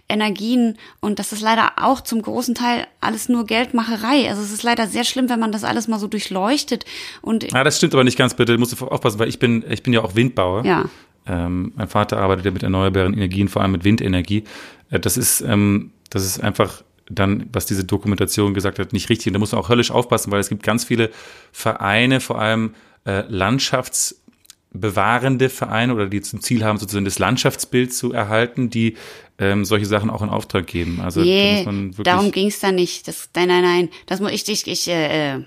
Energien 0.08 0.76
und 1.00 1.20
das 1.20 1.32
ist 1.32 1.40
leider 1.40 1.72
auch 1.80 2.00
zum 2.00 2.20
großen 2.20 2.56
Teil 2.56 2.88
alles 3.00 3.28
nur 3.28 3.46
Geldmacherei. 3.46 4.28
Also 4.28 4.42
es 4.42 4.50
ist 4.50 4.64
leider 4.64 4.88
sehr 4.88 5.04
schlimm, 5.04 5.28
wenn 5.28 5.38
man 5.38 5.52
das 5.52 5.62
alles 5.62 5.86
mal 5.86 6.00
so 6.00 6.08
durchleuchtet 6.08 6.84
und. 7.22 7.52
Ja, 7.52 7.62
das 7.62 7.76
stimmt 7.76 7.94
aber 7.94 8.02
nicht 8.02 8.18
ganz. 8.18 8.34
Bitte, 8.34 8.58
musst 8.58 8.78
du 8.78 8.86
aufpassen, 8.88 9.20
weil 9.20 9.28
ich 9.28 9.38
bin 9.38 9.64
ich 9.70 9.84
bin 9.84 9.92
ja 9.92 10.02
auch 10.02 10.16
Windbauer. 10.16 10.64
Ja. 10.64 10.86
Ähm, 11.28 11.72
mein 11.76 11.88
Vater 11.88 12.18
arbeitet 12.18 12.46
ja 12.46 12.50
mit 12.50 12.62
erneuerbaren 12.62 13.14
Energien, 13.14 13.48
vor 13.48 13.62
allem 13.62 13.72
mit 13.72 13.84
Windenergie. 13.84 14.44
Äh, 14.90 15.00
das 15.00 15.16
ist 15.16 15.40
ähm, 15.42 15.92
das 16.10 16.24
ist 16.24 16.40
einfach 16.40 16.82
dann, 17.10 17.48
was 17.52 17.66
diese 17.66 17.84
Dokumentation 17.84 18.54
gesagt 18.54 18.78
hat, 18.78 18.92
nicht 18.92 19.08
richtig. 19.08 19.26
Und 19.28 19.32
da 19.34 19.38
muss 19.38 19.52
man 19.52 19.60
auch 19.60 19.68
höllisch 19.68 19.90
aufpassen, 19.90 20.30
weil 20.30 20.40
es 20.40 20.48
gibt 20.48 20.62
ganz 20.62 20.84
viele 20.84 21.10
Vereine, 21.52 22.20
vor 22.20 22.38
allem 22.38 22.74
äh, 23.06 23.24
landschaftsbewahrende 23.28 25.48
Vereine 25.48 25.94
oder 25.94 26.06
die 26.06 26.20
zum 26.20 26.40
Ziel 26.40 26.64
haben, 26.64 26.78
sozusagen 26.78 27.06
das 27.06 27.18
Landschaftsbild 27.18 27.92
zu 27.94 28.12
erhalten, 28.12 28.70
die 28.70 28.96
ähm, 29.38 29.64
solche 29.64 29.86
Sachen 29.86 30.10
auch 30.10 30.22
in 30.22 30.28
Auftrag 30.28 30.66
geben. 30.66 31.00
Also 31.00 31.22
nee, 31.22 31.64
da 31.64 31.72
darum 32.02 32.30
ging 32.32 32.48
es 32.48 32.60
da 32.60 32.72
nicht. 32.72 33.08
Das, 33.08 33.30
nein, 33.34 33.48
nein, 33.48 33.62
nein. 33.62 33.88
Das 34.06 34.20
muss 34.20 34.32
ich, 34.32 34.46
ich, 34.48 34.66
ich 34.66 34.88
äh, 34.88 35.36
äh 35.36 35.44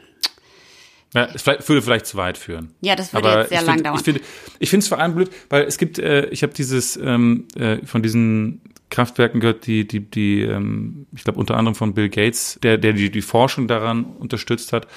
ja, 1.14 1.28
es 1.34 1.46
würde 1.46 1.82
vielleicht 1.82 2.06
zu 2.06 2.18
weit 2.18 2.38
führen. 2.38 2.72
Ja, 2.82 2.96
das 2.96 3.14
würde 3.14 3.28
Aber 3.28 3.40
jetzt 3.42 3.50
sehr 3.50 3.62
lang 3.64 3.76
find, 3.76 3.86
dauern. 3.86 3.98
Ich 3.98 4.04
finde 4.04 4.22
ich 4.60 4.70
finde 4.70 4.84
es 4.84 4.88
vor 4.88 5.00
allem 5.00 5.16
blöd, 5.16 5.30
weil 5.50 5.64
es 5.64 5.78
gibt, 5.78 6.00
äh, 6.00 6.28
ich 6.28 6.44
habe 6.44 6.54
dieses 6.54 6.96
ähm, 6.98 7.48
äh, 7.56 7.86
von 7.86 8.02
diesen 8.02 8.62
Kraftwerken 8.90 9.40
gehört, 9.40 9.68
die, 9.68 9.88
die, 9.88 10.00
die, 10.00 10.42
ähm, 10.42 11.08
ich 11.14 11.24
glaube 11.24 11.40
unter 11.40 11.58
anderem 11.58 11.76
von 11.76 11.94
Bill 11.94 12.10
Gates, 12.10 12.60
der, 12.64 12.78
der 12.78 12.94
die, 12.94 13.10
die 13.10 13.22
Forschung 13.22 13.68
daran 13.68 14.06
unterstützt 14.06 14.72
hat, 14.72 14.88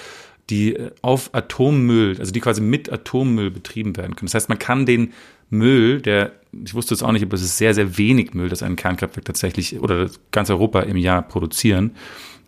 die 0.50 0.76
äh, 0.76 0.90
auf 1.02 1.30
Atommüll, 1.32 2.16
also 2.18 2.30
die 2.30 2.40
quasi 2.40 2.60
mit 2.60 2.92
Atommüll 2.92 3.50
betrieben 3.50 3.96
werden 3.96 4.14
können. 4.14 4.26
Das 4.26 4.34
heißt, 4.34 4.48
man 4.48 4.58
kann 4.58 4.86
den 4.86 5.14
Müll, 5.50 6.00
der, 6.00 6.32
ich 6.64 6.74
wusste 6.74 6.94
es 6.94 7.02
auch 7.02 7.12
nicht, 7.12 7.24
aber 7.24 7.34
es 7.34 7.42
ist 7.42 7.58
sehr, 7.58 7.74
sehr 7.74 7.96
wenig 7.98 8.34
Müll, 8.34 8.48
das 8.48 8.62
ein 8.62 8.76
Kernkraftwerk 8.76 9.24
tatsächlich 9.24 9.80
oder 9.80 10.10
ganz 10.30 10.50
Europa 10.50 10.80
im 10.80 10.96
Jahr 10.96 11.22
produzieren. 11.22 11.92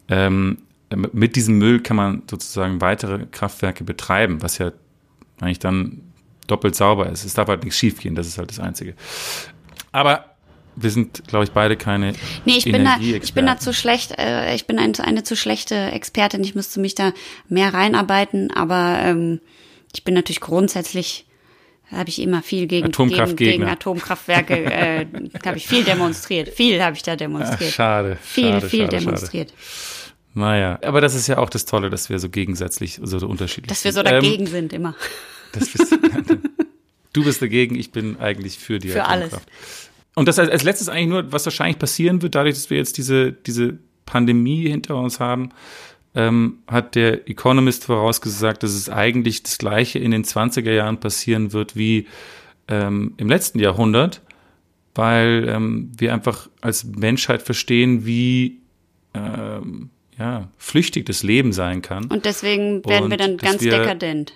Ähm, 0.09 0.59
mit 0.95 1.37
diesem 1.37 1.59
Müll 1.59 1.81
kann 1.81 1.97
man 1.97 2.23
sozusagen 2.31 2.81
weitere 2.81 3.27
Kraftwerke 3.27 3.85
betreiben, 3.85 4.43
was 4.43 4.59
ja 4.59 4.73
eigentlich 5.41 5.59
dann 5.59 6.03
doppelt 6.47 6.77
sauber 6.77 7.11
ist. 7.11 7.25
Es 7.25 7.35
darf 7.35 7.49
halt 7.49 7.65
nichts 7.65 7.79
schiefgehen, 7.79 8.15
das 8.15 8.27
ist 8.27 8.39
halt 8.39 8.51
das 8.51 8.61
Einzige. 8.61 8.95
Aber 9.93 10.37
wir 10.77 10.91
sind, 10.91 11.27
glaube 11.27 11.45
ich, 11.45 11.51
beide 11.51 11.77
keine 11.77 12.13
Nee, 12.45 12.59
ich 12.59 12.65
bin 12.65 12.85
da, 12.85 12.99
ich 13.01 13.35
bin 13.35 13.47
da 13.47 13.59
zu 13.59 13.73
schlecht, 13.73 14.13
äh, 14.19 14.55
ich 14.55 14.67
bin 14.67 14.79
eine, 14.79 14.93
eine 15.01 15.25
zu 15.25 15.35
schlechte 15.35 15.75
Expertin, 15.75 16.45
ich 16.45 16.55
müsste 16.55 16.81
mich 16.81 16.95
da 16.95 17.13
mehr 17.49 17.75
reinarbeiten, 17.75 18.51
aber 18.53 18.99
ähm, 19.03 19.41
ich 19.95 20.05
bin 20.05 20.15
natürlich 20.15 20.41
grundsätzlich 20.41 21.25
habe 21.91 22.09
ich 22.09 22.21
immer 22.21 22.43
viel 22.43 22.67
gegen, 22.67 22.91
gegen, 22.91 23.37
gegen 23.37 23.65
Atomkraftwerke, 23.65 24.55
äh, 24.65 25.07
habe 25.45 25.57
ich 25.57 25.67
viel 25.67 25.85
demonstriert. 25.85 26.49
Viel 26.49 26.83
habe 26.83 26.97
ich 26.97 27.03
da 27.03 27.15
demonstriert. 27.15 27.71
Ach, 27.71 27.75
schade. 27.75 28.19
Viel, 28.21 28.53
schade, 28.53 28.69
viel 28.69 28.87
schade, 28.87 28.99
demonstriert. 28.99 29.51
Schade. 29.51 29.96
Naja, 30.37 30.79
aber 30.83 31.01
das 31.01 31.15
ist 31.15 31.29
ja 31.29 31.39
auch 31.39 31.49
das 31.49 31.65
Tolle, 31.65 31.89
dass 31.89 32.11
wir 32.11 32.19
so 32.19 32.29
gegensätzlich, 32.29 33.01
so 33.03 33.27
unterschiedlich 33.27 33.69
sind. 33.69 33.71
Dass 33.71 33.85
wir 33.85 33.93
so 33.93 34.03
dagegen 34.03 34.45
ähm, 34.45 34.53
sind 34.53 34.73
immer. 34.75 34.95
Das 35.53 35.71
bist, 35.71 35.99
du 37.15 37.25
bist 37.25 37.41
dagegen, 37.41 37.75
ich 37.75 37.91
bin 37.91 38.21
eigentlich 38.21 38.59
für 38.59 38.79
die 38.79 38.91
Für 38.91 39.05
Atomkraft. 39.05 39.33
alles. 39.49 39.91
Und 40.15 40.29
das 40.29 40.39
als, 40.39 40.51
als 40.51 40.63
letztes 40.63 40.91
eigentlich 40.91 41.09
nur, 41.09 41.33
was 41.33 41.47
wahrscheinlich 41.47 41.79
passieren 41.79 42.21
wird, 42.21 42.35
dadurch, 42.35 42.55
dass 42.55 42.69
wir 42.69 42.77
jetzt 42.77 42.99
diese, 42.99 43.33
diese 43.33 43.79
Pandemie 44.05 44.69
hinter 44.69 44.97
uns 44.97 45.21
haben, 45.21 45.53
ähm, 46.15 46.59
hat 46.67 46.97
der 46.97 47.31
Economist 47.31 47.87
vorausgesagt, 47.87 48.63
dass 48.63 48.73
es 48.73 48.91
eigentlich 48.91 49.43
das 49.43 49.57
Gleiche 49.57 50.01
in 50.01 50.11
den 50.11 50.25
20er 50.25 50.73
Jahren 50.73 51.01
passieren 51.01 51.55
wird 51.55 51.77
wie 51.77 52.09
ähm, 52.69 53.15
im 53.17 53.31
letzten 53.31 53.59
Jahrhundert, 53.59 54.21
weil 54.95 55.49
ähm, 55.49 55.93
wir 55.97 56.13
einfach 56.13 56.51
als 56.61 56.85
Menschheit 56.85 57.41
verstehen, 57.41 58.05
wie 58.05 58.61
ähm, 59.15 59.89
ja, 60.19 60.49
flüchtig 60.57 61.07
das 61.07 61.23
Leben 61.23 61.53
sein 61.53 61.83
kann. 61.83 62.07
Und 62.07 62.25
deswegen 62.25 62.85
werden 62.85 63.05
Und 63.05 63.11
wir 63.11 63.19
dann 63.19 63.37
ganz 63.37 63.63
wir, 63.63 63.79
dekadent. 63.79 64.35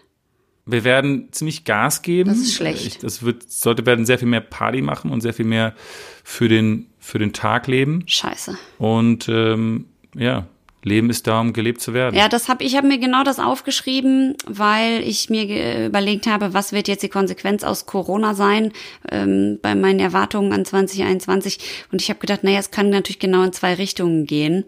Wir 0.67 0.85
werden 0.85 1.33
ziemlich 1.33 1.65
Gas 1.65 2.03
geben. 2.03 2.31
Das 2.31 2.39
ist 2.39 2.55
schlecht. 2.55 3.03
Das 3.03 3.23
wird, 3.23 3.51
sollte 3.51 3.87
werden 3.87 4.07
sehr 4.07 4.19
viel 4.19 4.29
mehr 4.29 4.41
Party 4.41 4.83
machen 4.83 5.11
und 5.11 5.21
sehr 5.21 5.35
viel 5.35 5.47
mehr 5.47 5.75
für 6.23 6.49
den, 6.49 6.87
für 6.99 7.19
den 7.19 7.33
Tag 7.33 7.67
leben. 7.67 8.05
Scheiße. 8.07 8.57
Und 8.79 9.29
ähm, 9.29 9.87
ja, 10.15 10.47
Leben 10.83 11.11
ist 11.11 11.27
da, 11.27 11.41
um 11.41 11.53
gelebt 11.53 11.81
zu 11.81 11.93
werden. 11.93 12.17
Ja, 12.17 12.29
das 12.29 12.49
habe 12.49 12.65
ich 12.65 12.77
habe 12.77 12.87
mir 12.87 12.99
genau 12.99 13.23
das 13.23 13.39
aufgeschrieben, 13.39 14.35
weil 14.47 15.03
ich 15.03 15.29
mir 15.29 15.87
überlegt 15.87 16.27
habe, 16.27 16.55
was 16.55 16.73
wird 16.73 16.89
jetzt 16.89 17.03
die 17.03 17.09
Konsequenz 17.09 17.65
aus 17.65 17.85
Corona 17.85 18.35
sein 18.35 18.73
ähm, 19.11 19.59
bei 19.61 19.75
meinen 19.75 20.01
Erwartungen 20.01 20.53
an 20.53 20.65
2021. 20.65 21.59
Und 21.93 22.01
ich 22.01 22.09
habe 22.09 22.21
gedacht, 22.21 22.45
naja, 22.45 22.59
es 22.59 22.71
kann 22.71 22.89
natürlich 22.91 23.19
genau 23.19 23.43
in 23.43 23.53
zwei 23.53 23.75
Richtungen 23.75 24.25
gehen. 24.25 24.65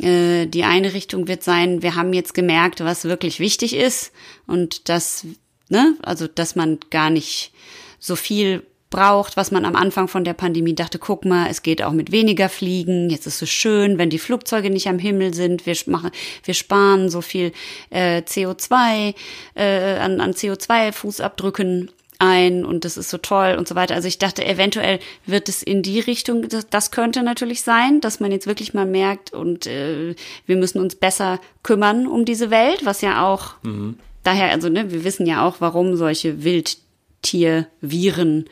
Äh, 0.00 0.46
die 0.46 0.64
eine 0.64 0.94
Richtung 0.94 1.28
wird 1.28 1.42
sein, 1.42 1.82
wir 1.82 1.94
haben 1.94 2.12
jetzt 2.12 2.34
gemerkt, 2.34 2.80
was 2.80 3.04
wirklich 3.04 3.40
wichtig 3.40 3.74
ist 3.74 4.12
und 4.46 4.88
das, 4.88 5.26
ne, 5.68 5.96
also 6.02 6.28
dass 6.28 6.54
man 6.54 6.78
gar 6.90 7.10
nicht 7.10 7.52
so 7.98 8.14
viel 8.14 8.62
braucht, 8.90 9.36
was 9.36 9.50
man 9.50 9.64
am 9.64 9.76
Anfang 9.76 10.08
von 10.08 10.24
der 10.24 10.32
Pandemie 10.32 10.74
dachte, 10.74 10.98
guck 10.98 11.24
mal, 11.24 11.48
es 11.50 11.62
geht 11.62 11.82
auch 11.82 11.92
mit 11.92 12.10
weniger 12.10 12.48
Fliegen, 12.48 13.10
jetzt 13.10 13.26
ist 13.26 13.42
es 13.42 13.50
schön, 13.50 13.98
wenn 13.98 14.08
die 14.08 14.18
Flugzeuge 14.18 14.70
nicht 14.70 14.88
am 14.88 14.98
Himmel 14.98 15.34
sind, 15.34 15.66
wir 15.66 15.76
machen, 15.86 16.10
wir 16.44 16.54
sparen 16.54 17.10
so 17.10 17.20
viel 17.20 17.52
äh, 17.90 18.22
CO2 18.22 19.14
äh, 19.54 19.98
an, 19.98 20.20
an 20.20 20.32
CO2-Fußabdrücken 20.32 21.90
ein 22.18 22.64
und 22.64 22.84
das 22.84 22.96
ist 22.96 23.10
so 23.10 23.18
toll 23.18 23.56
und 23.58 23.68
so 23.68 23.74
weiter. 23.74 23.94
Also 23.94 24.08
ich 24.08 24.18
dachte, 24.18 24.44
eventuell 24.44 24.98
wird 25.26 25.48
es 25.48 25.62
in 25.62 25.82
die 25.82 26.00
Richtung, 26.00 26.48
das, 26.48 26.68
das 26.68 26.90
könnte 26.90 27.22
natürlich 27.22 27.62
sein, 27.62 28.00
dass 28.00 28.18
man 28.18 28.32
jetzt 28.32 28.46
wirklich 28.46 28.74
mal 28.74 28.86
merkt 28.86 29.32
und 29.32 29.66
äh, 29.66 30.14
wir 30.46 30.56
müssen 30.56 30.80
uns 30.80 30.96
besser 30.96 31.40
kümmern 31.62 32.06
um 32.06 32.24
diese 32.24 32.50
Welt, 32.50 32.84
was 32.84 33.02
ja 33.02 33.26
auch 33.26 33.54
mhm. 33.62 33.98
daher, 34.24 34.50
also 34.50 34.68
ne, 34.68 34.90
wir 34.90 35.04
wissen 35.04 35.26
ja 35.26 35.46
auch, 35.46 35.56
warum 35.60 35.96
solche 35.96 36.42
Wildtierviren 36.42 38.46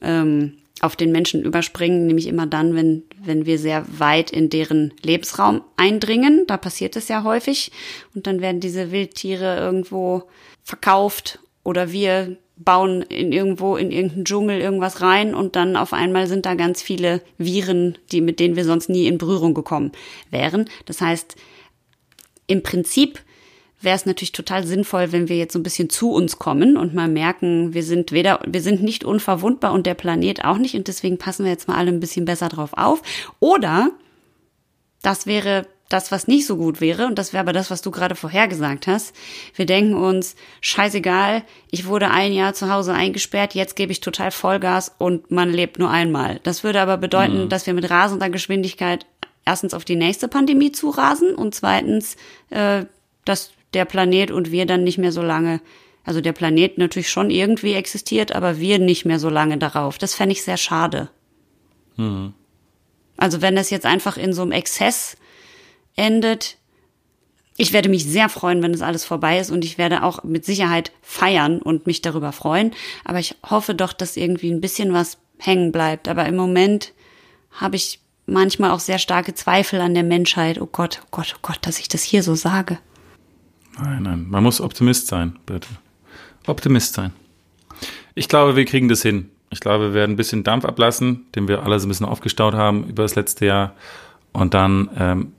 ähm, 0.00 0.54
auf 0.80 0.96
den 0.96 1.12
Menschen 1.12 1.44
überspringen, 1.44 2.06
nämlich 2.06 2.26
immer 2.26 2.46
dann, 2.46 2.74
wenn, 2.74 3.04
wenn 3.22 3.46
wir 3.46 3.58
sehr 3.58 3.84
weit 3.98 4.32
in 4.32 4.50
deren 4.50 4.92
Lebensraum 5.02 5.62
eindringen. 5.76 6.44
Da 6.48 6.56
passiert 6.56 6.96
es 6.96 7.06
ja 7.06 7.22
häufig. 7.22 7.70
Und 8.16 8.26
dann 8.26 8.40
werden 8.40 8.60
diese 8.60 8.90
Wildtiere 8.90 9.58
irgendwo 9.58 10.24
verkauft 10.64 11.38
oder 11.62 11.92
wir 11.92 12.36
bauen 12.64 13.02
in 13.02 13.32
irgendwo 13.32 13.76
in 13.76 13.90
irgendeinen 13.90 14.24
Dschungel 14.24 14.60
irgendwas 14.60 15.00
rein 15.00 15.34
und 15.34 15.56
dann 15.56 15.76
auf 15.76 15.92
einmal 15.92 16.26
sind 16.26 16.46
da 16.46 16.54
ganz 16.54 16.82
viele 16.82 17.22
Viren, 17.38 17.98
die 18.10 18.20
mit 18.20 18.40
denen 18.40 18.56
wir 18.56 18.64
sonst 18.64 18.88
nie 18.88 19.06
in 19.06 19.18
Berührung 19.18 19.54
gekommen 19.54 19.92
wären. 20.30 20.68
Das 20.86 21.00
heißt, 21.00 21.36
im 22.46 22.62
Prinzip 22.62 23.20
wäre 23.80 23.96
es 23.96 24.06
natürlich 24.06 24.32
total 24.32 24.66
sinnvoll, 24.66 25.12
wenn 25.12 25.28
wir 25.28 25.36
jetzt 25.36 25.52
so 25.52 25.58
ein 25.58 25.64
bisschen 25.64 25.90
zu 25.90 26.12
uns 26.12 26.38
kommen 26.38 26.76
und 26.76 26.94
mal 26.94 27.08
merken, 27.08 27.74
wir 27.74 27.82
sind 27.82 28.12
weder, 28.12 28.40
wir 28.46 28.62
sind 28.62 28.82
nicht 28.82 29.04
unverwundbar 29.04 29.72
und 29.72 29.86
der 29.86 29.94
Planet 29.94 30.44
auch 30.44 30.58
nicht 30.58 30.74
und 30.76 30.88
deswegen 30.88 31.18
passen 31.18 31.44
wir 31.44 31.50
jetzt 31.50 31.68
mal 31.68 31.76
alle 31.76 31.90
ein 31.90 32.00
bisschen 32.00 32.24
besser 32.24 32.48
drauf 32.48 32.70
auf. 32.74 33.02
Oder 33.40 33.90
das 35.02 35.26
wäre 35.26 35.66
das, 35.92 36.10
was 36.10 36.28
nicht 36.28 36.46
so 36.46 36.56
gut 36.56 36.80
wäre, 36.80 37.06
und 37.06 37.18
das 37.18 37.32
wäre 37.32 37.42
aber 37.42 37.52
das, 37.52 37.70
was 37.70 37.82
du 37.82 37.90
gerade 37.90 38.14
vorhergesagt 38.14 38.86
hast. 38.86 39.14
Wir 39.54 39.66
denken 39.66 39.94
uns, 39.94 40.36
scheißegal, 40.60 41.42
ich 41.70 41.86
wurde 41.86 42.10
ein 42.10 42.32
Jahr 42.32 42.54
zu 42.54 42.70
Hause 42.70 42.94
eingesperrt, 42.94 43.54
jetzt 43.54 43.76
gebe 43.76 43.92
ich 43.92 44.00
total 44.00 44.30
Vollgas 44.30 44.94
und 44.98 45.30
man 45.30 45.50
lebt 45.50 45.78
nur 45.78 45.90
einmal. 45.90 46.40
Das 46.42 46.64
würde 46.64 46.80
aber 46.80 46.96
bedeuten, 46.96 47.44
mhm. 47.44 47.48
dass 47.48 47.66
wir 47.66 47.74
mit 47.74 47.90
rasender 47.90 48.30
Geschwindigkeit 48.30 49.06
erstens 49.44 49.74
auf 49.74 49.84
die 49.84 49.96
nächste 49.96 50.28
Pandemie 50.28 50.72
zurasen 50.72 51.34
und 51.34 51.54
zweitens, 51.54 52.16
äh, 52.50 52.84
dass 53.24 53.52
der 53.74 53.84
Planet 53.84 54.30
und 54.30 54.50
wir 54.50 54.66
dann 54.66 54.84
nicht 54.84 54.98
mehr 54.98 55.12
so 55.12 55.22
lange, 55.22 55.60
also 56.04 56.20
der 56.20 56.32
Planet 56.32 56.78
natürlich 56.78 57.10
schon 57.10 57.30
irgendwie 57.30 57.74
existiert, 57.74 58.32
aber 58.32 58.58
wir 58.58 58.78
nicht 58.78 59.04
mehr 59.04 59.18
so 59.18 59.28
lange 59.28 59.58
darauf. 59.58 59.98
Das 59.98 60.14
fände 60.14 60.32
ich 60.32 60.42
sehr 60.42 60.56
schade. 60.56 61.10
Mhm. 61.96 62.34
Also 63.16 63.40
wenn 63.40 63.56
das 63.56 63.70
jetzt 63.70 63.86
einfach 63.86 64.16
in 64.16 64.32
so 64.32 64.42
einem 64.42 64.52
Exzess 64.52 65.16
endet, 65.96 66.56
ich 67.56 67.72
werde 67.72 67.88
mich 67.88 68.04
sehr 68.04 68.28
freuen, 68.28 68.62
wenn 68.62 68.72
das 68.72 68.82
alles 68.82 69.04
vorbei 69.04 69.38
ist 69.38 69.50
und 69.50 69.64
ich 69.64 69.78
werde 69.78 70.02
auch 70.02 70.24
mit 70.24 70.44
Sicherheit 70.44 70.90
feiern 71.02 71.60
und 71.60 71.86
mich 71.86 72.00
darüber 72.00 72.32
freuen. 72.32 72.72
Aber 73.04 73.18
ich 73.18 73.36
hoffe 73.48 73.74
doch, 73.74 73.92
dass 73.92 74.16
irgendwie 74.16 74.50
ein 74.50 74.60
bisschen 74.60 74.92
was 74.92 75.18
hängen 75.38 75.70
bleibt. 75.70 76.08
Aber 76.08 76.26
im 76.26 76.36
Moment 76.36 76.92
habe 77.52 77.76
ich 77.76 78.00
manchmal 78.26 78.70
auch 78.70 78.80
sehr 78.80 78.98
starke 78.98 79.34
Zweifel 79.34 79.80
an 79.80 79.94
der 79.94 80.02
Menschheit. 80.02 80.60
Oh 80.60 80.68
Gott, 80.70 81.00
oh 81.02 81.08
Gott, 81.10 81.34
oh 81.36 81.40
Gott, 81.42 81.58
dass 81.62 81.78
ich 81.78 81.88
das 81.88 82.02
hier 82.02 82.22
so 82.22 82.34
sage. 82.34 82.78
Nein, 83.78 84.02
nein, 84.02 84.26
man 84.28 84.42
muss 84.42 84.60
Optimist 84.60 85.08
sein, 85.08 85.38
bitte. 85.46 85.68
Optimist 86.46 86.94
sein. 86.94 87.12
Ich 88.14 88.28
glaube, 88.28 88.56
wir 88.56 88.64
kriegen 88.64 88.88
das 88.88 89.02
hin. 89.02 89.30
Ich 89.50 89.60
glaube, 89.60 89.88
wir 89.88 89.94
werden 89.94 90.12
ein 90.12 90.16
bisschen 90.16 90.44
Dampf 90.44 90.64
ablassen, 90.64 91.26
den 91.34 91.48
wir 91.48 91.62
alle 91.62 91.78
so 91.78 91.86
ein 91.86 91.90
bisschen 91.90 92.06
aufgestaut 92.06 92.54
haben 92.54 92.88
über 92.88 93.02
das 93.02 93.14
letzte 93.14 93.46
Jahr. 93.46 93.74
Und 94.32 94.54
dann 94.54 94.90
ähm, 94.98 95.32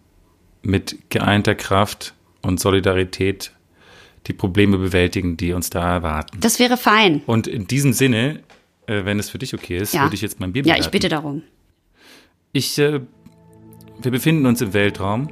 mit 0.64 0.98
geeinter 1.10 1.56
Kraft 1.56 2.14
und 2.42 2.60
Solidarität 2.60 3.52
die 4.28 4.34
Probleme 4.34 4.78
bewältigen, 4.78 5.36
die 5.38 5.54
uns 5.54 5.70
da 5.70 5.96
erwarten. 5.96 6.40
Das 6.40 6.58
wäre 6.60 6.78
fein. 6.78 7.22
Und 7.26 7.46
in 7.48 7.68
diesem 7.68 7.92
Sinne, 7.94 8.40
äh, 8.88 9.04
wenn 9.06 9.20
es 9.20 9.30
für 9.30 9.38
dich 9.38 9.54
okay 9.54 9.78
ist, 9.78 9.94
Ja. 9.94 10.04
würde 10.04 10.16
ich 10.16 10.22
jetzt 10.22 10.40
mein 10.40 10.54
Bier 10.54 10.62
Ja, 10.64 10.74
bewerten. 10.74 10.82
ich 10.88 10.92
bitte 10.92 11.10
darum. 11.10 11.44
Ich, 12.54 12.78
äh, 12.80 13.02
wir 14.02 14.12
befinden 14.12 14.46
uns 14.46 14.62
im 14.62 14.74
Weltraum, 14.74 15.30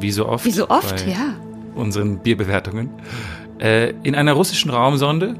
wie 0.00 0.10
so 0.10 0.26
oft. 0.28 0.44
Wie 0.44 0.50
so 0.50 0.68
oft, 0.68 1.06
ja. 1.06 1.34
Unseren 1.76 2.18
Bierbewertungen. 2.18 2.90
Äh, 3.60 3.90
in 4.02 4.14
einer 4.16 4.32
russischen 4.32 4.70
Raumsonde. 4.70 5.36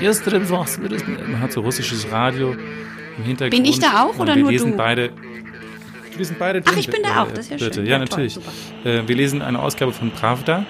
Man 0.00 1.40
hat 1.40 1.52
so 1.52 1.60
russisches 1.62 2.10
Radio 2.10 2.54
im 3.18 3.24
Hintergrund. 3.24 3.50
Bin 3.62 3.64
ich 3.70 3.78
da 3.78 4.04
auch 4.04 4.18
oder 4.18 4.34
wir 4.34 4.42
nur 4.42 4.50
lesen 4.52 4.72
du? 4.72 4.76
beide. 4.76 5.10
Wir 6.16 6.24
sind 6.24 6.38
beide 6.38 6.60
Ach, 6.64 6.70
drin, 6.70 6.78
ich 6.78 6.88
bin 6.90 7.02
da 7.02 7.22
auch, 7.22 7.30
das 7.30 7.40
ist 7.46 7.50
ja 7.50 7.56
bitte. 7.58 7.74
schön. 7.74 7.86
Ja, 7.86 7.92
Ja, 7.92 7.98
toll, 7.98 8.06
natürlich. 8.08 8.34
super. 8.34 8.50
Äh, 8.84 9.06
wir 9.06 9.16
lesen 9.16 9.42
eine 9.42 9.60
Ausgabe 9.60 9.92
von 9.92 10.10
Pravda 10.10 10.64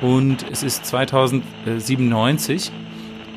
und 0.00 0.44
es 0.50 0.62
ist 0.62 0.84
2097 0.86 2.70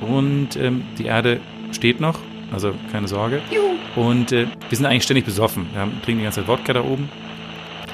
und 0.02 0.56
ähm, 0.58 0.84
die 0.98 1.06
Erde 1.06 1.40
steht 1.72 2.00
noch, 2.00 2.20
also 2.52 2.74
keine 2.92 3.08
Sorge. 3.08 3.42
Und 3.96 4.32
äh, 4.32 4.48
wir 4.70 4.76
sind 4.78 4.86
eigentlich 4.86 5.04
ständig 5.04 5.26
besoffen. 5.26 5.68
Wir 5.74 5.82
haben, 5.82 5.92
trinken 6.04 6.20
die 6.20 6.24
ganze 6.24 6.42
Zeit 6.42 6.48
Wodka 6.48 6.74
da 6.74 6.82
oben. 6.84 7.10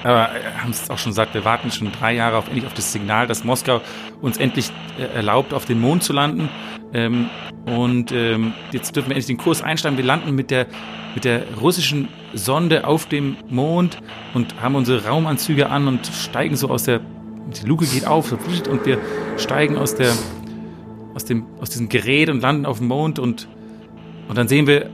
Aber 0.04 0.30
äh, 0.30 0.62
haben 0.62 0.72
es 0.72 0.90
auch 0.90 0.98
schon 0.98 1.12
gesagt, 1.12 1.34
wir 1.34 1.46
warten 1.46 1.72
schon 1.72 1.92
drei 1.92 2.14
Jahre 2.14 2.38
auf, 2.38 2.48
endlich 2.48 2.66
auf 2.66 2.74
das 2.74 2.92
Signal, 2.92 3.28
dass 3.28 3.44
Moskau 3.44 3.82
uns 4.22 4.38
endlich 4.38 4.72
äh, 5.00 5.04
erlaubt, 5.16 5.54
auf 5.54 5.66
den 5.66 5.80
Mond 5.80 6.04
zu 6.04 6.14
landen. 6.14 6.50
Ähm, 6.94 7.30
und 7.66 8.12
ähm, 8.12 8.54
jetzt 8.72 8.96
dürfen 8.96 9.10
wir 9.10 9.16
endlich 9.16 9.28
den 9.28 9.38
Kurs 9.38 9.62
einsteigen. 9.62 9.98
Wir 9.98 10.06
landen 10.06 10.34
mit 10.36 10.52
der, 10.52 10.68
mit 11.16 11.26
der 11.26 11.44
russischen 11.60 12.08
Sonde 12.34 12.88
auf 12.88 13.08
dem 13.08 13.36
Mond 13.50 13.98
und 14.34 14.62
haben 14.62 14.76
unsere 14.76 15.06
Raumanzüge 15.06 15.70
an 15.70 15.88
und 15.88 16.08
steigen 16.08 16.56
so 16.56 16.70
aus 16.70 16.84
der, 16.84 17.02
die 17.48 17.68
Luke 17.68 17.86
geht 17.86 18.06
auf 18.06 18.32
und 18.32 18.86
wir 18.86 19.00
steigen 19.38 19.78
aus 19.78 19.96
der, 19.96 20.14
aus 21.14 21.26
dem, 21.26 21.46
aus 21.60 21.70
diesem 21.70 21.90
Gerät 21.90 22.30
und 22.30 22.42
landen 22.42 22.66
auf 22.66 22.78
dem 22.78 22.88
Mond 22.88 23.20
und, 23.20 23.48
und 24.28 24.38
dann 24.38 24.48
sehen 24.48 24.68
wir, 24.68 24.90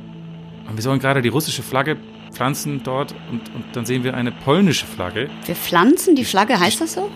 wir 0.73 0.81
sollen 0.81 0.99
gerade 0.99 1.21
die 1.21 1.29
russische 1.29 1.61
Flagge 1.61 1.97
pflanzen 2.33 2.81
dort 2.83 3.13
und, 3.31 3.41
und 3.55 3.63
dann 3.73 3.85
sehen 3.85 4.03
wir 4.03 4.15
eine 4.15 4.31
polnische 4.31 4.85
Flagge, 4.85 5.29
Wir 5.45 5.55
pflanzen 5.55 6.15
die 6.15 6.25
Flagge, 6.25 6.59
heißt 6.59 6.81
das 6.81 6.93
so? 6.93 7.09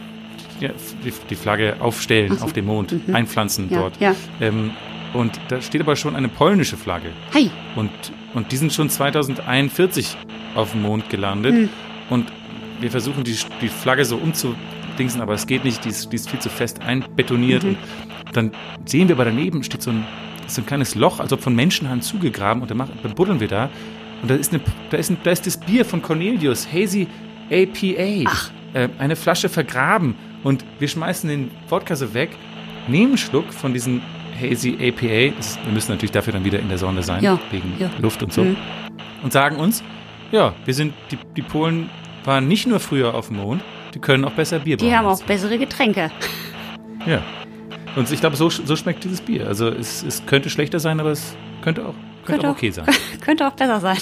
ja, 0.60 0.70
die, 1.04 1.14
die 1.30 1.36
Flagge 1.36 1.78
aufstellen 1.80 2.38
so. 2.38 2.46
auf 2.46 2.54
dem 2.54 2.66
Mond, 2.66 2.96
einpflanzen 3.14 3.70
Ja, 3.70 3.80
dort. 3.80 4.00
ja. 4.00 4.16
Ähm, 4.42 4.72
und 5.14 5.40
da 5.50 5.62
steht 5.62 5.82
aber 5.82 5.96
schon 5.96 6.16
eine 6.16 6.28
polnische 6.28 6.78
Flagge. 6.78 7.10
Hey, 7.32 7.50
Und, 7.76 7.90
und 8.34 8.52
die 8.52 8.58
sind 8.58 8.74
schon 8.74 8.90
2041 8.90 10.18
auf 10.56 10.72
dem 10.72 10.82
Mond 10.82 11.10
gelandet. 11.10 11.54
Hm. 11.54 11.70
Und 12.10 12.32
wir 12.82 12.92
versuchen 12.92 13.24
die, 13.24 13.36
die 13.62 13.70
Flagge 13.70 14.04
so 14.06 14.18
umzudingsen, 14.18 15.22
aber 15.22 15.34
es 15.34 15.48
geht 15.48 15.64
nicht, 15.64 15.86
die 15.86 15.90
ist, 15.90 16.12
die 16.12 16.16
ist 16.18 16.30
viel 16.30 16.40
zu 16.40 16.50
fest 16.50 16.82
einbetoniert. 16.82 17.64
Mhm. 17.64 17.78
Und 18.28 18.36
dann 18.36 18.52
sehen 18.86 19.08
wir 19.08 19.16
aber 19.16 19.26
daneben 19.26 19.64
steht 19.64 19.82
so 19.82 19.92
ein, 19.92 20.06
so 20.48 20.62
ein 20.62 20.66
kleines 20.66 20.94
Loch, 20.96 21.20
als 21.20 21.32
ob 21.34 21.42
von 21.42 21.56
Menschenhand 21.56 22.04
zugegraben. 22.04 22.62
Und 22.62 22.70
dann, 22.70 22.78
machen, 22.78 22.98
dann 23.02 23.16
buddeln 23.16 23.40
wir 23.40 23.48
da. 23.48 23.70
Und 24.22 24.32
da 24.32 24.36
ist, 24.36 24.54
eine, 24.54 24.62
da, 24.90 24.98
ist 24.98 25.10
ein, 25.10 25.18
da 25.24 25.32
ist 25.32 25.46
das 25.46 25.58
Bier 25.58 25.86
von 25.86 26.02
Cornelius, 26.02 26.68
Hazy 26.72 27.08
APA. 27.52 28.30
Ach. 28.30 28.52
Äh, 28.74 28.90
eine 29.00 29.16
Flasche 29.16 29.50
vergraben. 29.50 30.16
Und 30.44 30.64
wir 30.80 30.88
schmeißen 30.88 31.30
den 31.30 31.52
Wodka 31.70 31.96
so 31.96 32.14
weg, 32.14 32.30
nehmen 32.88 33.08
einen 33.08 33.18
Schluck 33.18 33.54
von 33.54 33.74
diesem 33.74 34.02
Hazy 34.40 34.74
APA. 34.76 35.36
Das 35.36 35.58
wir 35.64 35.74
müssen 35.74 35.92
natürlich 35.92 36.12
dafür 36.12 36.34
dann 36.34 36.46
wieder 36.46 36.60
in 36.60 36.70
der 36.70 36.78
Sonne 36.78 37.04
sein, 37.04 37.24
Ja, 37.24 37.40
wegen 37.52 37.74
ja. 37.80 37.90
Luft 38.00 38.24
und 38.24 38.34
so. 38.34 38.44
Mhm. 38.44 38.56
Und 39.24 39.34
sagen 39.34 39.58
uns, 39.58 39.84
ja, 40.32 40.54
wir 40.66 40.74
sind, 40.74 40.94
die, 41.12 41.18
die 41.36 41.42
Polen 41.42 41.90
waren 42.24 42.48
nicht 42.48 42.68
nur 42.68 42.80
früher 42.80 43.14
auf 43.14 43.28
dem 43.28 43.38
Mond, 43.38 43.64
die 43.94 44.00
können 44.00 44.26
auch 44.26 44.34
besser 44.34 44.60
Bier 44.60 44.78
die 44.78 44.86
brauen 44.86 44.98
haben 44.98 45.06
auch 45.08 45.24
bessere 45.24 45.58
Getränke. 45.58 46.12
Ja. 47.06 47.22
Und 47.96 48.12
ich 48.12 48.20
glaube, 48.20 48.36
so, 48.36 48.50
so 48.50 48.76
schmeckt 48.76 49.04
dieses 49.04 49.22
Bier. 49.22 49.48
Also 49.48 49.70
es, 49.70 50.04
es 50.04 50.26
könnte 50.26 50.50
schlechter 50.50 50.80
sein, 50.80 51.00
aber 51.00 51.12
es 51.12 51.36
könnte 51.62 51.86
auch, 51.86 51.96
könnte 52.28 52.42
Könnte 52.42 52.50
auch 52.50 52.58
okay 52.58 52.72
sein. 52.72 52.86
Könnte 53.22 53.48
auch 53.48 53.54
besser 53.54 53.80
sein. 53.80 53.98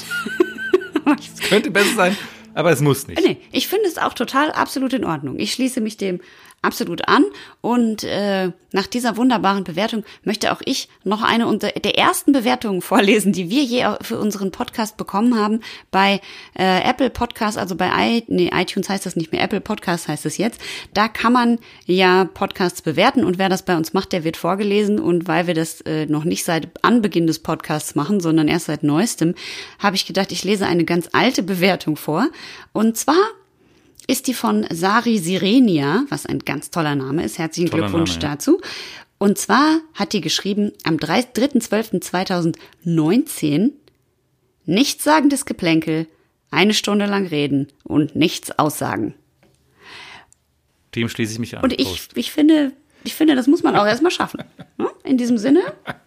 es 1.18 1.40
könnte 1.50 1.72
besser 1.72 1.96
sein, 1.96 2.18
aber 2.54 2.72
es 2.72 2.82
muss 2.82 3.08
nicht. 3.08 3.24
Nee, 3.24 3.38
ich 3.52 3.68
finde 3.68 3.88
es 3.88 3.98
auch 3.98 4.14
total 4.14 4.52
absolut 4.52 4.94
in 4.94 5.06
Ordnung. 5.06 5.40
Ich 5.40 5.54
schließe 5.54 5.80
mich 5.80 5.98
dem 5.98 6.20
absolut 6.66 7.08
an. 7.08 7.24
Und 7.62 8.04
äh, 8.04 8.52
nach 8.72 8.88
dieser 8.88 9.16
wunderbaren 9.16 9.64
Bewertung 9.64 10.04
möchte 10.24 10.52
auch 10.52 10.62
ich 10.66 10.90
noch 11.04 11.24
eine 11.24 11.48
unter 11.48 11.70
der 11.70 11.98
ersten 11.98 12.34
Bewertungen 12.34 12.82
vorlesen, 12.82 13.32
die 13.32 13.50
wir 13.50 13.64
je 13.64 13.86
für 14.02 14.20
unseren 14.20 14.52
Podcast 14.52 14.98
bekommen 14.98 15.40
haben 15.40 15.62
bei 15.92 16.20
äh, 16.58 16.82
Apple 16.82 17.10
Podcast, 17.10 17.58
also 17.58 17.76
bei 17.76 17.90
I, 17.98 18.24
nee, 18.28 18.52
iTunes 18.54 18.90
heißt 18.90 19.06
das 19.06 19.16
nicht 19.16 19.32
mehr, 19.32 19.42
Apple 19.42 19.62
Podcast 19.62 20.08
heißt 20.08 20.26
es 20.26 20.38
jetzt. 20.38 20.60
Da 20.94 21.08
kann 21.08 21.32
man 21.32 21.60
ja 21.86 22.26
Podcasts 22.26 22.82
bewerten 22.82 23.24
und 23.24 23.38
wer 23.38 23.50
das 23.50 23.64
bei 23.64 23.78
uns 23.78 23.94
macht, 23.94 24.12
der 24.12 24.24
wird 24.24 24.38
vorgelesen. 24.38 25.00
Und 25.00 25.28
weil 25.28 25.48
wir 25.48 25.54
das 25.54 25.82
äh, 25.82 26.06
noch 26.08 26.26
nicht 26.26 26.44
seit 26.44 26.70
Anbeginn 26.84 27.28
des 27.28 27.40
Podcasts 27.40 27.96
machen, 27.96 28.20
sondern 28.20 28.48
erst 28.48 28.66
seit 28.66 28.84
neuestem, 28.84 29.36
habe 29.80 29.96
ich 29.96 30.06
gedacht, 30.06 30.32
ich 30.32 30.44
lese 30.44 30.66
eine 30.66 30.84
ganz 30.84 31.10
alte 31.14 31.44
Bewertung 31.44 31.96
vor. 31.96 32.28
Und 32.74 32.98
zwar 32.98 33.16
ist 34.08 34.28
die 34.28 34.34
von 34.34 34.66
Sari 34.72 35.20
Sirenia, 35.20 36.06
was 36.10 36.26
ein 36.26 36.40
ganz 36.40 36.72
toller 36.72 36.96
Name 36.96 37.24
ist. 37.24 37.38
Herzlichen 37.38 37.70
Toller 37.70 37.84
Glückwunsch 37.84 38.16
Name, 38.16 38.24
ja. 38.24 38.30
dazu. 38.30 38.60
Und 39.18 39.38
zwar 39.38 39.80
hat 39.94 40.14
die 40.14 40.22
geschrieben 40.22 40.72
am 40.84 40.96
3.12.2019 40.98 43.72
nichtssagendes 44.66 45.46
Geplänkel, 45.46 46.08
eine 46.52 46.74
Stunde 46.74 47.06
lang 47.06 47.28
reden 47.28 47.68
und 47.84 48.16
nichts 48.16 48.58
aussagen. 48.58 49.14
Dem 50.96 51.10
schließe 51.10 51.34
ich 51.34 51.40
mich 51.40 51.58
an. 51.58 51.64
Und 51.64 51.80
ich, 51.80 52.08
ich 52.16 52.32
finde, 52.32 52.72
ich 53.04 53.14
finde, 53.14 53.36
das 53.36 53.46
muss 53.48 53.62
man 53.64 53.76
auch 53.76 53.86
erstmal 53.86 54.12
schaffen. 54.12 54.44
Ne? 54.78 54.90
In 55.06 55.18
diesem 55.18 55.38
Sinne. 55.38 55.62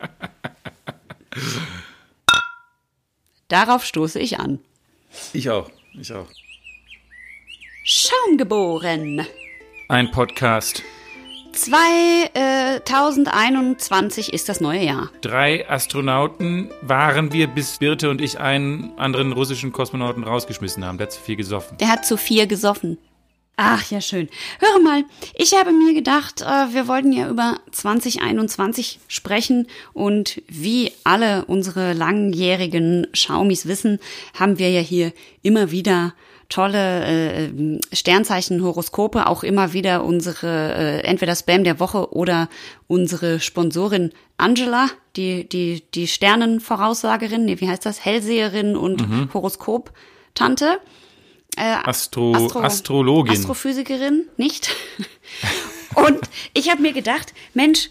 Darauf 3.48 3.82
stoße 3.82 4.20
ich 4.20 4.38
an. 4.38 4.58
ich 5.32 5.48
auch. 5.48 5.70
Ich 5.98 6.12
auch. 6.12 6.28
Schaum 7.90 8.36
geboren. 8.36 9.24
Ein 9.88 10.10
Podcast. 10.10 10.82
2021 11.54 14.34
ist 14.34 14.50
das 14.50 14.60
neue 14.60 14.84
Jahr. 14.84 15.10
Drei 15.22 15.66
Astronauten 15.70 16.68
waren 16.82 17.32
wir, 17.32 17.46
bis 17.46 17.78
Birte 17.78 18.10
und 18.10 18.20
ich 18.20 18.40
einen 18.40 18.92
anderen 18.98 19.32
russischen 19.32 19.72
Kosmonauten 19.72 20.22
rausgeschmissen 20.22 20.84
haben. 20.84 20.98
Der 20.98 21.06
hat 21.06 21.14
zu 21.14 21.20
viel 21.22 21.36
gesoffen. 21.36 21.78
Der 21.78 21.88
hat 21.88 22.04
zu 22.04 22.18
viel 22.18 22.46
gesoffen. 22.46 22.98
Ach 23.56 23.90
ja, 23.90 24.02
schön. 24.02 24.28
Höre 24.60 24.80
mal, 24.80 25.04
ich 25.34 25.54
habe 25.54 25.72
mir 25.72 25.94
gedacht, 25.94 26.42
äh, 26.42 26.74
wir 26.74 26.88
wollten 26.88 27.12
ja 27.12 27.30
über 27.30 27.58
2021 27.72 29.00
sprechen 29.08 29.66
und 29.94 30.42
wie 30.46 30.92
alle 31.04 31.46
unsere 31.46 31.94
langjährigen 31.94 33.06
Schaumis 33.14 33.64
wissen, 33.64 33.98
haben 34.38 34.58
wir 34.58 34.70
ja 34.70 34.82
hier 34.82 35.14
immer 35.42 35.70
wieder 35.70 36.12
tolle 36.48 37.04
äh, 37.04 37.78
Sternzeichen-Horoskope, 37.92 39.26
auch 39.26 39.42
immer 39.42 39.72
wieder 39.74 40.04
unsere 40.04 40.74
äh, 40.74 41.00
entweder 41.04 41.34
Spam 41.36 41.62
der 41.64 41.78
Woche 41.78 42.12
oder 42.14 42.48
unsere 42.86 43.38
Sponsorin 43.40 44.12
Angela, 44.38 44.88
die 45.16 45.48
die 45.48 45.82
die 45.94 46.06
Sternenvoraussagerin, 46.06 47.44
nee, 47.44 47.60
wie 47.60 47.68
heißt 47.68 47.84
das, 47.84 48.04
Hellseherin 48.04 48.76
und 48.76 49.04
Horoskop-Tante. 49.34 50.78
Astro, 51.56 52.32
Astro- 52.34 52.60
Astrologin. 52.62 53.32
Astrophysikerin, 53.32 54.26
nicht? 54.36 54.70
Und 55.94 56.20
ich 56.54 56.70
habe 56.70 56.82
mir 56.82 56.92
gedacht, 56.92 57.32
Mensch, 57.54 57.90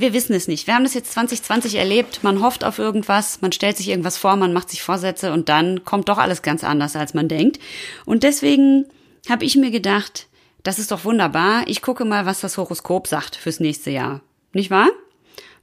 wir 0.00 0.12
wissen 0.12 0.32
es 0.34 0.48
nicht. 0.48 0.66
Wir 0.66 0.74
haben 0.74 0.84
das 0.84 0.94
jetzt 0.94 1.12
2020 1.12 1.74
erlebt. 1.74 2.22
Man 2.22 2.40
hofft 2.42 2.64
auf 2.64 2.78
irgendwas, 2.78 3.40
man 3.40 3.52
stellt 3.52 3.76
sich 3.76 3.88
irgendwas 3.88 4.16
vor, 4.16 4.36
man 4.36 4.52
macht 4.52 4.70
sich 4.70 4.82
Vorsätze 4.82 5.32
und 5.32 5.48
dann 5.48 5.84
kommt 5.84 6.08
doch 6.08 6.18
alles 6.18 6.42
ganz 6.42 6.62
anders, 6.64 6.94
als 6.96 7.14
man 7.14 7.28
denkt. 7.28 7.58
Und 8.04 8.22
deswegen 8.22 8.86
habe 9.28 9.44
ich 9.44 9.56
mir 9.56 9.70
gedacht, 9.70 10.26
das 10.62 10.78
ist 10.78 10.90
doch 10.90 11.04
wunderbar. 11.04 11.62
Ich 11.66 11.82
gucke 11.82 12.04
mal, 12.04 12.26
was 12.26 12.40
das 12.40 12.56
Horoskop 12.56 13.06
sagt 13.06 13.36
fürs 13.36 13.60
nächste 13.60 13.90
Jahr. 13.90 14.20
Nicht 14.52 14.70
wahr? 14.70 14.88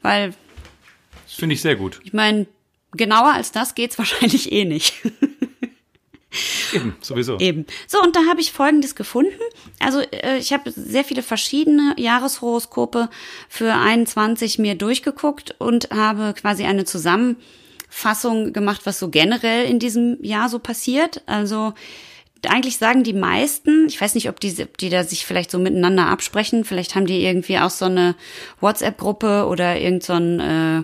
Weil, 0.01 0.33
Das 1.25 1.35
finde 1.35 1.55
ich 1.55 1.61
sehr 1.61 1.75
gut. 1.75 1.99
ich 2.03 2.13
meine, 2.13 2.45
genauer 2.91 3.33
als 3.33 3.51
das 3.51 3.75
geht's 3.75 3.97
wahrscheinlich 3.97 4.51
eh 4.51 4.65
nicht. 4.65 4.93
Eben, 6.73 6.95
sowieso. 7.01 7.37
Eben. 7.39 7.65
So, 7.87 8.01
und 8.01 8.15
da 8.15 8.21
habe 8.29 8.41
ich 8.41 8.51
Folgendes 8.51 8.95
gefunden. 8.95 9.39
Also 9.79 9.99
äh, 9.99 10.37
ich 10.37 10.53
habe 10.53 10.71
sehr 10.71 11.03
viele 11.03 11.21
verschiedene 11.21 11.95
Jahreshoroskope 11.97 13.09
für 13.49 13.73
21 13.73 14.59
mir 14.59 14.75
durchgeguckt 14.75 15.55
und 15.59 15.89
habe 15.91 16.33
quasi 16.33 16.65
eine 16.65 16.85
Zusammenfassung 16.85 18.53
gemacht, 18.53 18.81
was 18.85 18.99
so 18.99 19.09
generell 19.09 19.65
in 19.65 19.79
diesem 19.79 20.17
Jahr 20.23 20.49
so 20.49 20.59
passiert. 20.59 21.21
Also 21.25 21.73
eigentlich 22.47 22.77
sagen 22.77 23.03
die 23.03 23.13
meisten, 23.13 23.87
ich 23.87 23.99
weiß 23.99 24.15
nicht, 24.15 24.29
ob 24.29 24.39
die, 24.39 24.53
die 24.79 24.89
da 24.89 25.03
sich 25.03 25.25
vielleicht 25.25 25.51
so 25.51 25.59
miteinander 25.59 26.07
absprechen, 26.07 26.63
vielleicht 26.63 26.95
haben 26.95 27.05
die 27.05 27.23
irgendwie 27.23 27.57
auch 27.57 27.69
so 27.69 27.85
eine 27.85 28.15
WhatsApp-Gruppe 28.61 29.47
oder 29.47 29.79
irgend 29.79 30.03
so 30.03 30.13
äh, 30.13 30.83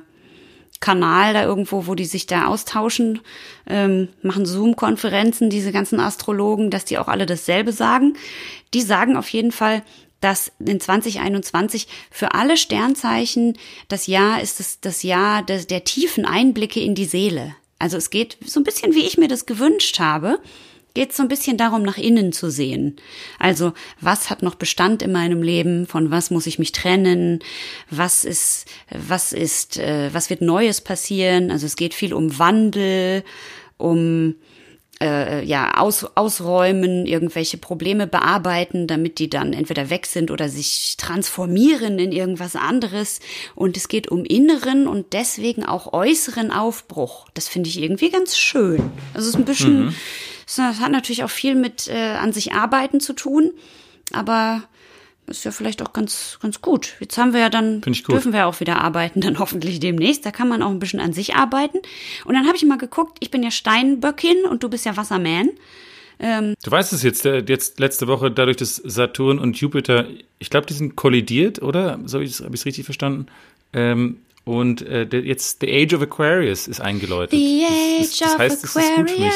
Kanal 0.82 1.34
da 1.34 1.44
irgendwo, 1.44 1.88
wo 1.88 1.96
die 1.96 2.06
sich 2.06 2.26
da 2.26 2.48
austauschen, 2.48 3.22
ähm, 3.68 4.10
machen 4.22 4.46
Zoom-Konferenzen, 4.46 5.50
diese 5.50 5.72
ganzen 5.72 6.02
Astrologen, 6.02 6.70
dass 6.70 6.84
die 6.84 6.98
auch 6.98 7.08
alle 7.08 7.26
dasselbe 7.26 7.72
sagen. 7.72 8.18
Die 8.74 8.82
sagen 8.82 9.16
auf 9.16 9.30
jeden 9.30 9.54
Fall, 9.54 9.84
dass 10.20 10.52
in 10.60 10.80
2021 10.80 11.88
für 12.10 12.34
alle 12.34 12.58
Sternzeichen 12.58 13.58
das 13.88 14.08
Jahr 14.08 14.42
ist 14.42 14.60
das, 14.60 14.80
das 14.82 15.04
Jahr 15.04 15.44
des, 15.44 15.68
der 15.68 15.84
tiefen 15.84 16.26
Einblicke 16.26 16.82
in 16.82 16.96
die 16.96 17.06
Seele. 17.06 17.56
Also 17.80 17.98
es 17.98 18.10
geht 18.10 18.38
so 18.46 18.60
ein 18.60 18.64
bisschen, 18.64 18.94
wie 18.94 19.06
ich 19.06 19.18
mir 19.18 19.28
das 19.28 19.46
gewünscht 19.46 20.00
habe 20.00 20.40
geht 20.94 21.14
so 21.14 21.24
ein 21.24 21.30
bisschen 21.30 21.58
darum, 21.58 21.84
nach 21.84 21.98
innen 21.98 22.34
zu 22.34 22.50
sehen. 22.50 22.96
Also, 23.40 23.74
was 24.00 24.30
hat 24.30 24.44
noch 24.44 24.56
Bestand 24.56 25.02
in 25.02 25.12
meinem 25.12 25.42
Leben? 25.42 25.88
Von 25.88 26.12
was 26.12 26.32
muss 26.32 26.48
ich 26.48 26.60
mich 26.60 26.72
trennen? 26.72 27.40
Was 27.90 28.26
ist, 28.26 28.66
was 28.90 29.34
ist, 29.34 29.78
äh, 29.78 30.14
was 30.14 30.30
wird 30.30 30.42
Neues 30.42 30.82
passieren? 30.82 31.52
Also, 31.52 31.66
es 31.66 31.76
geht 31.76 31.94
viel 31.94 32.14
um 32.14 32.38
Wandel, 32.38 33.24
um 33.78 34.36
äh, 35.02 35.44
ja, 35.44 35.74
aus, 35.78 36.06
ausräumen, 36.16 37.06
irgendwelche 37.06 37.58
Probleme 37.58 38.06
bearbeiten, 38.06 38.86
damit 38.86 39.18
die 39.18 39.30
dann 39.30 39.52
entweder 39.52 39.90
weg 39.90 40.06
sind 40.06 40.30
oder 40.30 40.48
sich 40.48 40.96
transformieren 40.98 41.98
in 41.98 42.12
irgendwas 42.12 42.56
anderes. 42.56 43.20
Und 43.56 43.76
es 43.78 43.88
geht 43.88 44.10
um 44.10 44.24
inneren 44.24 44.88
und 44.88 45.14
deswegen 45.14 45.66
auch 45.66 45.92
äußeren 45.92 46.52
Aufbruch. 46.52 47.28
Das 47.34 47.48
finde 47.48 47.70
ich 47.70 47.82
irgendwie 47.82 48.12
ganz 48.12 48.38
schön. 48.38 48.92
Also 49.14 49.28
es 49.28 49.34
ist 49.34 49.36
ein 49.36 49.46
bisschen, 49.46 49.86
mhm. 49.86 49.96
Das 50.58 50.80
hat 50.80 50.92
natürlich 50.92 51.24
auch 51.24 51.30
viel 51.30 51.56
mit 51.56 51.88
äh, 51.88 52.16
an 52.16 52.34
sich 52.34 52.54
arbeiten 52.54 53.00
zu 53.00 53.14
tun, 53.14 53.52
aber 54.12 54.64
ist 55.28 55.46
ja 55.46 55.52
vielleicht 55.52 55.82
auch 55.82 55.94
ganz, 55.94 56.38
ganz 56.42 56.62
gut. 56.62 56.96
Jetzt 57.00 57.18
haben 57.18 57.34
wir 57.34 57.40
ja 57.40 57.50
dann, 57.50 57.82
dürfen 57.82 58.34
wir 58.34 58.48
auch 58.48 58.60
wieder 58.60 58.82
arbeiten, 58.82 59.22
dann 59.22 59.40
hoffentlich 59.40 59.80
demnächst. 59.80 60.26
Da 60.26 60.32
kann 60.32 60.50
man 60.50 60.62
auch 60.62 60.70
ein 60.70 60.80
bisschen 60.80 61.00
an 61.00 61.14
sich 61.14 61.36
arbeiten. 61.36 61.78
Und 62.26 62.36
dann 62.36 62.48
habe 62.48 62.58
ich 62.58 62.66
mal 62.66 62.78
geguckt, 62.78 63.18
ich 63.22 63.32
bin 63.32 63.44
ja 63.44 63.52
Steinböckin 63.52 64.46
und 64.50 64.64
du 64.64 64.70
bist 64.70 64.86
ja 64.86 64.98
Wasserman. 64.98 65.52
Ähm, 66.20 66.54
du 66.62 66.70
weißt 66.70 66.94
es 66.94 67.02
jetzt, 67.02 67.26
äh, 67.26 67.44
jetzt 67.48 67.80
letzte 67.80 68.08
Woche, 68.08 68.30
dadurch, 68.30 68.58
dass 68.58 68.76
Saturn 68.76 69.40
und 69.40 69.60
Jupiter, 69.60 70.06
ich 70.38 70.50
glaube, 70.50 70.68
die 70.68 70.74
sind 70.74 70.96
kollidiert, 70.96 71.62
oder? 71.62 72.00
So 72.06 72.18
habe 72.18 72.26
ich 72.26 72.40
es 72.40 72.66
richtig 72.66 72.86
verstanden? 72.86 73.28
Ähm, 73.74 74.18
und 74.44 74.82
äh, 74.82 75.04
jetzt 75.04 75.62
The 75.62 75.72
Age 75.72 75.94
of 75.94 76.02
Aquarius 76.02 76.68
ist 76.68 76.82
eingeläutet. 76.82 77.32
The 77.32 77.66
Age 77.66 78.00
das, 78.00 78.20
das, 78.20 78.20
das 78.20 78.38
heißt, 78.38 78.64
of 78.64 78.76
Aquarius. 78.76 79.34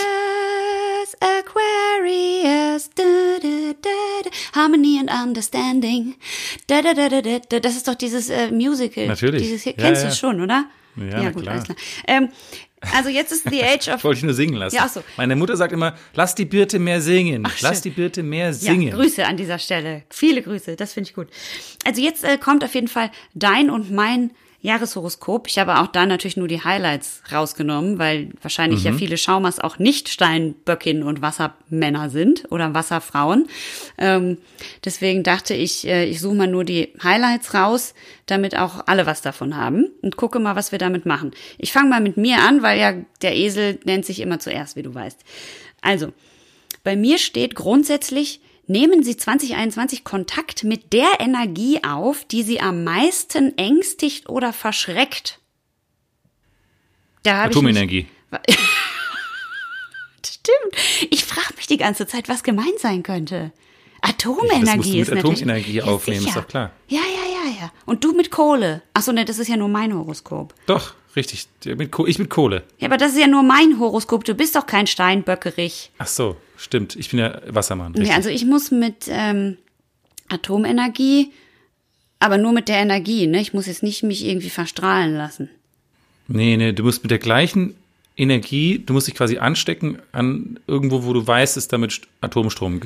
Aquarius, 1.26 2.90
da, 2.96 3.04
da, 3.42 3.74
da, 3.82 4.30
Harmony 4.54 5.00
and 5.00 5.10
Understanding. 5.10 6.16
Da, 6.68 6.82
da, 6.82 6.94
da, 6.94 7.10
da, 7.10 7.22
da. 7.22 7.60
Das 7.60 7.76
ist 7.76 7.88
doch 7.88 7.96
dieses 7.96 8.30
äh, 8.30 8.52
Musical. 8.52 9.08
Natürlich. 9.08 9.44
Dieses, 9.44 9.64
kennst 9.64 9.80
ja, 9.80 9.92
du 9.94 10.06
ja. 10.06 10.12
schon, 10.12 10.42
oder? 10.42 10.66
Ja, 10.96 11.24
ja 11.24 11.30
gut, 11.32 11.44
klar. 11.44 11.54
alles 11.54 11.66
klar. 11.66 11.78
Ähm, 12.08 12.30
also 12.94 13.10
jetzt 13.10 13.32
ist 13.32 13.50
The 13.50 13.64
Age 13.64 13.88
of. 13.90 14.04
Wollte 14.04 14.20
ich 14.20 14.24
nur 14.24 14.34
singen 14.34 14.56
lassen. 14.56 14.76
Ja, 14.76 14.88
so. 14.88 15.04
Meine 15.18 15.36
Mutter 15.36 15.58
sagt 15.58 15.74
immer, 15.74 15.96
lass 16.14 16.36
die 16.36 16.46
Birte 16.46 16.80
mehr 16.80 17.02
singen. 17.02 17.44
Ach, 17.46 17.62
lass 17.62 17.82
die 17.82 17.90
Birte 17.90 18.24
mehr 18.24 18.54
singen. 18.54 18.90
Ja, 18.90 18.96
Grüße 18.96 19.26
an 19.26 19.38
dieser 19.38 19.60
Stelle. 19.60 20.04
Viele 20.10 20.42
Grüße, 20.42 20.76
das 20.76 20.94
finde 20.94 21.10
ich 21.10 21.16
gut. 21.16 21.28
Also 21.86 22.02
jetzt 22.02 22.24
äh, 22.24 22.38
kommt 22.38 22.64
auf 22.64 22.76
jeden 22.76 22.88
Fall 22.88 23.12
dein 23.34 23.70
und 23.70 23.92
mein 23.92 24.32
Jahreshoroskop. 24.66 25.48
Ich 25.48 25.60
habe 25.60 25.80
auch 25.80 25.88
da 25.88 26.06
natürlich 26.06 26.38
nur 26.38 26.48
die 26.48 26.64
Highlights 26.64 27.22
rausgenommen, 27.32 28.00
weil 28.00 28.32
wahrscheinlich 28.42 28.82
mhm. 28.82 28.86
ja 28.86 28.94
viele 28.94 29.18
Schaumers 29.18 29.60
auch 29.60 29.80
nicht 29.80 30.10
Steinböckin 30.10 31.04
und 31.04 31.22
Wassermänner 31.22 32.10
sind 32.10 32.52
oder 32.52 32.74
Wasserfrauen. 32.74 33.48
Ähm, 33.98 34.38
deswegen 34.84 35.24
dachte 35.24 35.54
ich, 35.54 35.88
äh, 35.88 36.06
ich 36.06 36.20
suche 36.20 36.36
mal 36.36 36.48
nur 36.48 36.64
die 36.64 36.94
Highlights 37.02 37.54
raus, 37.54 37.94
damit 38.26 38.58
auch 38.58 38.88
alle 38.88 39.06
was 39.06 39.22
davon 39.22 39.56
haben 39.56 39.92
und 40.02 40.18
gucke 40.18 40.40
mal, 40.40 40.56
was 40.56 40.72
wir 40.72 40.80
damit 40.80 41.06
machen. 41.06 41.32
Ich 41.58 41.72
fange 41.72 41.90
mal 41.90 42.02
mit 42.02 42.18
mir 42.18 42.40
an, 42.40 42.64
weil 42.64 42.80
ja 42.80 42.94
der 43.22 43.36
Esel 43.36 43.80
nennt 43.86 44.06
sich 44.06 44.20
immer 44.20 44.40
zuerst, 44.40 44.76
wie 44.76 44.84
du 44.84 44.94
weißt. 44.94 45.20
Also, 45.82 46.12
bei 46.84 46.96
mir 46.96 47.20
steht 47.20 47.56
grundsätzlich 47.56 48.42
nehmen 48.68 49.04
Sie 49.04 49.18
2021 49.18 50.04
Kontakt 50.04 50.64
mit 50.64 50.94
der 50.94 51.20
Energie 51.20 51.84
auf, 51.84 52.26
die 52.26 52.44
Sie 52.44 52.60
am 52.60 52.84
meisten 52.84 53.58
ängstigt 53.58 54.30
oder 54.30 54.54
verschreckt. 54.54 55.40
Da 57.24 57.44
Atomenergie. 57.44 58.08
Ich 58.48 58.66
Stimmt. 60.46 61.10
Ich 61.12 61.26
frage 61.26 61.56
mich 61.56 61.66
die 61.66 61.78
ganze 61.78 62.06
Zeit, 62.06 62.30
was 62.30 62.44
gemeint 62.44 62.80
sein 62.80 63.02
könnte. 63.02 63.52
Atomenergie 64.02 65.00
ist 65.00 65.10
natürlich. 65.10 65.42
Atomenergie 65.42 65.82
aufnehmen, 65.82 66.24
ja, 66.24 66.30
ist 66.30 66.38
doch 66.38 66.48
klar. 66.48 66.72
Ja, 66.88 67.00
ja, 67.00 67.50
ja, 67.50 67.52
ja. 67.62 67.72
Und 67.86 68.04
du 68.04 68.14
mit 68.14 68.30
Kohle. 68.30 68.84
Achso, 68.94 69.12
ne, 69.12 69.26
das 69.26 69.40
ist 69.40 69.48
ja 69.48 69.58
nur 69.58 69.70
mein 69.70 69.94
Horoskop. 69.94 70.54
Doch, 70.68 70.94
richtig. 71.16 71.48
Ich 71.64 72.20
mit 72.20 72.30
Kohle. 72.30 72.64
Ja, 72.78 72.88
aber 72.88 72.98
das 72.98 73.14
ist 73.14 73.20
ja 73.20 73.28
nur 73.28 73.42
mein 73.42 73.80
Horoskop. 73.80 74.24
Du 74.24 74.36
bist 74.36 74.56
doch 74.56 74.68
kein 74.68 74.86
Steinböckerich. 74.86 75.92
Ach 75.98 76.08
so. 76.08 76.38
Stimmt, 76.58 76.96
ich 76.96 77.10
bin 77.10 77.20
ja 77.20 77.42
Wassermann. 77.48 77.94
Richtig. 77.94 78.10
Nee, 78.10 78.16
also 78.16 78.30
ich 78.30 78.46
muss 78.46 78.72
mit 78.72 79.08
ähm, 79.10 79.58
Atomenergie, 80.30 81.32
aber 82.20 82.38
nur 82.38 82.54
mit 82.54 82.70
der 82.70 82.78
Energie, 82.78 83.28
ne? 83.28 83.42
Ich 83.42 83.54
muss 83.54 83.68
jetzt 83.68 83.84
nicht 83.84 84.04
mich 84.04 84.26
irgendwie 84.26 84.50
verstrahlen 84.50 85.16
lassen. 85.16 85.50
Nee, 86.28 86.58
nee, 86.58 86.72
du 86.72 86.84
musst 86.84 87.04
mit 87.04 87.12
der 87.12 87.20
gleichen 87.20 87.76
Energie, 88.18 88.82
du 88.86 88.94
musst 88.94 89.08
dich 89.08 89.16
quasi 89.16 89.40
anstecken 89.40 90.00
an 90.14 90.60
irgendwo, 90.68 91.04
wo 91.04 91.12
du 91.12 91.26
weißt, 91.26 91.58
dass 91.58 91.68
damit 91.68 92.02
Atomstrom 92.22 92.80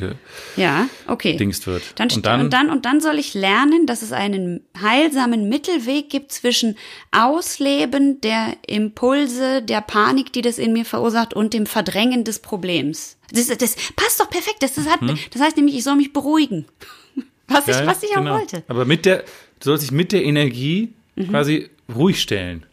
ja, 0.55 0.89
okay. 1.07 1.37
dingst 1.37 1.67
wird. 1.67 1.83
Dann, 1.95 2.09
und, 2.09 2.25
dann, 2.25 2.41
und, 2.41 2.53
dann, 2.53 2.69
und 2.69 2.85
dann 2.85 2.99
soll 2.99 3.19
ich 3.19 3.35
lernen, 3.35 3.85
dass 3.85 4.01
es 4.01 4.11
einen 4.11 4.61
heilsamen 4.81 5.47
Mittelweg 5.47 6.09
gibt 6.09 6.31
zwischen 6.31 6.77
Ausleben 7.11 8.21
der 8.21 8.57
Impulse, 8.65 9.61
der 9.61 9.81
Panik, 9.81 10.33
die 10.33 10.41
das 10.41 10.57
in 10.57 10.73
mir 10.73 10.85
verursacht, 10.85 11.35
und 11.35 11.53
dem 11.53 11.67
Verdrängen 11.67 12.23
des 12.23 12.39
Problems. 12.39 13.17
Das, 13.31 13.47
das 13.47 13.75
passt 13.95 14.19
doch 14.19 14.29
perfekt. 14.29 14.57
Das, 14.61 14.73
das, 14.73 14.87
hat, 14.87 15.03
mhm. 15.03 15.17
das 15.31 15.41
heißt 15.41 15.57
nämlich, 15.57 15.75
ich 15.75 15.83
soll 15.83 15.95
mich 15.95 16.11
beruhigen. 16.11 16.65
Was 17.47 17.65
ja, 17.65 17.81
ich, 17.81 17.87
was 17.87 18.03
ich 18.03 18.13
genau. 18.13 18.29
auch 18.29 18.39
wollte. 18.39 18.63
Aber 18.67 18.85
mit 18.85 19.07
der, 19.07 19.23
du 19.23 19.25
sollst 19.61 19.83
dich 19.83 19.91
mit 19.91 20.11
der 20.11 20.23
Energie 20.23 20.93
mhm. 21.15 21.29
quasi 21.29 21.67
ruhig 21.95 22.21
stellen. 22.21 22.63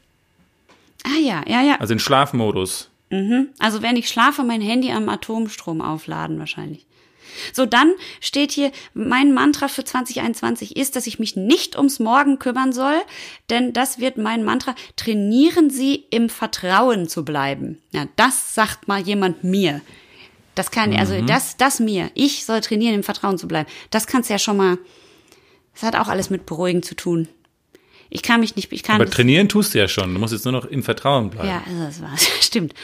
Ah 1.04 1.18
ja, 1.20 1.42
ja, 1.46 1.62
ja. 1.62 1.76
Also 1.76 1.92
in 1.92 1.98
Schlafmodus. 1.98 2.90
Mhm. 3.10 3.48
Also 3.58 3.82
wenn 3.82 3.96
ich 3.96 4.08
schlafe, 4.08 4.42
mein 4.42 4.60
Handy 4.60 4.90
am 4.90 5.08
Atomstrom 5.08 5.80
aufladen 5.80 6.38
wahrscheinlich. 6.38 6.86
So, 7.52 7.66
dann 7.66 7.92
steht 8.20 8.52
hier, 8.52 8.72
mein 8.94 9.32
Mantra 9.32 9.68
für 9.68 9.84
2021 9.84 10.76
ist, 10.76 10.96
dass 10.96 11.06
ich 11.06 11.18
mich 11.18 11.36
nicht 11.36 11.76
ums 11.76 11.98
Morgen 11.98 12.38
kümmern 12.38 12.72
soll, 12.72 13.00
denn 13.50 13.72
das 13.72 13.98
wird 13.98 14.16
mein 14.16 14.44
Mantra. 14.44 14.74
Trainieren 14.96 15.70
Sie 15.70 16.06
im 16.10 16.28
Vertrauen 16.28 17.08
zu 17.08 17.24
bleiben. 17.24 17.78
Ja, 17.92 18.06
das 18.16 18.54
sagt 18.54 18.88
mal 18.88 19.00
jemand 19.00 19.44
mir. 19.44 19.80
Das 20.54 20.70
kann, 20.70 20.96
also 20.96 21.12
mhm. 21.12 21.20
also 21.20 21.32
das, 21.32 21.56
das 21.56 21.80
mir. 21.80 22.10
Ich 22.14 22.44
soll 22.44 22.60
trainieren, 22.60 22.94
im 22.94 23.02
Vertrauen 23.02 23.38
zu 23.38 23.46
bleiben. 23.46 23.68
Das 23.90 24.06
kannst 24.06 24.30
ja 24.30 24.38
schon 24.38 24.56
mal, 24.56 24.78
das 25.74 25.82
hat 25.82 25.96
auch 25.96 26.08
alles 26.08 26.30
mit 26.30 26.46
Beruhigen 26.46 26.82
zu 26.82 26.96
tun. 26.96 27.28
Ich 28.10 28.22
kann 28.22 28.40
mich 28.40 28.56
nicht, 28.56 28.72
ich 28.72 28.82
kann. 28.82 28.96
Aber 29.00 29.10
trainieren 29.10 29.48
tust 29.48 29.74
du 29.74 29.78
ja 29.78 29.88
schon. 29.88 30.12
Du 30.14 30.20
musst 30.20 30.32
jetzt 30.32 30.44
nur 30.44 30.52
noch 30.52 30.64
im 30.64 30.82
Vertrauen 30.82 31.30
bleiben. 31.30 31.48
Ja, 31.48 31.62
also 31.66 31.84
das 31.84 32.02
war's. 32.02 32.28
Stimmt. 32.40 32.74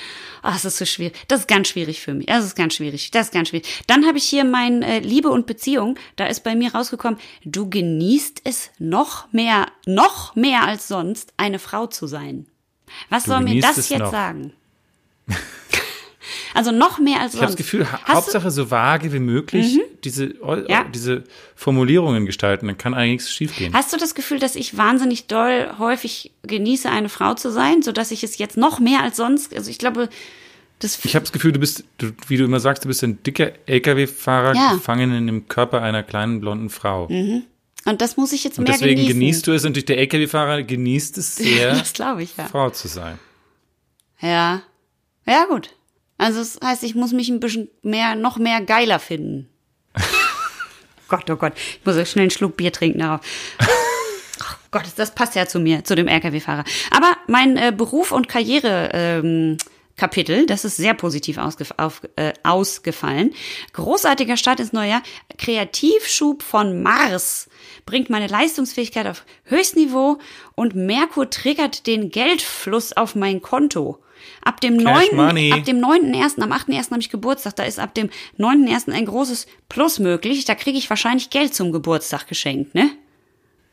Oh, 0.43 0.49
das 0.49 0.65
ist 0.65 0.79
so 0.79 0.85
schwierig. 0.85 1.15
Das 1.29 1.41
ist 1.41 1.49
ganz 1.49 1.69
schwierig 1.69 2.01
für 2.01 2.15
mich. 2.15 2.27
Das 2.27 2.45
ist 2.45 2.57
ganz 2.57 2.75
schwierig. 2.75 3.11
Das 3.13 3.27
ist 3.27 3.33
ganz 3.33 3.49
schwierig. 3.49 3.85
Dann 3.87 4.07
habe 4.07 4.19
ich 4.19 4.25
hier 4.25 4.45
mein 4.45 4.83
äh, 4.83 4.99
Liebe 4.99 5.29
und 5.29 5.47
Beziehung. 5.47 5.97
Da 6.17 6.27
ist 6.27 6.43
bei 6.43 6.57
mir 6.57 6.75
rausgekommen, 6.75 7.19
du 7.45 7.71
genießt 7.71 8.43
es 8.45 8.71
noch 8.79 9.33
mehr, 9.33 9.67
noch 9.87 10.35
mehr 10.35 10.65
als 10.65 10.89
sonst, 10.89 11.33
eine 11.37 11.59
Frau 11.61 11.87
zu 11.87 12.07
sein. 12.07 12.47
Was 13.09 13.25
du 13.25 13.31
soll 13.31 13.43
mir 13.43 13.61
das 13.61 13.89
jetzt 13.89 14.01
noch. 14.01 14.11
sagen? 14.11 14.53
Also 16.55 16.73
noch 16.73 16.99
mehr 16.99 17.21
als 17.21 17.33
sonst. 17.33 17.35
Ich 17.35 17.41
habe 17.41 17.53
das 17.53 17.57
Gefühl, 17.57 17.93
Hast 17.93 18.09
Hauptsache 18.09 18.51
so 18.51 18.71
vage 18.71 19.13
wie 19.13 19.19
möglich 19.19 19.75
mhm. 19.75 19.81
diese, 20.05 20.35
ja. 20.69 20.85
diese 20.85 21.25
Formulierungen 21.57 22.27
gestalten, 22.27 22.67
dann 22.67 22.79
kann 22.79 22.95
eigentlich 22.95 23.23
nichts 23.23 23.33
schiefgehen. 23.33 23.75
Hast 23.75 23.93
du 23.93 23.97
das 23.97 24.15
Gefühl, 24.15 24.39
dass 24.39 24.57
ich 24.57 24.77
wahnsinnig 24.77 25.27
doll 25.27 25.75
häufig 25.79 26.33
genieße, 26.43 26.89
eine 26.89 27.09
Frau 27.09 27.35
zu 27.35 27.51
sein, 27.51 27.83
sodass 27.83 28.11
ich 28.11 28.25
es 28.25 28.39
jetzt 28.39 28.57
noch 28.57 28.79
mehr 28.79 29.03
als 29.03 29.17
sonst, 29.17 29.55
also 29.55 29.71
ich 29.71 29.79
glaube, 29.79 30.09
das 30.79 31.05
ich 31.05 31.15
habe 31.15 31.23
das 31.23 31.33
Gefühl, 31.33 31.53
du 31.53 31.61
bist, 31.61 31.85
du, 31.99 32.11
wie 32.27 32.37
du 32.37 32.45
immer 32.45 32.59
sagst, 32.59 32.85
du 32.85 32.89
bist 32.89 33.05
ein 33.05 33.23
dicker 33.23 33.53
LKW-Fahrer 33.67 34.55
ja. 34.55 34.73
gefangen 34.75 35.15
in 35.15 35.27
dem 35.27 35.49
Körper 35.49 35.81
einer 35.81 36.03
kleinen 36.03 36.41
blonden 36.41 36.71
Frau. 36.71 37.09
Mhm. 37.09 37.45
Und 37.85 38.01
das 38.01 38.17
muss 38.17 38.33
ich 38.33 38.45
jetzt 38.45 38.59
und 38.59 38.65
mehr 38.65 38.75
deswegen 38.75 39.01
genießen. 39.01 39.21
genießt 39.21 39.47
du 39.47 39.53
es 39.53 39.65
und 39.65 39.75
durch 39.75 39.85
der 39.85 39.99
LKW-Fahrer 39.99 40.63
genießt 40.63 41.19
es 41.19 41.37
sehr, 41.37 41.81
ich, 42.19 42.37
ja. 42.37 42.47
Frau 42.47 42.71
zu 42.71 42.89
sein. 42.89 43.19
Ja. 44.21 44.63
Ja, 45.27 45.45
gut. 45.47 45.71
Also 46.23 46.39
das 46.39 46.61
heißt, 46.63 46.85
ich 46.85 46.95
muss 46.95 47.13
mich 47.13 47.29
ein 47.31 47.41
bisschen 47.41 47.69
mehr, 47.83 48.15
noch 48.15 48.39
mehr 48.39 48.61
geiler 48.61 49.01
finden. 49.01 49.49
Gott, 51.09 51.29
oh 51.29 51.35
Gott, 51.35 51.55
ich 51.57 51.85
muss 51.85 52.09
schnell 52.09 52.23
einen 52.23 52.31
Schluck 52.31 52.57
Bier 52.57 52.73
trinken 52.73 53.01
darauf. 53.01 53.21
Oh 54.41 54.79
Gott, 54.79 54.85
das 54.97 55.15
passt 55.15 55.35
ja 55.35 55.47
zu 55.47 55.61
mir, 55.61 55.85
zu 55.85 55.95
dem 55.95 56.09
LKW-Fahrer. 56.09 56.65
Aber 56.91 57.15
mein 57.29 57.59
äh, 57.59 57.73
Beruf 57.77 58.11
und 58.11 58.27
Karriere 58.27 58.89
ähm, 58.95 59.59
Kapitel, 59.99 60.47
das 60.47 60.65
ist 60.65 60.79
sehr 60.79 60.95
positiv 60.95 61.37
ausgef 61.37 61.75
auf, 61.77 62.01
äh, 62.17 62.33
ausgefallen. 62.43 63.35
Großartiger 63.75 64.39
Start 64.39 64.61
ins 64.61 64.73
neue 64.73 64.89
Jahr. 64.89 65.03
Kreativschub 65.37 66.43
von 66.43 66.83
Mars 66.83 67.51
bringt 67.85 68.09
meine 68.09 68.29
Leistungsfähigkeit 68.29 69.07
auf 69.07 69.25
Höchstniveau 69.45 70.19
und 70.55 70.75
Merkur 70.75 71.29
triggert 71.29 71.87
den 71.87 72.11
Geldfluss 72.11 72.95
auf 72.97 73.15
mein 73.15 73.43
Konto. 73.43 74.03
Ab 74.43 74.61
dem 74.61 74.79
Cash 74.79 75.13
9. 75.13 75.17
money. 75.17 75.53
ab 75.53 75.65
dem 75.65 75.79
9.1., 75.79 76.41
am 76.41 76.53
8.1. 76.53 76.91
habe 76.91 77.01
ich 77.01 77.11
Geburtstag, 77.11 77.57
da 77.57 77.65
ist 77.65 77.79
ab 77.79 77.95
dem 77.95 78.11
9.1. 78.39 78.93
ein 78.93 79.07
großes 79.07 79.47
Plus 79.69 79.99
möglich. 79.99 80.45
Da 80.45 80.55
kriege 80.55 80.79
ich 80.79 80.89
wahrscheinlich 80.91 81.31
Geld 81.31 81.55
zum 81.55 81.73
Geburtstag 81.73 82.27
geschenkt, 82.29 82.75
ne? 82.75 82.91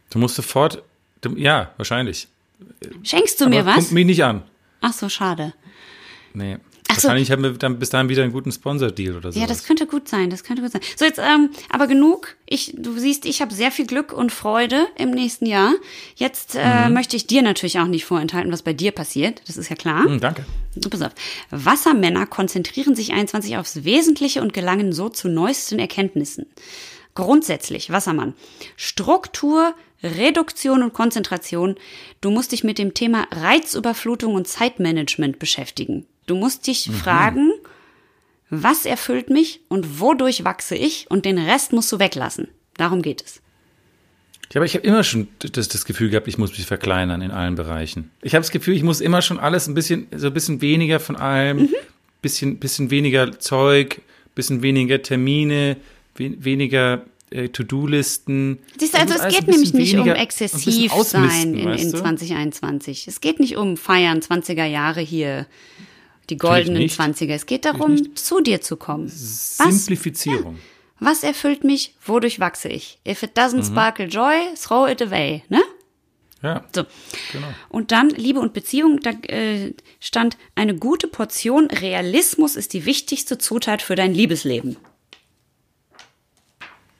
Du 0.09 0.19
musst 0.19 0.35
sofort, 0.35 0.83
du, 1.21 1.35
ja, 1.35 1.71
wahrscheinlich. 1.77 2.27
Schenkst 3.03 3.39
du 3.39 3.45
Aber 3.45 3.55
mir 3.55 3.65
was? 3.65 3.75
Kommt 3.75 3.91
mich 3.91 4.05
nicht 4.05 4.23
an. 4.23 4.43
Ach 4.81 4.93
so, 4.93 5.09
schade. 5.09 5.53
Nee. 6.33 6.57
Ach 6.91 6.95
so. 6.99 7.07
Wahrscheinlich 7.07 7.31
haben 7.31 7.43
wir 7.43 7.51
dann 7.51 7.77
bis 7.77 7.91
dahin 7.91 8.09
wieder 8.09 8.23
einen 8.23 8.31
guten 8.33 8.51
Sponsor-Deal 8.51 9.15
oder 9.15 9.31
so. 9.31 9.39
Ja, 9.39 9.45
das 9.45 9.63
könnte 9.63 9.85
gut 9.85 10.07
sein, 10.09 10.29
das 10.31 10.43
könnte 10.43 10.63
gut 10.63 10.71
sein. 10.71 10.81
So, 10.97 11.05
jetzt, 11.05 11.19
ähm, 11.19 11.51
aber 11.69 11.85
genug. 11.85 12.35
Ich, 12.47 12.73
du 12.75 12.97
siehst, 12.97 13.25
ich 13.27 13.41
habe 13.41 13.53
sehr 13.53 13.69
viel 13.71 13.85
Glück 13.85 14.11
und 14.11 14.31
Freude 14.31 14.87
im 14.97 15.11
nächsten 15.11 15.45
Jahr. 15.45 15.73
Jetzt 16.15 16.55
äh, 16.55 16.87
Mhm. 16.87 16.93
möchte 16.95 17.15
ich 17.15 17.27
dir 17.27 17.43
natürlich 17.43 17.77
auch 17.79 17.85
nicht 17.87 18.05
vorenthalten, 18.05 18.51
was 18.51 18.63
bei 18.63 18.73
dir 18.73 18.91
passiert. 18.91 19.41
Das 19.47 19.55
ist 19.57 19.69
ja 19.69 19.75
klar. 19.75 20.03
Hm, 20.05 20.19
danke. 20.19 20.45
So, 20.75 20.89
Pass 20.89 21.01
auf. 21.03 21.11
Wassermänner 21.51 22.25
konzentrieren 22.25 22.95
sich 22.95 23.13
21 23.13 23.57
aufs 23.57 23.83
Wesentliche 23.83 24.41
und 24.41 24.53
gelangen 24.53 24.91
so 24.91 25.09
zu 25.09 25.29
neuesten 25.29 25.77
Erkenntnissen. 25.77 26.47
Grundsätzlich, 27.15 27.91
Wassermann. 27.91 28.33
Struktur, 28.77 29.73
Reduktion 30.01 30.83
und 30.83 30.93
Konzentration. 30.93 31.75
Du 32.21 32.31
musst 32.31 32.51
dich 32.51 32.63
mit 32.63 32.77
dem 32.77 32.93
Thema 32.93 33.27
Reizüberflutung 33.31 34.33
und 34.35 34.47
Zeitmanagement 34.47 35.37
beschäftigen. 35.39 36.05
Du 36.29 36.35
musst 36.35 36.67
dich 36.67 36.91
fragen, 36.91 37.51
was 38.51 38.85
erfüllt 38.85 39.29
mich 39.31 39.61
und 39.67 39.99
wodurch 39.99 40.43
wachse 40.43 40.75
ich 40.75 41.07
und 41.09 41.25
den 41.25 41.37
Rest 41.39 41.73
musst 41.73 41.91
du 41.91 41.97
weglassen. 41.99 42.47
Darum 42.77 43.01
geht 43.01 43.23
es. 43.25 43.41
Ja, 44.53 44.59
aber 44.59 44.65
ich 44.65 44.75
habe 44.75 44.85
immer 44.85 45.03
schon 45.03 45.27
das, 45.39 45.67
das 45.67 45.85
Gefühl 45.85 46.09
gehabt, 46.09 46.27
ich 46.27 46.37
muss 46.37 46.51
mich 46.55 46.65
verkleinern 46.65 47.21
in 47.21 47.31
allen 47.31 47.55
Bereichen. 47.55 48.11
Ich 48.21 48.33
habe 48.35 48.41
das 48.41 48.51
Gefühl, 48.51 48.75
ich 48.75 48.83
muss 48.83 49.01
immer 49.01 49.21
schon 49.21 49.39
alles 49.39 49.67
ein 49.67 49.73
bisschen, 49.73 50.07
so 50.15 50.27
ein 50.27 50.33
bisschen 50.33 50.61
weniger 50.61 50.99
von 50.99 51.15
allem, 51.15 51.57
Mhm. 51.57 51.69
bisschen, 52.21 52.59
bisschen 52.59 52.91
weniger 52.91 53.39
Zeug, 53.39 54.01
bisschen 54.35 54.61
weniger 54.61 55.01
Termine, 55.01 55.77
we, 56.15 56.35
weniger 56.43 57.05
äh, 57.31 57.49
To-Do-Listen. 57.49 58.57
Siehst 58.79 58.93
du, 58.95 58.97
also 58.99 59.13
muss 59.13 59.23
es 59.23 59.33
geht 59.35 59.47
ein 59.47 59.51
nämlich 59.51 59.73
nicht 59.73 59.93
um 59.93 59.99
weniger- 59.99 60.15
ein 60.15 60.21
exzessiv 60.21 60.91
sein 61.03 61.53
in, 61.53 61.69
in 61.73 61.91
du? 61.91 61.97
2021. 61.99 63.07
Es 63.07 63.21
geht 63.21 63.39
nicht 63.39 63.55
um 63.57 63.77
Feiern 63.77 64.19
20er 64.21 64.65
Jahre 64.65 65.01
hier, 65.01 65.45
die 66.29 66.37
goldenen 66.37 66.83
nicht. 66.83 66.99
20er. 66.99 67.33
Es 67.33 67.45
geht 67.45 67.65
darum, 67.65 68.15
zu 68.15 68.41
dir 68.41 68.61
zu 68.61 68.77
kommen. 68.77 69.05
Was, 69.07 69.57
Simplifizierung. 69.57 70.59
was 70.99 71.23
erfüllt 71.23 71.63
mich? 71.63 71.95
Wodurch 72.05 72.39
wachse 72.39 72.69
ich? 72.69 72.99
If 73.07 73.23
it 73.23 73.37
doesn't 73.37 73.65
sparkle 73.65 74.05
joy, 74.07 74.35
throw 74.61 74.87
it 74.89 75.01
away, 75.01 75.43
ne? 75.49 75.61
Ja, 76.41 76.63
So. 76.73 76.85
genau. 77.33 77.47
Und 77.67 77.91
dann 77.91 78.09
Liebe 78.11 78.39
und 78.39 78.53
Beziehung, 78.53 79.01
da 79.01 79.09
äh, 79.27 79.73
stand 79.99 80.37
eine 80.55 80.73
gute 80.73 81.07
Portion 81.07 81.67
Realismus 81.67 82.55
ist 82.55 82.71
die 82.71 82.85
wichtigste 82.85 83.37
Zutat 83.37 83.81
für 83.81 83.95
dein 83.95 84.13
Liebesleben. 84.13 84.77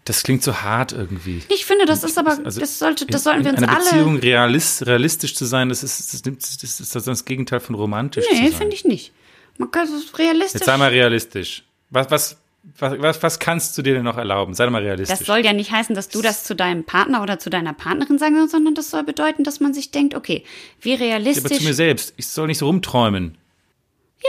Das 0.06 0.24
klingt 0.24 0.42
so 0.44 0.56
hart 0.62 0.92
irgendwie. 0.92 1.44
Ich 1.50 1.66
finde, 1.66 1.86
das 1.86 2.04
ist 2.04 2.18
aber, 2.18 2.40
Also 2.44 2.60
das 2.60 2.80
sollte, 2.80 3.06
das 3.06 3.24
sollten 3.24 3.46
wir 3.46 3.52
uns 3.52 3.62
alle. 3.62 3.78
Beziehung 3.84 4.18
realist, 4.18 4.88
realistisch 4.88 5.36
zu 5.36 5.46
sein, 5.46 5.70
das 5.70 5.84
ist 5.84 6.14
das, 6.14 6.26
nimmt- 6.26 6.42
das, 6.42 6.80
ist 6.80 6.96
das 7.08 7.26
Gegenteil 7.26 7.60
von 7.60 7.76
romantisch 7.76 8.26
zu 8.28 8.34
Nee, 8.34 8.50
finde 8.52 8.76
ich 8.76 8.86
nicht. 8.86 9.12
Man 9.60 9.70
kann 9.72 9.88
es 9.88 10.18
realistisch. 10.18 10.62
Jetzt 10.62 10.66
sei 10.66 10.78
mal 10.78 10.90
realistisch. 10.90 11.64
Was, 11.90 12.10
was, 12.10 12.38
was, 12.78 13.02
was, 13.02 13.22
was 13.22 13.40
kannst 13.40 13.78
du 13.78 13.82
dir 13.82 13.94
denn 13.94 14.06
noch 14.06 14.18
erlauben? 14.18 14.54
Sei 14.54 14.64
doch 14.66 14.72
mal 14.72 14.82
realistisch. 14.82 15.18
Das 15.20 15.28
soll 15.28 15.40
ja 15.40 15.52
nicht 15.52 15.72
heißen, 15.72 15.94
dass 15.94 16.08
du 16.08 16.22
das 16.22 16.46
zu 16.46 16.56
deinem 16.56 16.86
Partner 16.86 17.22
oder 17.22 17.40
zu 17.40 17.50
deiner 17.50 17.74
Partnerin 17.74 18.18
sagen 18.18 18.36
sollst, 18.38 18.54
sondern 18.54 18.74
das 18.74 18.90
soll 18.90 19.04
bedeuten, 19.04 19.44
dass 19.44 19.60
man 19.60 19.74
sich 19.74 19.92
denkt, 19.92 20.16
okay, 20.16 20.46
wie 20.80 20.92
Ja, 20.92 20.96
aber 20.96 21.04
zu 21.04 21.10
realistisch. 21.10 21.62
mir 21.62 21.74
selbst. 21.74 22.14
Ich 22.16 22.28
soll 22.28 22.48
nicht 22.48 22.58
so 22.58 22.68
rumträumen. 22.68 23.38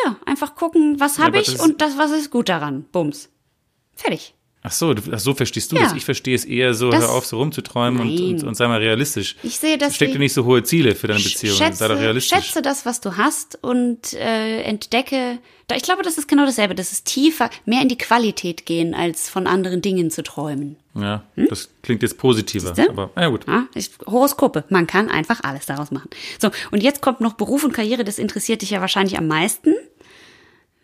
Ja, 0.04 0.16
einfach 0.26 0.56
gucken, 0.56 0.98
was 0.98 1.18
habe 1.18 1.38
aber 1.38 1.40
ich 1.40 1.60
und 1.60 1.80
das, 1.80 1.96
was 1.96 2.10
ist 2.10 2.30
gut 2.30 2.48
daran. 2.48 2.84
Bums. 2.90 3.28
Fertig. 3.94 4.34
Ach 4.62 4.72
so, 4.72 4.92
du, 4.92 5.02
ach 5.10 5.18
so 5.18 5.32
verstehst 5.32 5.72
du 5.72 5.76
Ja. 5.76 5.84
das. 5.84 5.94
Ich 5.94 6.04
verstehe 6.04 6.34
es 6.34 6.44
eher 6.44 6.74
so, 6.74 6.90
Das- 6.90 7.00
hör 7.00 7.10
auf, 7.12 7.24
so 7.24 7.38
rumzuträumen 7.38 7.98
und, 8.00 8.20
und, 8.20 8.44
und 8.44 8.54
sei 8.56 8.68
mal 8.68 8.78
realistisch. 8.78 9.36
Ich 9.42 9.58
sehe 9.58 9.78
das 9.78 9.94
Steck 9.96 10.12
dir 10.12 10.18
nicht 10.18 10.34
so 10.34 10.44
hohe 10.44 10.62
Ziele 10.62 10.94
für 10.94 11.06
deine 11.06 11.20
Beziehung. 11.20 11.56
sei 11.56 11.70
doch 11.70 11.76
Schätze, 11.78 11.98
realistisch. 11.98 12.38
schätze 12.46 12.60
das, 12.60 12.84
was 12.84 13.00
du 13.00 13.16
hast 13.16 13.58
und 13.62 14.12
äh, 14.12 14.60
entdecke. 14.62 15.38
Da, 15.66 15.76
ich 15.76 15.82
glaube, 15.82 16.02
das 16.02 16.18
ist 16.18 16.28
genau 16.28 16.44
dasselbe. 16.44 16.74
Das 16.74 16.92
ist 16.92 17.06
tiefer, 17.06 17.48
mehr 17.64 17.80
in 17.80 17.88
die 17.88 17.96
Qualität 17.96 18.66
gehen, 18.66 18.92
als 18.92 19.30
von 19.30 19.46
anderen 19.46 19.80
Dingen 19.80 20.10
zu 20.10 20.22
träumen. 20.22 20.76
Ja, 20.94 21.22
das 21.36 21.70
klingt 21.82 22.02
jetzt 22.02 22.18
positiver. 22.18 22.74
Siehste? 22.74 22.90
Aber, 22.90 23.10
na 23.16 23.22
ja, 23.22 23.28
gut. 23.28 23.46
Ja, 23.46 23.66
ich, 23.74 23.90
Horoskope. 24.06 24.64
Man 24.68 24.86
kann 24.86 25.08
einfach 25.08 25.40
alles 25.42 25.64
daraus 25.66 25.90
machen. 25.90 26.10
So, 26.38 26.50
und 26.70 26.82
jetzt 26.82 27.00
kommt 27.00 27.22
noch 27.22 27.32
Beruf 27.34 27.64
und 27.64 27.72
Karriere. 27.72 28.04
Das 28.04 28.18
interessiert 28.18 28.60
dich 28.60 28.70
ja 28.70 28.80
wahrscheinlich 28.82 29.16
am 29.16 29.26
meisten, 29.26 29.72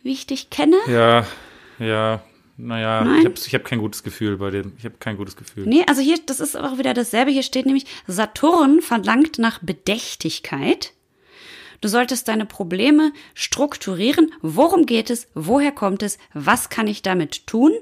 wie 0.03 0.13
ich 0.13 0.27
dich 0.27 0.49
kenne. 0.49 0.77
Ja, 0.89 1.27
ja, 1.79 2.23
naja, 2.57 3.05
Nein? 3.05 3.19
ich 3.19 3.25
habe 3.25 3.35
ich 3.37 3.55
hab 3.55 3.65
kein 3.65 3.79
gutes 3.79 4.03
Gefühl 4.03 4.39
bei 4.39 4.51
dem. 4.51 4.73
Ich 4.79 4.85
habe 4.85 4.97
kein 4.99 5.17
gutes 5.17 5.37
Gefühl. 5.37 5.67
Nee, 5.67 5.85
also 5.87 6.01
hier, 6.01 6.19
das 6.25 6.41
ist 6.41 6.57
auch 6.57 6.79
wieder 6.79 6.95
dasselbe. 6.95 7.31
Hier 7.31 7.43
steht 7.43 7.67
nämlich, 7.67 7.87
Saturn 8.07 8.81
verlangt 8.81 9.39
nach 9.39 9.59
Bedächtigkeit. 9.61 10.93
Du 11.83 11.89
solltest 11.89 12.29
deine 12.29 12.47
Probleme 12.47 13.13
strukturieren. 13.35 14.33
Worum 14.41 14.87
geht 14.87 15.11
es? 15.11 15.29
Woher 15.35 15.73
kommt 15.73 16.03
es? 16.03 16.19
Was 16.33 16.71
kann 16.71 16.87
ich 16.87 17.03
damit 17.03 17.47
tun? 17.47 17.73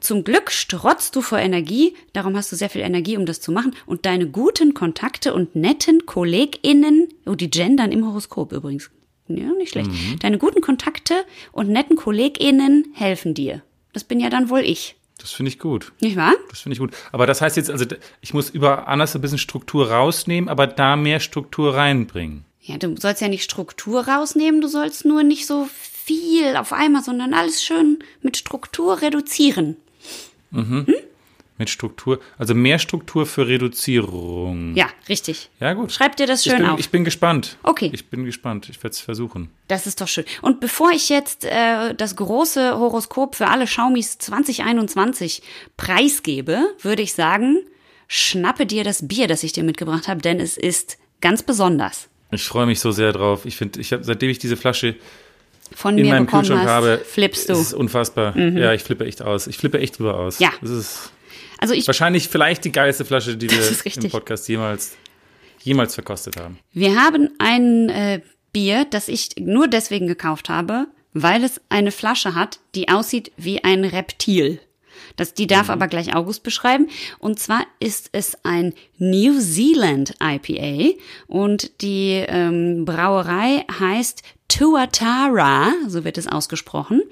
Zum 0.00 0.24
Glück 0.24 0.50
strotzt 0.50 1.14
du 1.14 1.22
vor 1.22 1.38
Energie, 1.38 1.94
darum 2.12 2.36
hast 2.36 2.50
du 2.50 2.56
sehr 2.56 2.68
viel 2.68 2.80
Energie, 2.80 3.16
um 3.16 3.24
das 3.24 3.40
zu 3.40 3.52
machen. 3.52 3.72
Und 3.86 4.04
deine 4.04 4.28
guten 4.28 4.74
Kontakte 4.74 5.32
und 5.32 5.54
netten 5.54 6.06
KollegInnen, 6.06 7.08
oh, 7.24 7.36
die 7.36 7.50
gendern 7.50 7.92
im 7.92 8.04
Horoskop 8.04 8.52
übrigens. 8.52 8.90
Ja, 9.28 9.46
nicht 9.56 9.72
schlecht. 9.72 9.90
Deine 10.20 10.38
guten 10.38 10.60
Kontakte 10.60 11.14
und 11.52 11.68
netten 11.70 11.96
KollegInnen 11.96 12.92
helfen 12.94 13.34
dir. 13.34 13.62
Das 13.92 14.04
bin 14.04 14.20
ja 14.20 14.28
dann 14.28 14.50
wohl 14.50 14.60
ich. 14.60 14.96
Das 15.18 15.30
finde 15.30 15.48
ich 15.50 15.58
gut. 15.58 15.92
Nicht 16.00 16.16
wahr? 16.16 16.34
Das 16.50 16.60
finde 16.60 16.74
ich 16.74 16.80
gut. 16.80 16.92
Aber 17.12 17.26
das 17.26 17.40
heißt 17.40 17.56
jetzt, 17.56 17.70
also 17.70 17.86
ich 18.20 18.34
muss 18.34 18.50
über 18.50 18.88
anders 18.88 19.14
ein 19.14 19.20
bisschen 19.20 19.38
Struktur 19.38 19.90
rausnehmen, 19.90 20.48
aber 20.48 20.66
da 20.66 20.96
mehr 20.96 21.20
Struktur 21.20 21.74
reinbringen. 21.74 22.44
Ja, 22.60 22.78
du 22.78 22.96
sollst 22.96 23.20
ja 23.20 23.28
nicht 23.28 23.44
Struktur 23.44 24.08
rausnehmen, 24.08 24.60
du 24.60 24.68
sollst 24.68 25.04
nur 25.04 25.22
nicht 25.22 25.46
so 25.46 25.68
viel 25.70 26.56
auf 26.56 26.72
einmal, 26.72 27.02
sondern 27.02 27.32
alles 27.32 27.62
schön 27.62 27.98
mit 28.22 28.36
Struktur 28.36 29.00
reduzieren. 29.02 29.76
Mit 31.56 31.70
Struktur, 31.70 32.18
also 32.36 32.52
mehr 32.52 32.80
Struktur 32.80 33.26
für 33.26 33.46
Reduzierung. 33.46 34.74
Ja, 34.74 34.88
richtig. 35.08 35.50
Ja, 35.60 35.72
gut. 35.74 35.92
Schreib 35.92 36.16
dir 36.16 36.26
das 36.26 36.44
ich 36.44 36.50
schön 36.50 36.62
bin, 36.62 36.70
auf. 36.70 36.80
Ich 36.80 36.90
bin 36.90 37.04
gespannt. 37.04 37.58
Okay. 37.62 37.90
Ich 37.92 38.06
bin 38.06 38.24
gespannt. 38.24 38.68
Ich 38.68 38.78
werde 38.78 38.90
es 38.90 39.00
versuchen. 39.00 39.50
Das 39.68 39.86
ist 39.86 40.00
doch 40.00 40.08
schön. 40.08 40.24
Und 40.42 40.58
bevor 40.58 40.90
ich 40.90 41.08
jetzt 41.08 41.44
äh, 41.44 41.94
das 41.94 42.16
große 42.16 42.76
Horoskop 42.76 43.36
für 43.36 43.46
alle 43.46 43.68
Schaumis 43.68 44.18
2021 44.18 45.42
preisgebe, 45.76 46.74
würde 46.80 47.02
ich 47.02 47.12
sagen, 47.12 47.58
schnappe 48.08 48.66
dir 48.66 48.82
das 48.82 49.06
Bier, 49.06 49.28
das 49.28 49.44
ich 49.44 49.52
dir 49.52 49.62
mitgebracht 49.62 50.08
habe, 50.08 50.20
denn 50.20 50.40
es 50.40 50.56
ist 50.56 50.98
ganz 51.20 51.44
besonders. 51.44 52.08
Ich 52.32 52.42
freue 52.42 52.66
mich 52.66 52.80
so 52.80 52.90
sehr 52.90 53.12
drauf. 53.12 53.46
Ich 53.46 53.56
finde, 53.56 53.80
ich 53.80 53.92
habe, 53.92 54.02
seitdem 54.02 54.28
ich 54.28 54.40
diese 54.40 54.56
Flasche 54.56 54.96
Von 55.72 55.96
in 55.98 56.06
mir 56.06 56.14
meinem 56.14 56.26
bekommen 56.26 56.42
Kühlschrank 56.42 56.62
hast, 56.62 56.70
habe, 56.70 56.98
flippst 56.98 57.48
du. 57.48 57.54
Mhm. 57.54 57.60
ist 57.60 57.74
unfassbar. 57.74 58.36
Ja, 58.36 58.72
ich 58.72 58.82
flippe 58.82 59.04
echt 59.04 59.22
aus. 59.22 59.46
Ich 59.46 59.56
flippe 59.56 59.78
echt 59.78 59.98
drüber 59.98 60.18
aus. 60.18 60.40
Ja. 60.40 60.50
Das 60.60 60.70
ist 60.70 61.12
Also 61.64 61.72
ich 61.72 61.86
wahrscheinlich 61.86 62.28
vielleicht 62.28 62.62
die 62.66 62.72
geilste 62.72 63.06
Flasche, 63.06 63.38
die 63.38 63.50
wir 63.50 64.02
im 64.02 64.10
Podcast 64.10 64.46
jemals, 64.50 64.98
jemals 65.62 65.94
verkostet 65.94 66.36
haben. 66.36 66.58
Wir 66.74 67.02
haben 67.02 67.30
ein 67.38 67.88
äh, 67.88 68.20
Bier, 68.52 68.84
das 68.84 69.08
ich 69.08 69.30
nur 69.38 69.66
deswegen 69.66 70.06
gekauft 70.06 70.50
habe, 70.50 70.88
weil 71.14 71.42
es 71.42 71.62
eine 71.70 71.90
Flasche 71.90 72.34
hat, 72.34 72.58
die 72.74 72.90
aussieht 72.90 73.32
wie 73.38 73.64
ein 73.64 73.86
Reptil. 73.86 74.60
Das, 75.16 75.32
die 75.32 75.46
darf 75.46 75.70
aber 75.70 75.88
gleich 75.88 76.14
August 76.14 76.42
beschreiben. 76.42 76.88
Und 77.18 77.38
zwar 77.38 77.64
ist 77.80 78.10
es 78.12 78.36
ein 78.44 78.74
New 78.98 79.40
Zealand 79.40 80.16
IPA 80.22 80.98
und 81.28 81.80
die 81.80 82.22
ähm, 82.28 82.84
Brauerei 82.84 83.64
heißt 83.80 84.22
Tuatara, 84.48 85.72
so 85.88 86.04
wird 86.04 86.18
es 86.18 86.28
ausgesprochen. 86.28 87.02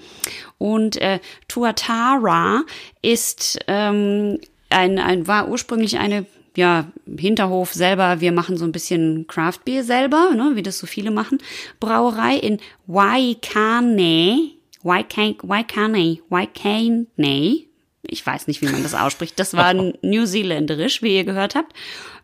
Und 0.59 0.97
äh, 0.97 1.21
Tuatara 1.49 2.63
ist 3.01 3.59
ähm, 3.67 4.39
ein, 4.71 4.99
ein, 4.99 5.27
war 5.27 5.49
ursprünglich 5.49 5.99
eine 5.99 6.27
ja, 6.57 6.93
Hinterhof 7.19 7.73
selber, 7.73 8.21
wir 8.21 8.33
machen 8.33 8.57
so 8.57 8.65
ein 8.65 8.73
bisschen 8.73 9.27
Craft 9.27 9.61
Beer 9.65 9.85
selber, 9.85 10.33
ne, 10.35 10.53
wie 10.55 10.63
das 10.63 10.79
so 10.79 10.87
viele 10.87 11.11
machen. 11.11 11.39
Brauerei 11.81 12.37
in 12.37 12.61
Waikane, 12.87 14.51
Waikane, 14.83 15.37
Waikane, 15.43 16.19
Waikane, 16.29 17.67
ich 18.13 18.25
weiß 18.25 18.47
nicht, 18.47 18.61
wie 18.63 18.67
man 18.67 18.83
das 18.83 18.95
ausspricht. 18.95 19.39
Das 19.39 19.55
war 19.55 19.75
Neuseeländerisch, 20.03 21.03
wie 21.03 21.17
ihr 21.17 21.25
gehört 21.25 21.55
habt. 21.55 21.73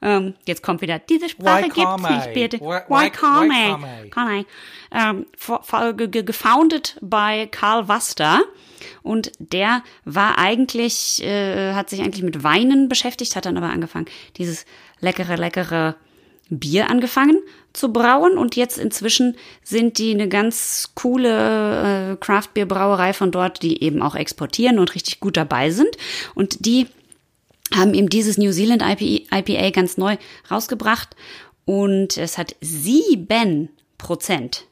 Ähm, 0.03 0.35
jetzt 0.47 0.63
kommt 0.63 0.81
wieder, 0.81 0.99
diese 0.99 1.29
Sprache 1.29 1.69
gibt's 1.69 2.09
nicht, 2.09 2.35
bitte. 2.35 2.61
Waikame. 2.61 4.45
Ähm, 4.91 5.27
gefounded 6.25 6.97
by 7.01 7.49
Karl 7.51 7.89
Waster. 7.89 8.43
Und 9.03 9.33
der 9.39 9.83
war 10.05 10.39
eigentlich, 10.39 11.23
äh, 11.23 11.75
hat 11.75 11.91
sich 11.91 12.01
eigentlich 12.01 12.23
mit 12.23 12.45
Weinen 12.45 12.89
beschäftigt, 12.89 13.35
hat 13.35 13.47
dann 13.47 13.57
aber 13.57 13.71
angefangen, 13.71 14.07
dieses 14.37 14.67
leckere, 15.01 15.37
leckere 15.37 15.97
Bier 16.51 16.91
angefangen 16.91 17.39
zu 17.73 17.93
brauen. 17.93 18.39
Und 18.39 18.57
jetzt 18.57 18.79
inzwischen 18.79 19.37
sind 19.63 19.99
die 19.99 20.13
eine 20.13 20.29
ganz 20.29 20.91
coole 20.95 22.13
äh, 22.13 22.17
Craft 22.17 22.49
Beer 22.55 22.67
Brauerei 22.67 23.13
von 23.13 23.31
dort, 23.31 23.63
die 23.63 23.83
eben 23.83 24.03
auch 24.03 24.15
exportieren 24.15 24.79
und 24.79 24.95
richtig 24.95 25.21
gut 25.21 25.37
dabei 25.37 25.71
sind. 25.71 25.97
Und 26.35 26.67
die 26.67 26.87
haben 27.75 27.95
eben 27.95 28.09
dieses 28.09 28.39
New 28.39 28.53
Zealand 28.53 28.83
IPA 28.83 29.71
ganz 29.71 29.99
neu 29.99 30.17
rausgebracht. 30.51 31.15
Und 31.65 32.17
es 32.17 32.39
hat 32.39 32.57
sieben 32.61 33.69
Prozent 33.99 34.65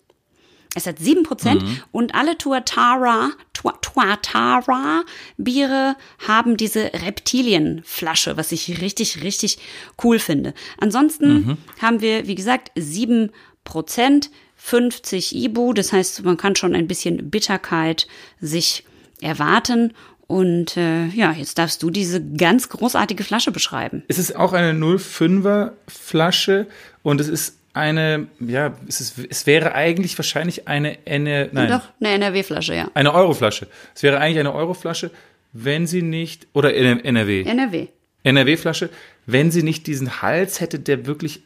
es 0.77 0.87
hat 0.87 0.99
sieben 0.99 1.23
Prozent 1.23 1.63
mhm. 1.63 1.83
und 1.91 2.15
alle 2.15 2.37
Tuatara, 2.37 3.31
Tuatara 3.55 5.05
Biere 5.39 5.97
haben 6.29 6.59
diese 6.59 6.93
Reptilienflasche, 6.93 8.37
was 8.37 8.53
ich 8.53 8.81
richtig, 8.83 9.23
richtig 9.23 9.59
cool 10.05 10.19
finde. 10.19 10.53
Ansonsten 10.79 11.33
mhm. 11.33 11.59
haben 11.81 12.03
wir, 12.03 12.27
wie 12.27 12.35
gesagt, 12.35 12.71
sieben 12.77 13.31
Prozent, 13.65 14.31
50 14.57 15.35
Ibu. 15.35 15.73
Das 15.73 15.93
heißt, 15.93 16.25
man 16.25 16.37
kann 16.37 16.57
schon 16.57 16.75
ein 16.75 16.87
bisschen 16.87 17.31
Bitterkeit 17.31 18.07
sich 18.39 18.85
erwarten. 19.23 19.95
Und 20.27 20.77
äh, 20.77 21.07
ja, 21.07 21.33
jetzt 21.33 21.57
darfst 21.57 21.83
du 21.83 21.89
diese 21.89 22.23
ganz 22.23 22.69
großartige 22.69 23.25
Flasche 23.25 23.51
beschreiben. 23.51 24.03
Es 24.09 24.19
ist 24.19 24.37
auch 24.37 24.53
eine 24.53 24.73
05er 24.73 25.73
Flasche 25.89 26.67
und 27.03 27.21
es 27.21 27.29
ist 27.29 27.56
eine, 27.77 28.29
ja, 28.41 28.75
es, 28.89 29.01
ist, 29.01 29.19
es 29.29 29.47
wäre 29.47 29.75
eigentlich 29.75 30.17
wahrscheinlich 30.19 30.67
eine, 30.67 30.99
eine 31.07 31.51
nein. 31.53 31.69
Doch, 31.69 31.83
eine 32.01 32.15
NRW-Flasche, 32.15 32.75
ja. 32.75 32.91
Eine 32.95 33.13
Euroflasche. 33.13 33.69
Es 33.95 34.03
wäre 34.03 34.19
eigentlich 34.19 34.41
eine 34.41 34.55
Euroflasche, 34.55 35.11
wenn 35.53 35.87
sie 35.87 36.03
nicht, 36.03 36.47
oder 36.55 36.75
NRW. 36.75 37.43
NRW. 37.43 37.89
NRW-Flasche, 38.25 38.89
wenn 39.27 39.51
sie 39.51 39.63
nicht 39.63 39.87
diesen 39.87 40.23
Hals 40.23 40.61
hätte, 40.61 40.79
der 40.79 41.07
wirklich 41.07 41.43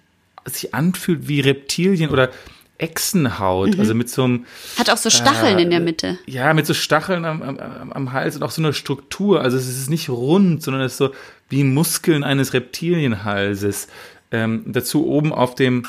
sich 0.47 0.73
anfühlt 0.73 1.29
wie 1.29 1.41
Reptilien 1.41 2.11
oder 2.11 2.31
Echsenhaut, 2.79 3.75
mhm. 3.75 3.81
also 3.81 3.95
mit 3.95 4.09
so 4.09 4.25
einem. 4.25 4.47
Hat 4.79 4.89
auch 4.89 4.97
so 4.97 5.11
Stacheln 5.11 5.59
äh, 5.59 5.63
in 5.63 5.71
der 5.71 5.81
Mitte. 5.81 6.19
Ja, 6.27 6.55
mit 6.55 6.65
so 6.65 6.75
Stacheln 6.75 7.25
am, 7.25 7.43
am, 7.43 7.93
am 7.93 8.13
Hals 8.13 8.37
und 8.37 8.43
auch 8.43 8.53
so 8.53 8.63
eine 8.63 8.73
Struktur. 8.73 9.43
Also 9.43 9.59
es 9.59 9.69
ist 9.69 9.91
nicht 9.91 10.09
rund, 10.09 10.63
sondern 10.63 10.83
es 10.83 10.93
ist 10.93 10.99
so 10.99 11.11
wie 11.49 11.65
Muskeln 11.65 12.25
eines 12.25 12.55
Reptilienhalses. 12.55 13.89
Ähm, 14.31 14.63
dazu 14.67 15.07
oben 15.07 15.33
auf 15.33 15.57
dem 15.57 15.87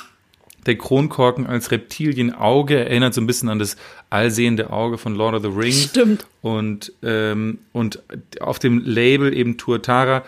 der 0.66 0.78
Kronkorken 0.78 1.48
als 1.48 1.72
Reptilienauge 1.72 2.86
erinnert 2.86 3.14
so 3.14 3.22
ein 3.22 3.28
bisschen 3.28 3.50
an 3.50 3.60
das 3.60 3.78
allsehende 4.10 4.70
Auge 4.70 4.98
von 4.98 5.16
Lord 5.16 5.36
of 5.36 5.42
the 5.42 5.50
Rings. 5.50 5.86
Stimmt. 5.86 6.26
Und, 6.42 6.94
ähm, 7.04 7.60
und 7.72 8.02
auf 8.40 8.60
dem 8.60 8.84
Label 8.86 9.36
eben 9.36 9.58
Tuatara 9.58 10.24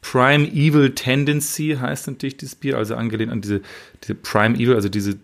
Prime 0.00 0.46
Evil 0.46 0.94
Tendency 0.94 1.76
heißt 1.80 2.06
natürlich 2.06 2.36
dieses 2.36 2.54
Bier, 2.54 2.76
also 2.76 2.94
angelehnt 2.94 3.32
an 3.32 3.40
diese, 3.40 3.62
diese 4.02 4.14
Prime 4.14 4.56
Evil, 4.56 4.74
also 4.74 4.88
diese 4.88 5.18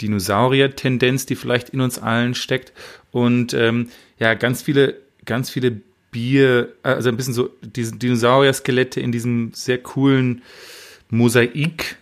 Dinosaurier-Tendenz, 0.00 1.26
die 1.26 1.36
vielleicht 1.36 1.70
in 1.70 1.80
uns 1.80 1.98
allen 1.98 2.34
steckt. 2.34 2.72
Und 3.10 3.54
ähm, 3.54 3.88
ja, 4.18 4.34
ganz 4.34 4.62
viele, 4.62 4.96
ganz 5.26 5.50
viele 5.50 5.80
Bier, 6.10 6.72
also 6.82 7.08
ein 7.08 7.16
bisschen 7.16 7.34
so 7.34 7.50
diese 7.60 7.96
Dinosaurier-Skelette 7.96 9.00
in 9.00 9.12
diesem 9.12 9.52
sehr 9.54 9.78
coolen 9.78 10.42
Mosaik 11.10 11.82
äh, 11.92 11.99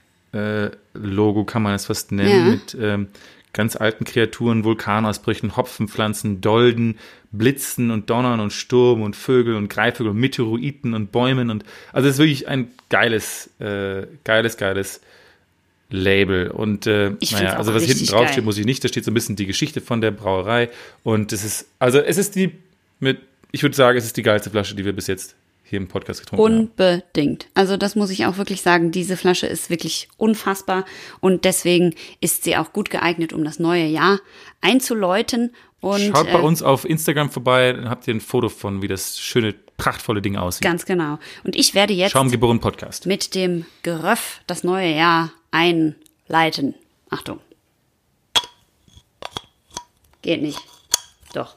Logo, 0.94 1.44
kann 1.44 1.62
man 1.62 1.74
es 1.74 1.86
fast 1.86 2.12
nennen, 2.12 2.46
ja. 2.46 2.50
mit 2.52 2.76
ähm, 2.80 3.08
ganz 3.52 3.76
alten 3.76 4.04
Kreaturen, 4.04 4.64
Vulkanausbrüchen, 4.64 5.56
Hopfenpflanzen, 5.56 6.40
Dolden, 6.40 6.98
Blitzen 7.32 7.90
und 7.90 8.10
Donnern 8.10 8.40
und 8.40 8.52
Sturm 8.52 9.02
und 9.02 9.16
Vögel 9.16 9.54
und 9.54 9.68
Greifvögel 9.68 10.10
und 10.10 10.18
Meteoriten 10.18 10.94
und 10.94 11.12
Bäumen 11.12 11.50
und 11.50 11.64
also 11.92 12.08
es 12.08 12.14
ist 12.14 12.18
wirklich 12.18 12.48
ein 12.48 12.70
geiles, 12.88 13.50
äh, 13.60 14.06
geiles, 14.24 14.56
geiles 14.56 15.00
Label. 15.90 16.50
Und 16.50 16.86
äh, 16.86 17.12
naja, 17.30 17.56
also 17.56 17.74
was 17.74 17.84
hinten 17.84 18.06
drauf 18.06 18.24
geil. 18.24 18.32
steht, 18.32 18.44
muss 18.44 18.58
ich 18.58 18.66
nicht. 18.66 18.84
Da 18.84 18.88
steht 18.88 19.04
so 19.04 19.10
ein 19.10 19.14
bisschen 19.14 19.36
die 19.36 19.46
Geschichte 19.46 19.80
von 19.80 20.00
der 20.00 20.10
Brauerei. 20.10 20.68
Und 21.02 21.32
es 21.32 21.44
ist, 21.44 21.66
also 21.78 21.98
es 21.98 22.18
ist 22.18 22.36
die 22.36 22.52
mit, 23.00 23.18
ich 23.52 23.62
würde 23.62 23.76
sagen, 23.76 23.96
es 23.96 24.04
ist 24.04 24.16
die 24.16 24.22
geilste 24.22 24.50
Flasche, 24.50 24.74
die 24.74 24.84
wir 24.84 24.92
bis 24.92 25.06
jetzt 25.06 25.34
hier 25.68 25.78
im 25.78 25.88
Podcast 25.88 26.20
getrunken 26.20 26.44
Unbedingt. 26.44 27.44
Haben. 27.44 27.52
Also 27.54 27.76
das 27.76 27.94
muss 27.94 28.10
ich 28.10 28.26
auch 28.26 28.38
wirklich 28.38 28.62
sagen. 28.62 28.90
Diese 28.90 29.16
Flasche 29.16 29.46
ist 29.46 29.70
wirklich 29.70 30.08
unfassbar 30.16 30.84
und 31.20 31.44
deswegen 31.44 31.94
ist 32.20 32.44
sie 32.44 32.56
auch 32.56 32.72
gut 32.72 32.90
geeignet, 32.90 33.32
um 33.32 33.44
das 33.44 33.58
neue 33.58 33.86
Jahr 33.86 34.20
einzuläuten. 34.60 35.52
Und, 35.80 36.00
Schaut 36.00 36.32
bei 36.32 36.40
äh, 36.40 36.42
uns 36.42 36.62
auf 36.62 36.84
Instagram 36.84 37.30
vorbei, 37.30 37.72
dann 37.72 37.88
habt 37.88 38.08
ihr 38.08 38.14
ein 38.14 38.20
Foto 38.20 38.48
von, 38.48 38.82
wie 38.82 38.88
das 38.88 39.18
schöne, 39.20 39.54
prachtvolle 39.76 40.22
Ding 40.22 40.36
aussieht. 40.36 40.62
Ganz 40.62 40.86
genau. 40.86 41.18
Und 41.44 41.54
ich 41.54 41.74
werde 41.74 41.92
jetzt 41.92 42.12
Schaumgeboren 42.12 42.60
Podcast. 42.60 43.06
mit 43.06 43.34
dem 43.34 43.64
Geröff 43.82 44.40
das 44.46 44.64
neue 44.64 44.92
Jahr 44.92 45.32
einleiten. 45.50 46.74
Achtung. 47.10 47.40
Geht 50.22 50.42
nicht. 50.42 50.58
Doch 51.32 51.56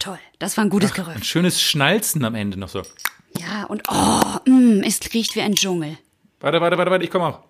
toll. 0.00 0.18
Das 0.40 0.56
war 0.56 0.64
ein 0.64 0.70
gutes 0.70 0.90
Ach, 0.92 0.96
Gerücht. 0.96 1.16
Ein 1.16 1.22
schönes 1.22 1.62
Schnalzen 1.62 2.24
am 2.24 2.34
Ende 2.34 2.58
noch 2.58 2.68
so. 2.68 2.82
Ja, 3.38 3.64
und 3.64 3.82
oh, 3.88 4.50
mm, 4.50 4.82
es 4.82 5.00
riecht 5.14 5.36
wie 5.36 5.42
ein 5.42 5.54
Dschungel. 5.54 5.98
Warte, 6.40 6.60
warte, 6.60 6.76
warte, 6.76 6.90
warte, 6.90 7.04
ich 7.04 7.10
komme 7.10 7.26
auch. 7.26 7.40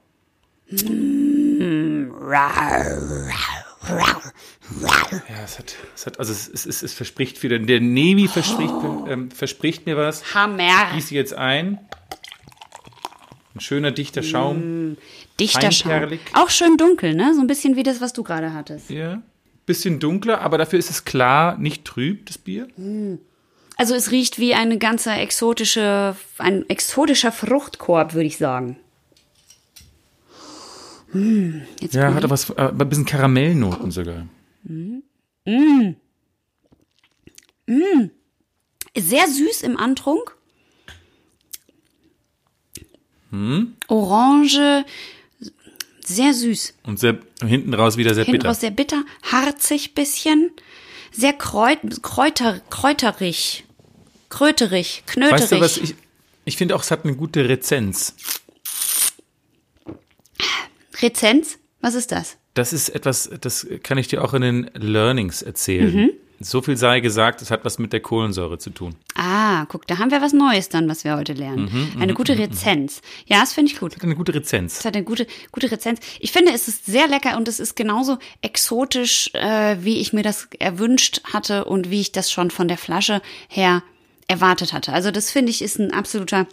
Mm, 0.71 2.11
ja, 5.29 5.45
es 5.45 5.59
hat, 5.59 5.75
es 5.95 6.07
hat 6.07 6.19
also 6.19 6.33
es, 6.33 6.49
es, 6.49 6.83
es 6.83 6.93
verspricht 6.93 7.39
viel. 7.39 7.59
Der 7.59 7.81
Navy 7.81 8.29
verspricht, 8.29 8.73
oh. 8.73 9.07
ähm, 9.09 9.31
verspricht 9.31 9.87
mir 9.87 9.97
was. 9.97 10.35
Hammer. 10.35 10.93
Gieße 10.95 11.15
jetzt 11.15 11.35
ein. 11.35 11.79
Ein 13.55 13.61
schöner, 13.61 13.91
dichter 13.91 14.23
Schaum. 14.23 14.91
Mm, 14.91 14.97
dichter 15.41 15.73
Schaum. 15.73 16.19
Auch 16.35 16.51
schön 16.51 16.77
dunkel, 16.77 17.15
ne? 17.15 17.35
So 17.35 17.41
ein 17.41 17.47
bisschen 17.47 17.75
wie 17.77 17.83
das, 17.83 18.01
was 18.01 18.13
du 18.13 18.23
gerade 18.23 18.53
hattest. 18.53 18.91
Ja 18.91 19.23
bisschen 19.71 20.01
dunkler, 20.01 20.41
aber 20.41 20.59
dafür 20.59 20.79
ist 20.79 20.91
es 20.91 21.05
klar, 21.05 21.57
nicht 21.57 21.85
trüb, 21.85 22.27
das 22.27 22.39
Bier. 22.39 22.67
Also 23.77 23.95
es 23.95 24.11
riecht 24.11 24.39
wie 24.39 24.55
eine 24.55 24.79
ganze 24.79 25.13
exotische, 25.13 26.17
ein 26.39 26.69
exotischer 26.69 27.31
Fruchtkorb, 27.31 28.15
würde 28.15 28.27
ich 28.27 28.37
sagen. 28.37 28.77
Hm, 31.13 31.63
ja, 31.93 32.13
hat 32.15 32.25
aber 32.25 32.31
was, 32.31 32.51
äh, 32.51 32.69
ein 32.69 32.89
bisschen 32.89 33.07
Karamellnoten 33.07 33.91
sogar. 33.91 34.27
Mm. 34.65 34.99
Mm. 35.45 35.97
Mm. 37.67 38.11
Sehr 38.97 39.27
süß 39.27 39.63
im 39.63 39.77
Antrunk. 39.77 40.37
Hm? 43.31 43.77
Orange, 43.89 44.85
sehr 46.15 46.35
süß. 46.35 46.75
Und 46.85 46.99
sehr, 46.99 47.19
hinten 47.45 47.75
raus 47.75 47.97
wieder 47.97 48.15
sehr 48.15 48.25
hinten 48.25 48.41
bitter. 48.41 48.49
raus 48.49 48.61
sehr 48.61 48.71
bitter, 48.71 49.05
harzig 49.23 49.95
bisschen, 49.95 50.51
sehr 51.13 51.33
kräut, 51.33 51.79
kräuter, 52.03 52.61
kräuterig, 52.71 53.65
kröterig, 54.29 55.05
knöterig. 55.07 55.43
Weißt 55.43 55.53
du 55.53 55.61
was, 55.61 55.77
ich, 55.79 55.95
ich 56.45 56.57
finde 56.57 56.77
auch, 56.77 56.83
es 56.83 56.91
hat 56.91 57.05
eine 57.05 57.17
gute 57.17 57.49
Rezenz. 57.49 58.15
Rezenz? 61.01 61.59
Was 61.81 61.95
ist 61.95 62.13
das? 62.13 62.37
Das 62.55 62.73
ist 62.73 62.91
etwas, 62.91 63.31
das 63.41 63.67
kann 63.83 63.97
ich 63.97 64.09
dir 64.09 64.23
auch 64.23 64.35
in 64.35 64.43
den 64.43 64.71
Learnings 64.75 65.43
erzählen. 65.43 65.95
Mhm. 65.95 66.11
So 66.43 66.63
viel 66.63 66.79
sei 66.79 67.01
gesagt, 67.01 67.43
es 67.43 67.51
hat 67.51 67.67
was 67.67 67.79
mit 67.79 67.93
der 67.93 68.01
Kohlensäure 68.01 68.57
zu 68.57 68.71
tun. 68.71 68.97
Ah, 69.15 69.67
guck, 69.67 69.87
da 69.87 69.99
haben 69.99 70.11
wir 70.11 70.23
was 70.23 70.33
Neues 70.33 70.71
dann, 70.71 70.89
was 70.89 71.05
wir 71.05 71.17
heute 71.17 71.35
lernen. 71.35 71.69
Mhm, 71.71 71.93
mhm 71.95 72.03
eine 72.03 72.15
gute 72.15 72.35
mhm, 72.35 72.41
Rezenz. 72.41 73.03
Ja, 73.27 73.41
das 73.41 73.53
finde 73.53 73.71
ich 73.71 73.79
gut. 73.79 73.93
Es 73.93 73.97
hat 73.99 74.05
eine 74.05 74.15
gute 74.15 74.35
Rezenz. 74.35 74.79
Es 74.79 74.85
hat 74.87 74.95
eine 74.95 75.05
gute, 75.05 75.27
gute 75.53 75.71
Rezenz. 75.71 76.01
Ich 76.19 76.33
finde, 76.33 76.53
es 76.53 76.67
ist 76.67 76.87
sehr 76.87 77.09
lecker 77.09 77.37
und 77.37 77.47
es 77.47 77.61
ist 77.61 77.77
genauso 77.77 78.17
exotisch, 78.41 79.31
äh, 79.35 79.77
wie 79.81 80.01
ich 80.01 80.15
mir 80.15 80.23
das 80.23 80.49
erwünscht 80.59 81.21
hatte 81.25 81.67
und 81.67 81.91
wie 81.91 82.01
ich 82.01 82.11
das 82.11 82.33
schon 82.33 82.51
von 82.51 82.69
der 82.69 82.79
Flasche 82.79 83.21
her 83.49 83.83
erwartet 84.27 84.73
hatte. 84.73 84.95
Also 84.95 85.11
das 85.11 85.31
finde 85.31 85.51
ich 85.51 85.61
ist 85.61 85.79
ein 85.79 85.93
absoluter 85.93 86.47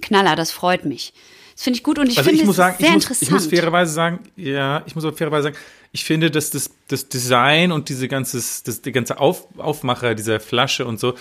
Knaller. 0.00 0.36
Das 0.36 0.52
freut 0.52 0.84
mich. 0.84 1.12
Das 1.54 1.64
finde 1.64 1.76
ich 1.78 1.82
gut 1.82 1.98
und 1.98 2.08
ich 2.08 2.18
also 2.18 2.30
finde 2.30 2.48
es 2.48 2.56
sagen, 2.56 2.76
sehr 2.78 2.88
ich 2.88 2.94
muss, 2.94 3.04
interessant. 3.04 3.22
Ich 3.22 3.30
muss 3.30 3.46
fairerweise 3.46 3.92
sagen, 3.92 4.20
ja, 4.36 4.82
ich 4.86 4.94
muss 4.94 5.04
aber 5.04 5.16
fairerweise 5.16 5.44
sagen, 5.44 5.56
ich 5.92 6.04
finde, 6.04 6.30
dass 6.30 6.50
das, 6.50 6.70
das 6.88 7.08
Design 7.08 7.70
und 7.70 7.88
diese 7.88 8.08
ganzes, 8.08 8.62
das, 8.62 8.80
die 8.80 8.92
ganze 8.92 9.20
Auf, 9.20 9.46
Aufmacher 9.58 10.14
dieser 10.14 10.40
Flasche 10.40 10.86
und 10.86 10.98
so, 10.98 11.14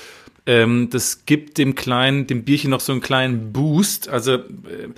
ähm, 0.46 0.90
das 0.90 1.26
gibt 1.26 1.58
dem 1.58 1.76
kleinen, 1.76 2.26
dem 2.26 2.44
Bierchen 2.44 2.72
noch 2.72 2.80
so 2.80 2.94
einen 2.94 3.02
kleinen 3.02 3.52
Boost, 3.52 4.08
also 4.08 4.36
äh, 4.36 4.90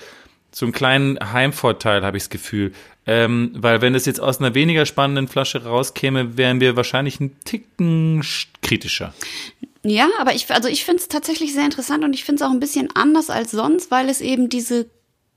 so 0.51 0.65
einen 0.65 0.73
kleinen 0.73 1.19
Heimvorteil, 1.19 2.05
habe 2.05 2.17
ich 2.17 2.23
das 2.23 2.29
Gefühl. 2.29 2.71
Ähm, 3.05 3.51
weil 3.55 3.81
wenn 3.81 3.95
es 3.95 4.05
jetzt 4.05 4.21
aus 4.21 4.39
einer 4.39 4.53
weniger 4.53 4.85
spannenden 4.85 5.27
Flasche 5.27 5.63
rauskäme, 5.63 6.37
wären 6.37 6.61
wir 6.61 6.75
wahrscheinlich 6.75 7.19
ein 7.19 7.35
Ticken 7.43 8.23
kritischer. 8.61 9.13
Ja, 9.83 10.07
aber 10.19 10.33
ich, 10.33 10.49
also 10.51 10.69
ich 10.69 10.85
finde 10.85 11.01
es 11.01 11.09
tatsächlich 11.09 11.53
sehr 11.53 11.65
interessant 11.65 12.05
und 12.05 12.13
ich 12.13 12.23
finde 12.23 12.43
es 12.43 12.47
auch 12.47 12.53
ein 12.53 12.61
bisschen 12.61 12.95
anders 12.95 13.29
als 13.29 13.51
sonst, 13.51 13.91
weil 13.91 14.07
es 14.07 14.21
eben 14.21 14.47
diese 14.47 14.85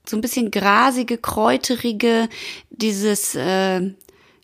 so 0.07 0.15
ein 0.15 0.21
bisschen 0.21 0.51
grasige, 0.51 1.17
kräuterige, 1.17 2.29
dieses 2.69 3.35
äh, 3.35 3.81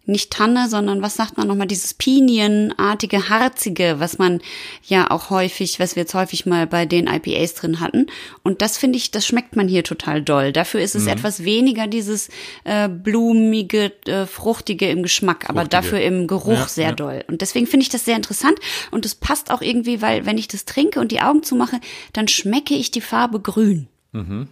nicht 0.06 0.32
Tanne, 0.32 0.68
sondern 0.68 1.01
was 1.01 1.16
sagt 1.16 1.38
man 1.38 1.47
nochmal, 1.47 1.68
dieses 1.68 1.93
Pinienartige, 1.93 3.30
harzige, 3.30 3.95
was 3.99 4.18
man 4.18 4.41
ja 4.84 5.10
auch 5.10 5.30
häufig, 5.30 5.80
was 5.80 5.95
wir 5.95 6.04
jetzt 6.04 6.14
häufig 6.14 6.45
mal 6.45 6.68
bei 6.68 6.86
den 6.86 7.08
IPAs 7.08 7.56
drin 7.56 7.80
hatten. 7.80 8.08
Und 8.43 8.62
das 8.62 8.78
finde 8.78 8.97
ich, 8.97 9.12
das 9.12 9.26
schmeckt 9.26 9.56
man 9.56 9.70
hier 9.70 9.84
total 9.84 10.22
doll. 10.22 10.51
Dafür 10.51 10.82
ist 10.82 10.95
es 10.95 11.04
mhm. 11.04 11.10
etwas 11.10 11.45
weniger 11.45 11.88
dieses 11.88 12.30
äh, 12.66 12.89
blumige, 12.89 13.93
äh, 14.06 14.26
fruchtige 14.26 14.89
im 14.89 15.04
Geschmack, 15.04 15.49
aber 15.49 15.62
fruchtige. 15.62 15.70
dafür 15.70 16.01
im 16.01 16.28
Geruch 16.28 16.54
ja, 16.54 16.68
sehr 16.68 16.89
ja. 16.89 16.95
doll. 16.95 17.24
Und 17.30 17.41
deswegen 17.41 17.66
finde 17.66 17.84
ich 17.84 17.89
das 17.89 18.04
sehr 18.04 18.18
interessant 18.18 18.60
und 18.91 19.06
es 19.06 19.16
passt 19.16 19.51
auch 19.51 19.62
irgendwie, 19.62 20.01
weil 20.01 20.26
wenn 20.26 20.38
ich 20.38 20.49
das 20.49 20.66
trinke 20.66 20.99
und 20.99 21.14
die 21.14 21.22
Augen 21.22 21.43
zumache, 21.43 21.80
dann 22.12 22.28
schmecke 22.28 22.74
ich 22.74 22.91
die 22.91 23.01
Farbe 23.01 23.39
grün. 23.39 23.88
Mhm. 24.12 24.49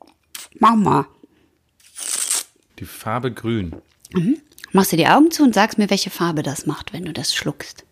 Mama. 0.60 1.08
Die 2.80 2.86
Farbe 2.86 3.32
grün. 3.34 3.76
Mhm. 4.14 4.38
Machst 4.72 4.92
du 4.92 4.98
die 4.98 5.08
Augen 5.08 5.32
zu 5.32 5.44
und 5.44 5.54
sagst 5.54 5.78
mir, 5.78 5.90
welche 5.90 6.10
Farbe 6.10 6.44
das 6.44 6.66
macht, 6.66 6.94
wenn 6.94 7.06
du 7.06 7.14
das 7.14 7.34
schluckst. 7.34 7.86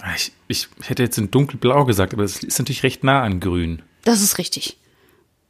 Ah, 0.00 0.14
ich, 0.14 0.32
ich 0.48 0.68
hätte 0.82 1.02
jetzt 1.02 1.16
in 1.16 1.30
dunkelblau 1.30 1.84
gesagt, 1.86 2.12
aber 2.12 2.22
das 2.22 2.42
ist 2.42 2.58
natürlich 2.58 2.82
recht 2.82 3.04
nah 3.04 3.22
an 3.22 3.40
grün. 3.40 3.82
Das 4.02 4.20
ist 4.20 4.36
richtig. 4.36 4.76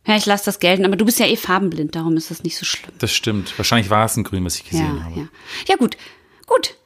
Ja, 0.07 0.17
ich 0.17 0.27
lasse 0.27 0.45
das 0.45 0.61
gelten, 0.61 0.85
aber 0.85 0.97
du 0.97 1.05
bist 1.05 1.19
ja 1.19 1.27
eh 1.27 1.37
farbenblind, 1.37 1.97
darum 1.97 2.17
ist 2.17 2.31
das 2.31 2.43
nicht 2.43 2.57
so 2.57 2.65
schlimm. 2.65 2.93
Das 2.99 3.12
stimmt. 3.12 3.57
Wahrscheinlich 3.59 3.91
war 3.91 4.05
es 4.05 4.17
ein 4.17 4.25
Grün, 4.25 4.45
was 4.45 4.57
ich 4.57 4.65
gesehen 4.65 4.99
ja, 4.99 5.05
habe. 5.05 5.21
Ja. 5.21 5.29
ja, 5.69 5.77
gut. 5.77 5.97
Gut. 6.47 6.77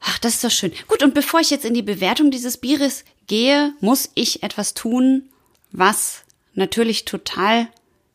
Ach, 0.00 0.18
das 0.18 0.34
ist 0.34 0.44
doch 0.44 0.50
schön. 0.50 0.72
Gut, 0.88 1.02
und 1.02 1.14
bevor 1.14 1.40
ich 1.40 1.50
jetzt 1.50 1.64
in 1.64 1.74
die 1.74 1.82
Bewertung 1.82 2.30
dieses 2.30 2.56
Bieres 2.56 3.04
gehe, 3.26 3.74
muss 3.80 4.10
ich 4.14 4.42
etwas 4.42 4.74
tun, 4.74 5.28
was 5.70 6.24
natürlich 6.54 7.04
total 7.04 7.68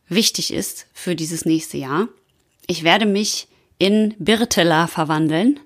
wichtig 0.08 0.52
ist 0.52 0.86
für 0.92 1.14
dieses 1.14 1.44
nächste 1.44 1.78
Jahr. 1.78 2.08
Ich 2.66 2.82
werde 2.82 3.06
mich 3.06 3.48
in 3.80 4.14
Birtela 4.18 4.86
verwandeln. 4.86 5.58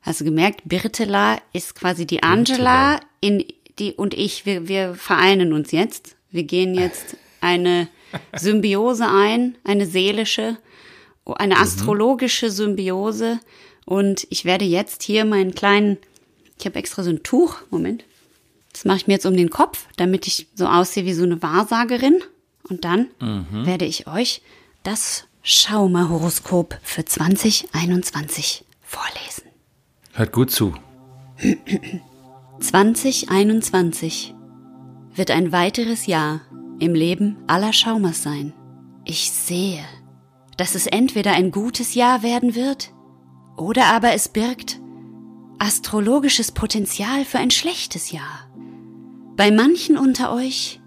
Hast 0.00 0.22
du 0.22 0.24
gemerkt, 0.24 0.62
Birtela 0.64 1.38
ist 1.52 1.74
quasi 1.74 2.06
die 2.06 2.22
Angela 2.22 2.98
in 3.20 3.44
die 3.78 3.92
und 3.92 4.14
ich, 4.14 4.46
wir, 4.46 4.68
wir 4.68 4.94
vereinen 4.94 5.52
uns 5.52 5.70
jetzt. 5.70 6.16
Wir 6.30 6.44
gehen 6.44 6.74
jetzt 6.74 7.18
eine 7.42 7.88
Symbiose 8.36 9.06
ein, 9.06 9.56
eine 9.64 9.86
seelische, 9.86 10.56
eine 11.26 11.56
mhm. 11.56 11.60
astrologische 11.60 12.50
Symbiose. 12.50 13.38
Und 13.84 14.26
ich 14.30 14.46
werde 14.46 14.64
jetzt 14.64 15.02
hier 15.02 15.26
meinen 15.26 15.54
kleinen, 15.54 15.98
ich 16.58 16.64
habe 16.64 16.78
extra 16.78 17.02
so 17.02 17.10
ein 17.10 17.22
Tuch, 17.22 17.56
Moment. 17.70 18.02
Das 18.72 18.86
mache 18.86 18.96
ich 18.96 19.06
mir 19.06 19.14
jetzt 19.14 19.26
um 19.26 19.36
den 19.36 19.50
Kopf, 19.50 19.86
damit 19.96 20.26
ich 20.26 20.46
so 20.54 20.66
aussehe 20.66 21.04
wie 21.04 21.12
so 21.12 21.24
eine 21.24 21.42
Wahrsagerin. 21.42 22.22
Und 22.62 22.86
dann 22.86 23.08
mhm. 23.20 23.66
werde 23.66 23.84
ich 23.84 24.06
euch 24.06 24.40
das 24.84 25.27
Schaumer-Horoskop 25.50 26.78
für 26.82 27.06
2021 27.06 28.66
vorlesen. 28.82 29.44
Hört 30.12 30.30
gut 30.30 30.50
zu. 30.50 30.74
2021 32.60 34.34
wird 35.14 35.30
ein 35.30 35.50
weiteres 35.50 36.04
Jahr 36.04 36.42
im 36.80 36.94
Leben 36.94 37.38
aller 37.46 37.72
Schaumers 37.72 38.22
sein. 38.22 38.52
Ich 39.06 39.30
sehe, 39.30 39.82
dass 40.58 40.74
es 40.74 40.86
entweder 40.86 41.32
ein 41.32 41.50
gutes 41.50 41.94
Jahr 41.94 42.22
werden 42.22 42.54
wird 42.54 42.92
oder 43.56 43.86
aber 43.86 44.12
es 44.12 44.28
birgt 44.28 44.78
astrologisches 45.58 46.52
Potenzial 46.52 47.24
für 47.24 47.38
ein 47.38 47.50
schlechtes 47.50 48.10
Jahr. 48.12 48.50
Bei 49.34 49.50
manchen 49.50 49.96
unter 49.96 50.30
euch 50.30 50.82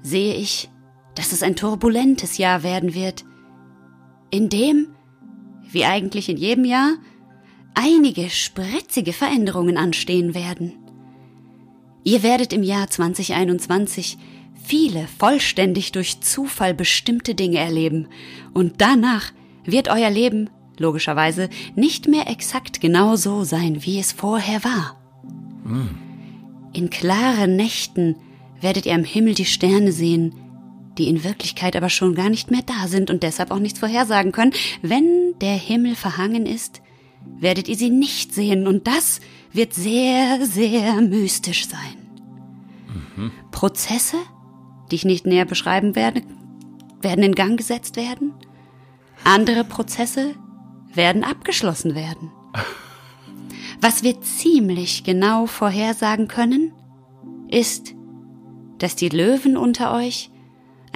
sehe 0.00 0.36
ich, 0.36 0.70
dass 1.14 1.32
es 1.32 1.42
ein 1.42 1.54
turbulentes 1.54 2.38
Jahr 2.38 2.62
werden 2.62 2.94
wird, 2.94 3.26
in 4.30 4.48
dem, 4.48 4.88
wie 5.70 5.84
eigentlich 5.84 6.28
in 6.28 6.36
jedem 6.36 6.64
Jahr, 6.64 6.94
einige 7.74 8.30
spritzige 8.30 9.12
Veränderungen 9.12 9.76
anstehen 9.76 10.34
werden. 10.34 10.72
Ihr 12.04 12.22
werdet 12.22 12.52
im 12.52 12.62
Jahr 12.62 12.88
2021 12.88 14.16
viele 14.64 15.06
vollständig 15.18 15.92
durch 15.92 16.20
Zufall 16.20 16.74
bestimmte 16.74 17.34
Dinge 17.34 17.58
erleben 17.58 18.08
und 18.54 18.80
danach 18.80 19.32
wird 19.64 19.88
euer 19.88 20.10
Leben 20.10 20.50
logischerweise 20.78 21.48
nicht 21.74 22.08
mehr 22.08 22.28
exakt 22.28 22.80
genau 22.80 23.16
so 23.16 23.44
sein, 23.44 23.84
wie 23.84 23.98
es 23.98 24.12
vorher 24.12 24.62
war. 24.64 24.96
Mm. 25.64 26.06
In 26.72 26.90
klaren 26.90 27.56
Nächten 27.56 28.16
werdet 28.60 28.86
ihr 28.86 28.94
am 28.94 29.04
Himmel 29.04 29.34
die 29.34 29.44
Sterne 29.44 29.92
sehen, 29.92 30.34
die 30.98 31.08
in 31.08 31.24
Wirklichkeit 31.24 31.76
aber 31.76 31.88
schon 31.88 32.14
gar 32.14 32.30
nicht 32.30 32.50
mehr 32.50 32.62
da 32.62 32.88
sind 32.88 33.10
und 33.10 33.22
deshalb 33.22 33.50
auch 33.50 33.58
nichts 33.58 33.78
vorhersagen 33.78 34.32
können. 34.32 34.52
Wenn 34.82 35.34
der 35.40 35.54
Himmel 35.54 35.94
verhangen 35.94 36.46
ist, 36.46 36.80
werdet 37.38 37.68
ihr 37.68 37.76
sie 37.76 37.90
nicht 37.90 38.34
sehen 38.34 38.66
und 38.66 38.86
das 38.86 39.20
wird 39.52 39.74
sehr, 39.74 40.44
sehr 40.46 41.00
mystisch 41.00 41.68
sein. 41.68 41.96
Mhm. 43.16 43.32
Prozesse, 43.50 44.16
die 44.90 44.96
ich 44.96 45.04
nicht 45.04 45.26
näher 45.26 45.44
beschreiben 45.44 45.96
werde, 45.96 46.22
werden 47.00 47.24
in 47.24 47.34
Gang 47.34 47.56
gesetzt 47.56 47.96
werden. 47.96 48.32
Andere 49.24 49.64
Prozesse 49.64 50.34
werden 50.94 51.24
abgeschlossen 51.24 51.94
werden. 51.94 52.30
Was 53.80 54.02
wir 54.02 54.20
ziemlich 54.20 55.04
genau 55.04 55.46
vorhersagen 55.46 56.28
können, 56.28 56.72
ist, 57.48 57.94
dass 58.78 58.96
die 58.96 59.08
Löwen 59.08 59.56
unter 59.56 59.94
euch 59.94 60.30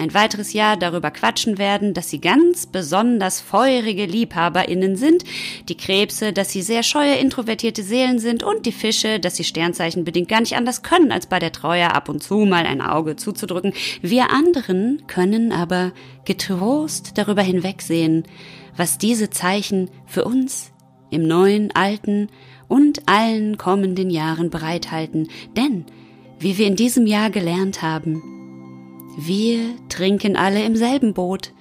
ein 0.01 0.15
weiteres 0.15 0.53
Jahr 0.55 0.77
darüber 0.77 1.11
quatschen 1.11 1.59
werden, 1.59 1.93
dass 1.95 2.11
sie 2.11 2.21
ganz 2.21 2.67
besonders 2.67 3.41
feurige 3.41 4.07
LiebhaberInnen 4.07 4.97
sind, 4.97 5.25
die 5.69 5.77
Krebse, 5.77 6.33
dass 6.33 6.51
sie 6.51 6.63
sehr 6.63 6.83
scheue, 6.83 7.17
introvertierte 7.17 7.83
Seelen 7.83 8.19
sind 8.19 8.43
und 8.43 8.65
die 8.65 8.73
Fische, 8.73 9.21
dass 9.21 9.37
sie 9.37 9.45
Sternzeichen 9.45 10.05
bedingt 10.05 10.29
gar 10.29 10.41
nicht 10.41 10.57
anders 10.57 10.83
können, 10.83 11.13
als 11.13 11.27
bei 11.27 11.39
der 11.39 11.53
Treue 11.53 11.95
ab 11.95 12.09
und 12.09 12.23
zu 12.23 12.39
mal 12.39 12.65
ein 12.65 12.81
Auge 12.81 13.17
zuzudrücken. 13.17 13.75
Wir 14.01 14.31
anderen 14.31 15.03
können 15.07 15.53
aber 15.53 15.93
getrost 16.25 17.13
darüber 17.17 17.43
hinwegsehen, 17.43 18.25
was 18.77 18.97
diese 18.97 19.29
Zeichen 19.29 19.91
für 20.07 20.25
uns 20.25 20.73
im 21.11 21.27
neuen, 21.27 21.75
alten 21.75 22.29
und 22.69 23.07
allen 23.07 23.59
kommenden 23.59 24.09
Jahren 24.09 24.49
bereithalten, 24.49 25.29
denn 25.57 25.85
wie 26.39 26.57
wir 26.57 26.67
in 26.67 26.77
diesem 26.77 27.07
Jahr 27.07 27.29
gelernt 27.29 27.83
haben, 27.83 28.40
wir 29.17 29.75
trinken 29.89 30.37
alle 30.37 30.65
im 30.65 30.77
selben 30.77 31.15
Boot, 31.15 31.53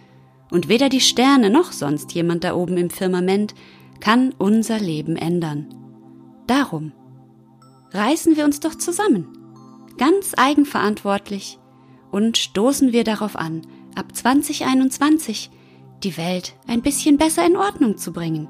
und 0.52 0.68
weder 0.68 0.90
die 0.90 1.02
Sterne 1.02 1.50
noch 1.50 1.72
sonst 1.72 2.14
jemand 2.14 2.44
da 2.44 2.56
oben 2.56 2.78
im 2.78 2.90
Firmament 2.90 3.54
kann 4.00 4.34
unser 4.38 4.80
Leben 4.80 5.16
ändern. 5.16 5.68
Darum 6.48 6.92
reißen 7.92 8.36
wir 8.36 8.46
uns 8.46 8.60
doch 8.60 8.76
zusammen, 8.76 9.28
ganz 9.98 10.34
eigenverantwortlich, 10.38 11.60
und 12.12 12.38
stoßen 12.38 12.92
wir 12.92 13.04
darauf 13.04 13.36
an, 13.36 13.62
ab 13.96 14.16
2021 14.16 15.52
die 16.04 16.18
Welt 16.18 16.56
ein 16.66 16.82
bisschen 16.82 17.18
besser 17.18 17.46
in 17.46 17.56
Ordnung 17.56 17.98
zu 17.98 18.12
bringen. 18.14 18.48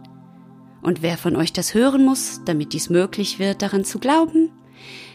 Und 0.82 1.02
wer 1.02 1.18
von 1.18 1.36
euch 1.36 1.52
das 1.52 1.74
hören 1.74 2.06
muss, 2.06 2.41
damit 2.45 2.72
dies 2.72 2.89
möglich 2.89 3.39
wird, 3.39 3.62
daran 3.62 3.84
zu 3.84 4.00
glauben, 4.00 4.52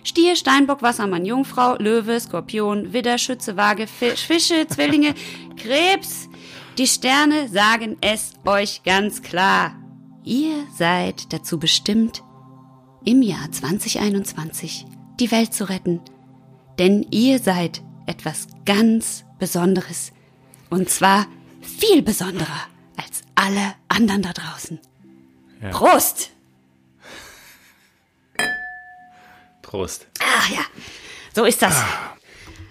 Stier, 0.04 0.36
Steinbock, 0.36 0.82
Wassermann, 0.82 1.24
Jungfrau, 1.24 1.76
Löwe, 1.78 2.20
Skorpion, 2.20 2.92
Widder, 2.92 3.18
Schütze, 3.18 3.56
Waage, 3.56 3.86
Fische, 3.86 4.66
Zwillinge, 4.68 5.14
Krebs. 5.56 6.28
Die 6.78 6.86
Sterne 6.86 7.48
sagen 7.48 7.96
es 8.00 8.34
euch 8.44 8.82
ganz 8.84 9.22
klar. 9.22 9.74
Ihr 10.22 10.66
seid 10.76 11.32
dazu 11.32 11.58
bestimmt, 11.58 12.22
im 13.04 13.22
Jahr 13.22 13.50
2021 13.50 14.86
die 15.20 15.30
Welt 15.30 15.54
zu 15.54 15.68
retten. 15.68 16.00
Denn 16.78 17.06
ihr 17.10 17.38
seid 17.38 17.82
etwas 18.06 18.48
ganz 18.64 19.24
Besonderes. 19.38 20.12
Und 20.70 20.90
zwar 20.90 21.26
viel 21.60 22.02
besonderer 22.02 22.68
als 22.96 23.22
alle 23.34 23.74
anderen 23.88 24.22
da 24.22 24.32
draußen. 24.32 24.80
Ja. 25.62 25.70
Prost! 25.70 26.33
Prost. 29.74 30.06
Ach 30.20 30.48
ja, 30.50 30.64
so 31.34 31.44
ist 31.44 31.60
das. 31.60 31.74
Ah. 31.74 32.16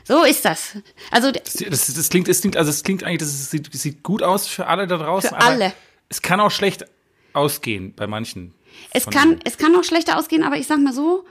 So 0.06 0.24
ist 0.24 0.46
das. 0.46 0.78
Also 1.12 1.32
das, 1.32 1.56
das, 1.56 1.94
das, 1.94 2.10
klingt, 2.10 2.30
das 2.30 2.40
klingt, 2.40 2.56
also 2.56 2.70
es 2.70 2.82
klingt 2.82 3.04
eigentlich, 3.04 3.20
das 3.20 3.52
sieht, 3.52 3.74
sieht 3.74 4.04
gut 4.04 4.24
aus 4.24 4.48
für 4.48 4.68
alle 4.68 4.88
da 4.88 4.96
draußen. 4.96 5.32
Für 5.32 5.38
alle. 5.38 5.74
Es 6.08 6.22
kann 6.22 6.40
auch 6.40 6.50
schlecht 6.50 6.86
ausgehen 7.34 7.94
bei 7.94 8.08
manchen. 8.08 8.54
Es 8.92 9.06
kann, 9.06 9.42
es 9.44 9.58
kann 9.58 9.74
noch 9.74 9.84
schlechter 9.84 10.18
ausgehen, 10.18 10.44
aber 10.44 10.56
ich 10.56 10.66
sag 10.66 10.80
mal 10.80 10.94
so, 10.94 11.26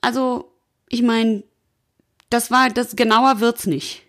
also 0.00 0.50
ich 0.88 1.02
meine, 1.02 1.44
das 2.30 2.50
war, 2.50 2.70
das 2.70 2.96
genauer 2.96 3.40
wird's 3.40 3.66
nicht. 3.66 4.02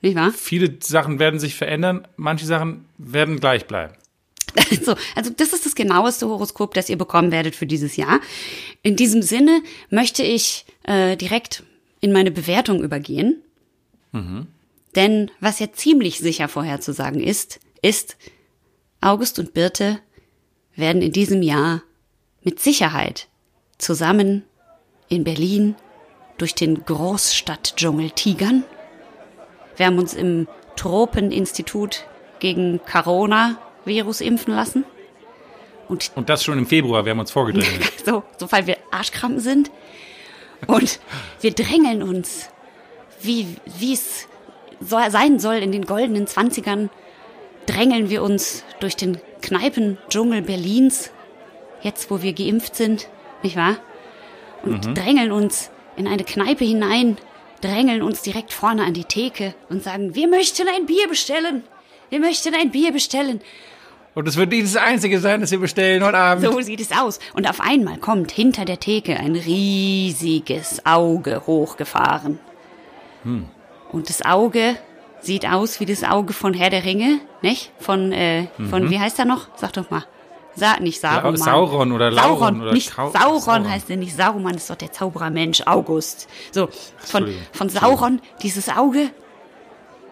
Nicht 0.00 0.16
wahr? 0.16 0.32
Viele 0.32 0.76
Sachen 0.82 1.20
werden 1.20 1.38
sich 1.38 1.54
verändern, 1.54 2.08
manche 2.16 2.46
Sachen 2.46 2.88
werden 2.98 3.38
gleich 3.38 3.68
bleiben. 3.68 3.94
So, 4.84 4.94
also 5.14 5.30
das 5.30 5.52
ist 5.52 5.66
das 5.66 5.74
genaueste 5.74 6.28
Horoskop, 6.28 6.74
das 6.74 6.88
ihr 6.88 6.98
bekommen 6.98 7.30
werdet 7.30 7.54
für 7.54 7.66
dieses 7.66 7.96
Jahr. 7.96 8.20
In 8.82 8.96
diesem 8.96 9.22
Sinne 9.22 9.62
möchte 9.90 10.22
ich 10.22 10.64
äh, 10.84 11.16
direkt 11.16 11.62
in 12.00 12.12
meine 12.12 12.30
Bewertung 12.30 12.82
übergehen. 12.82 13.42
Mhm. 14.12 14.48
Denn 14.94 15.30
was 15.40 15.58
ja 15.58 15.72
ziemlich 15.72 16.18
sicher 16.18 16.48
vorherzusagen 16.48 17.22
ist, 17.22 17.60
ist, 17.80 18.16
August 19.00 19.38
und 19.38 19.54
Birte 19.54 19.98
werden 20.74 21.02
in 21.02 21.12
diesem 21.12 21.42
Jahr 21.42 21.82
mit 22.42 22.60
Sicherheit 22.60 23.28
zusammen 23.78 24.44
in 25.08 25.24
Berlin 25.24 25.74
durch 26.38 26.54
den 26.54 26.84
Großstadtdschungel 26.84 28.10
tigern. 28.10 28.64
Wir 29.76 29.86
haben 29.86 29.98
uns 29.98 30.14
im 30.14 30.48
Tropeninstitut 30.76 32.04
gegen 32.38 32.80
Corona-Virus 33.82 34.20
impfen 34.20 34.54
lassen. 34.54 34.84
Und, 35.88 36.10
und 36.14 36.28
das 36.28 36.44
schon 36.44 36.58
im 36.58 36.66
Februar, 36.66 37.04
wir 37.04 37.10
haben 37.10 37.20
uns 37.20 37.30
vorgedrängelt. 37.30 37.92
so, 38.04 38.22
so 38.38 38.50
weil 38.50 38.66
wir 38.66 38.76
Arschkrampen 38.90 39.40
sind. 39.40 39.70
Und 40.66 41.00
wir 41.40 41.52
drängeln 41.52 42.02
uns, 42.02 42.48
wie 43.20 43.56
es 43.80 44.28
soll, 44.80 45.10
sein 45.10 45.40
soll 45.40 45.56
in 45.56 45.72
den 45.72 45.86
goldenen 45.86 46.26
Zwanzigern, 46.26 46.88
drängeln 47.66 48.10
wir 48.10 48.22
uns 48.22 48.64
durch 48.80 48.94
den 48.96 49.20
Kneipendschungel 49.40 50.42
Berlins, 50.42 51.10
jetzt 51.82 52.10
wo 52.10 52.22
wir 52.22 52.32
geimpft 52.32 52.76
sind, 52.76 53.08
nicht 53.42 53.56
wahr? 53.56 53.76
Und 54.62 54.86
mhm. 54.86 54.94
drängeln 54.94 55.32
uns 55.32 55.70
in 55.96 56.06
eine 56.06 56.22
Kneipe 56.22 56.64
hinein, 56.64 57.16
drängeln 57.60 58.02
uns 58.02 58.22
direkt 58.22 58.52
vorne 58.52 58.84
an 58.84 58.94
die 58.94 59.04
Theke 59.04 59.54
und 59.68 59.82
sagen, 59.82 60.14
wir 60.14 60.28
möchten 60.28 60.68
ein 60.68 60.86
Bier 60.86 61.08
bestellen. 61.08 61.64
Wir 62.08 62.20
möchten 62.20 62.54
ein 62.54 62.70
Bier 62.70 62.92
bestellen. 62.92 63.40
Und 64.14 64.28
es 64.28 64.36
wird 64.36 64.52
dieses 64.52 64.76
einzige 64.76 65.20
sein, 65.20 65.40
das 65.40 65.50
wir 65.50 65.58
bestellen 65.58 66.04
heute 66.04 66.18
Abend. 66.18 66.44
So 66.44 66.60
sieht 66.60 66.80
es 66.80 66.92
aus. 66.92 67.18
Und 67.32 67.48
auf 67.48 67.60
einmal 67.60 67.96
kommt 67.96 68.30
hinter 68.30 68.64
der 68.64 68.78
Theke 68.78 69.16
ein 69.16 69.36
riesiges 69.36 70.84
Auge 70.84 71.42
hochgefahren. 71.46 72.38
Hm. 73.22 73.46
Und 73.90 74.08
das 74.10 74.22
Auge 74.22 74.76
sieht 75.20 75.46
aus 75.46 75.80
wie 75.80 75.86
das 75.86 76.04
Auge 76.04 76.32
von 76.32 76.52
Herr 76.52 76.70
der 76.70 76.84
Ringe, 76.84 77.20
nicht? 77.40 77.70
Von, 77.78 78.12
äh, 78.12 78.48
von, 78.68 78.84
mhm. 78.84 78.90
wie 78.90 78.98
heißt 78.98 79.18
er 79.18 79.24
noch? 79.24 79.48
Sag 79.56 79.72
doch 79.72 79.90
mal. 79.90 80.04
Sa 80.54 80.76
nicht 80.80 81.00
Saruman. 81.00 81.36
Sauron 81.36 81.92
oder 81.92 82.10
Lauron. 82.10 82.38
Sauron, 82.38 82.60
oder 82.60 82.72
nicht 82.72 82.92
Sauron, 82.92 83.40
Sauron 83.40 83.70
heißt 83.70 83.88
er 83.88 83.96
nicht. 83.96 84.14
Saruman 84.14 84.54
ist 84.54 84.68
doch 84.68 84.76
der 84.76 84.92
Zauberermensch, 84.92 85.62
August. 85.66 86.28
So, 86.50 86.68
von, 86.98 87.32
von 87.52 87.68
Sauron 87.70 88.20
dieses 88.42 88.68
Auge. 88.68 89.10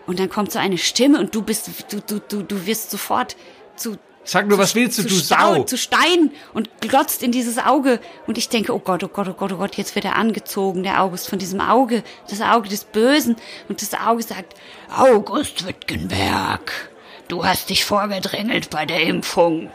Und 0.07 0.19
dann 0.19 0.31
kommt 0.31 0.51
so 0.51 0.59
eine 0.59 0.79
Stimme 0.79 1.21
und 1.21 1.35
du 1.35 1.43
bist, 1.43 1.71
du, 1.91 2.01
du, 2.01 2.21
du, 2.21 2.43
du 2.43 2.67
wirst 2.67 2.91
sofort 2.91 3.37
zu, 3.81 3.97
Sag 4.23 4.47
nur, 4.47 4.59
was 4.59 4.75
willst 4.75 4.99
du, 4.99 5.03
du 5.03 5.15
Sau? 5.15 5.65
Zu 5.65 5.79
Stein 5.79 6.31
und 6.53 6.69
glotzt 6.81 7.23
in 7.23 7.33
dieses 7.33 7.59
Auge. 7.59 8.01
Und 8.27 8.39
ich 8.39 8.49
denke, 8.49 8.75
oh 8.75 8.79
Gott, 8.79 9.03
oh 9.03 9.09
Gott, 9.09 9.29
oh 9.29 9.33
Gott, 9.33 9.53
oh 9.53 9.57
Gott, 9.57 9.77
jetzt 9.77 9.95
wird 9.95 10.05
er 10.05 10.17
angezogen, 10.17 10.83
der 10.83 11.03
August, 11.03 11.29
von 11.29 11.39
diesem 11.39 11.61
Auge, 11.61 12.05
das 12.29 12.41
Auge 12.41 12.69
des 12.69 12.85
Bösen. 12.85 13.37
Und 13.69 13.83
das 13.83 13.95
Auge 13.95 14.23
sagt, 14.23 14.55
August 14.95 15.67
Wittgenberg, 15.67 16.91
du 17.29 17.45
hast 17.45 17.71
dich 17.71 17.85
vorgedrängelt 17.85 18.71
bei 18.71 18.85
der 18.85 19.03
Impfung. 19.03 19.71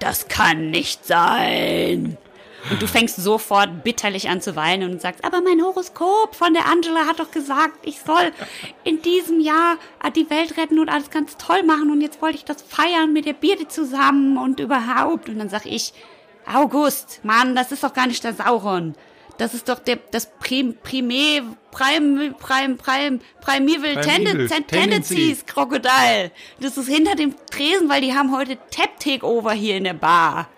Das 0.00 0.28
kann 0.28 0.70
nicht 0.70 1.06
sein. 1.06 2.18
Und 2.68 2.82
du 2.82 2.86
fängst 2.86 3.16
sofort 3.16 3.82
bitterlich 3.82 4.28
an 4.28 4.40
zu 4.40 4.54
weinen 4.56 4.90
und 4.90 5.00
sagst, 5.00 5.24
aber 5.24 5.40
mein 5.40 5.62
Horoskop 5.62 6.34
von 6.34 6.52
der 6.52 6.66
Angela 6.66 7.06
hat 7.06 7.18
doch 7.18 7.30
gesagt, 7.30 7.78
ich 7.82 8.00
soll 8.00 8.32
in 8.84 9.00
diesem 9.02 9.40
Jahr 9.40 9.76
die 10.14 10.28
Welt 10.28 10.56
retten 10.56 10.78
und 10.78 10.88
alles 10.88 11.10
ganz 11.10 11.36
toll 11.36 11.62
machen 11.62 11.90
und 11.90 12.00
jetzt 12.00 12.20
wollte 12.20 12.36
ich 12.36 12.44
das 12.44 12.62
feiern 12.62 13.12
mit 13.12 13.24
der 13.24 13.32
Birte 13.32 13.68
zusammen 13.68 14.36
und 14.36 14.60
überhaupt. 14.60 15.28
Und 15.28 15.38
dann 15.38 15.48
sag 15.48 15.64
ich, 15.64 15.92
August, 16.46 17.20
Mann, 17.22 17.54
das 17.54 17.72
ist 17.72 17.82
doch 17.82 17.94
gar 17.94 18.06
nicht 18.06 18.24
der 18.24 18.34
Sauron. 18.34 18.94
Das 19.38 19.54
ist 19.54 19.70
doch 19.70 19.78
der, 19.78 19.98
das 20.10 20.30
Prim, 20.38 20.76
Primé, 20.84 21.42
Prime, 21.70 22.34
Prime, 22.38 22.74
Prime, 22.76 23.20
Primeval 23.40 24.02
Tendencies, 24.02 24.66
Tendencies 24.66 25.46
Krokodil. 25.46 26.30
Das 26.60 26.76
ist 26.76 26.88
hinter 26.88 27.14
dem 27.14 27.34
Tresen, 27.50 27.88
weil 27.88 28.02
die 28.02 28.12
haben 28.12 28.36
heute 28.36 28.58
Tap-Takeover 28.70 29.52
hier 29.52 29.78
in 29.78 29.84
der 29.84 29.94
Bar. 29.94 30.48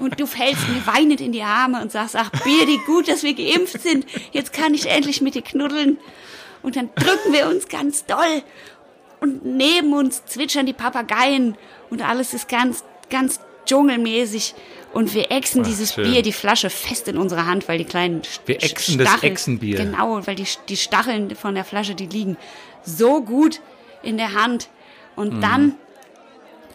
Und 0.00 0.20
du 0.20 0.26
fällst 0.26 0.68
mir 0.68 0.86
weinend 0.86 1.20
in 1.20 1.32
die 1.32 1.42
Arme 1.42 1.80
und 1.80 1.92
sagst, 1.92 2.16
ach, 2.16 2.30
Birdi, 2.30 2.78
gut, 2.86 3.08
dass 3.08 3.22
wir 3.22 3.34
geimpft 3.34 3.80
sind. 3.80 4.06
Jetzt 4.32 4.52
kann 4.52 4.74
ich 4.74 4.86
endlich 4.86 5.20
mit 5.20 5.34
dir 5.34 5.42
knuddeln. 5.42 5.98
Und 6.62 6.76
dann 6.76 6.90
drücken 6.94 7.32
wir 7.32 7.48
uns 7.48 7.68
ganz 7.68 8.04
doll. 8.04 8.42
Und 9.20 9.44
neben 9.44 9.92
uns 9.92 10.24
zwitschern 10.26 10.66
die 10.66 10.72
Papageien. 10.72 11.56
Und 11.90 12.02
alles 12.02 12.34
ist 12.34 12.48
ganz, 12.48 12.84
ganz 13.10 13.40
dschungelmäßig. 13.66 14.54
Und 14.92 15.14
wir 15.14 15.30
exen 15.30 15.62
dieses 15.62 15.94
schön. 15.94 16.04
Bier, 16.04 16.22
die 16.22 16.32
Flasche 16.32 16.70
fest 16.70 17.08
in 17.08 17.18
unserer 17.18 17.46
Hand, 17.46 17.68
weil 17.68 17.78
die 17.78 17.84
kleinen 17.84 18.22
Wir 18.46 18.62
exen 18.62 18.98
das 18.98 19.22
Echsenbier. 19.22 19.76
Genau, 19.76 20.26
weil 20.26 20.34
die, 20.34 20.46
die 20.68 20.76
Stacheln 20.76 21.34
von 21.36 21.54
der 21.54 21.64
Flasche, 21.64 21.94
die 21.94 22.06
liegen 22.06 22.36
so 22.82 23.22
gut 23.22 23.60
in 24.02 24.16
der 24.16 24.34
Hand. 24.34 24.68
Und 25.14 25.34
mhm. 25.34 25.40
dann 25.40 25.74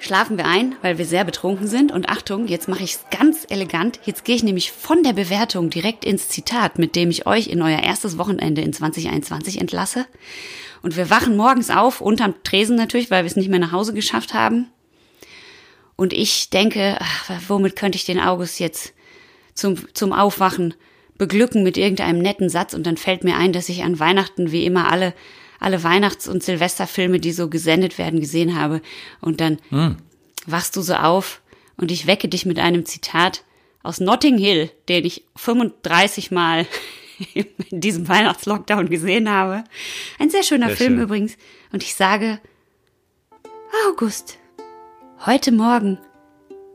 schlafen 0.04 0.38
wir 0.38 0.46
ein, 0.46 0.76
weil 0.82 0.98
wir 0.98 1.06
sehr 1.06 1.24
betrunken 1.24 1.68
sind. 1.68 1.92
Und 1.92 2.10
Achtung, 2.10 2.48
jetzt 2.48 2.68
mache 2.68 2.84
ich 2.84 2.96
es 2.96 3.06
ganz 3.10 3.46
elegant. 3.50 4.00
Jetzt 4.04 4.26
gehe 4.26 4.36
ich 4.36 4.44
nämlich 4.44 4.72
von 4.74 5.02
der 5.02 5.14
Bewertung 5.14 5.70
direkt 5.70 6.04
ins 6.04 6.28
Zitat, 6.28 6.78
mit 6.78 6.98
dem 6.98 7.10
ich 7.10 7.26
euch 7.26 7.48
in 7.48 7.62
euer 7.62 7.80
erstes 7.80 8.18
Wochenende 8.18 8.62
in 8.62 8.74
2021 8.74 9.62
entlasse. 9.62 10.06
Und 10.82 10.98
wir 10.98 11.10
wachen 11.10 11.38
morgens 11.38 11.70
auf, 11.70 12.02
unterm 12.02 12.36
Tresen 12.44 12.76
natürlich, 12.76 13.12
weil 13.12 13.24
wir 13.24 13.30
es 13.30 13.38
nicht 13.38 13.48
mehr 13.48 13.60
nach 13.60 13.72
Hause 13.72 13.94
geschafft 13.94 14.34
haben. 14.34 14.68
Und 15.96 16.12
ich 16.12 16.50
denke, 16.50 16.98
ach, 17.00 17.32
womit 17.48 17.78
könnte 17.78 17.96
ich 17.96 18.04
den 18.04 18.20
August 18.20 18.60
jetzt 18.60 18.94
zum, 19.54 19.78
zum 19.94 20.12
Aufwachen 20.12 20.74
beglücken 21.18 21.64
mit 21.64 21.78
irgendeinem 21.78 22.20
netten 22.20 22.50
Satz? 22.50 22.74
Und 22.74 22.86
dann 22.86 22.98
fällt 22.98 23.24
mir 23.24 23.38
ein, 23.38 23.54
dass 23.54 23.70
ich 23.70 23.84
an 23.84 24.00
Weihnachten 24.00 24.52
wie 24.52 24.66
immer 24.66 24.92
alle 24.92 25.14
alle 25.64 25.84
Weihnachts- 25.84 26.28
und 26.28 26.44
Silvesterfilme, 26.44 27.20
die 27.20 27.32
so 27.32 27.50
gesendet 27.50 27.98
werden, 27.98 28.20
gesehen 28.20 28.60
habe. 28.60 28.82
Und 29.22 29.40
dann 29.42 29.60
hm. 29.70 29.98
wachst 30.46 30.76
du 30.76 30.82
so 30.82 30.96
auf 30.96 31.42
und 31.78 31.92
ich 31.92 32.06
wecke 32.06 32.28
dich 32.28 32.46
mit 32.46 32.60
einem 32.60 32.86
Zitat 32.86 33.44
aus 33.82 34.00
Notting 34.00 34.38
Hill, 34.38 34.72
den 34.90 35.06
ich 35.06 35.24
35 35.36 36.32
Mal 36.32 36.66
in 37.34 37.82
diesem 37.82 38.08
Weihnachtslockdown 38.08 38.90
gesehen 38.90 39.30
habe. 39.30 39.64
Ein 40.20 40.30
sehr 40.30 40.44
schöner 40.44 40.68
sehr 40.68 40.78
Film 40.78 40.94
schön. 40.96 41.04
übrigens. 41.04 41.38
Und 41.72 41.82
ich 41.82 41.96
sage, 41.96 42.40
August, 43.88 44.38
heute 45.26 45.52
Morgen 45.52 45.98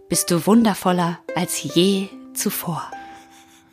bist 0.09 0.31
du 0.31 0.47
wundervoller 0.47 1.21
als 1.35 1.63
je 1.63 2.09
zuvor. 2.33 2.91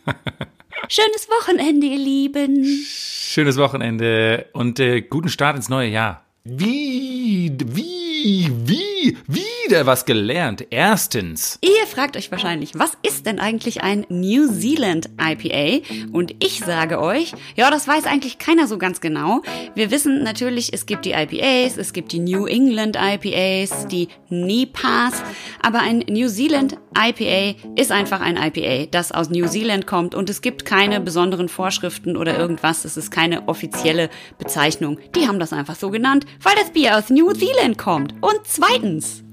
Schönes 0.90 1.28
Wochenende, 1.30 1.88
ihr 1.88 1.98
Lieben. 1.98 2.64
Schönes 2.86 3.58
Wochenende 3.58 4.48
und 4.54 4.80
äh, 4.80 5.02
guten 5.02 5.30
Start 5.30 5.56
ins 5.56 5.70
neue 5.70 5.90
Jahr. 5.90 6.24
Wie, 6.44 7.52
wie, 7.66 8.52
wie, 8.66 9.46
wieder 9.66 9.86
was 9.86 10.06
gelernt. 10.06 10.68
Erstens. 10.70 11.58
Ihr 11.62 11.88
fragt 11.88 12.16
euch 12.16 12.32
wahrscheinlich, 12.32 12.78
was 12.78 12.98
ist 13.02 13.26
denn 13.26 13.40
eigentlich 13.40 13.82
ein 13.82 14.06
New 14.10 14.48
Zealand 14.48 15.10
IPA? 15.20 15.84
Und 16.12 16.36
ich 16.44 16.60
sage 16.60 17.02
euch, 17.02 17.34
ja, 17.56 17.72
das 17.72 17.88
weiß 17.88 18.06
eigentlich 18.06 18.38
keiner 18.38 18.68
so 18.68 18.78
ganz 18.78 19.02
genau. 19.02 19.42
Wir 19.74 19.92
wissen 19.92 20.24
natürlich, 20.24 20.74
es 20.74 20.86
gibt 20.86 21.06
die 21.06 21.12
IPAs, 21.12 21.78
es 21.78 21.94
gibt 21.94 22.12
die 22.12 22.20
New 22.20 22.46
England 22.46 22.98
IPAs, 23.00 23.88
die 23.88 24.08
NEPAs, 24.30 25.24
aber 25.62 25.80
ein 25.80 26.04
New 26.10 26.28
Zealand 26.28 26.78
IPA 26.98 27.58
ist 27.76 27.92
einfach 27.92 28.22
ein 28.22 28.38
IPA, 28.38 28.88
das 28.92 29.12
aus 29.12 29.30
New 29.30 29.48
Zealand 29.48 29.88
kommt 29.88 30.16
und 30.16 30.30
es 30.30 30.42
gibt 30.42 30.66
keine 30.66 31.02
besonderen 31.02 31.50
Vorschriften 31.50 32.16
oder 32.16 32.38
irgendwas. 32.38 32.86
Es 32.86 32.98
ist 32.98 33.12
keine 33.12 33.48
offizielle 33.48 34.10
Bezeichnung. 34.38 35.00
Die 35.16 35.28
haben 35.28 35.40
das 35.40 35.52
einfach 35.52 35.76
so 35.76 35.90
genannt 35.90 36.26
weil 36.42 36.56
das 36.56 36.72
Bier 36.72 36.98
aus 36.98 37.10
New 37.10 37.34
Zealand 37.34 37.78
kommt. 37.78 38.14
Und 38.22 38.40
zweitens. 38.44 39.25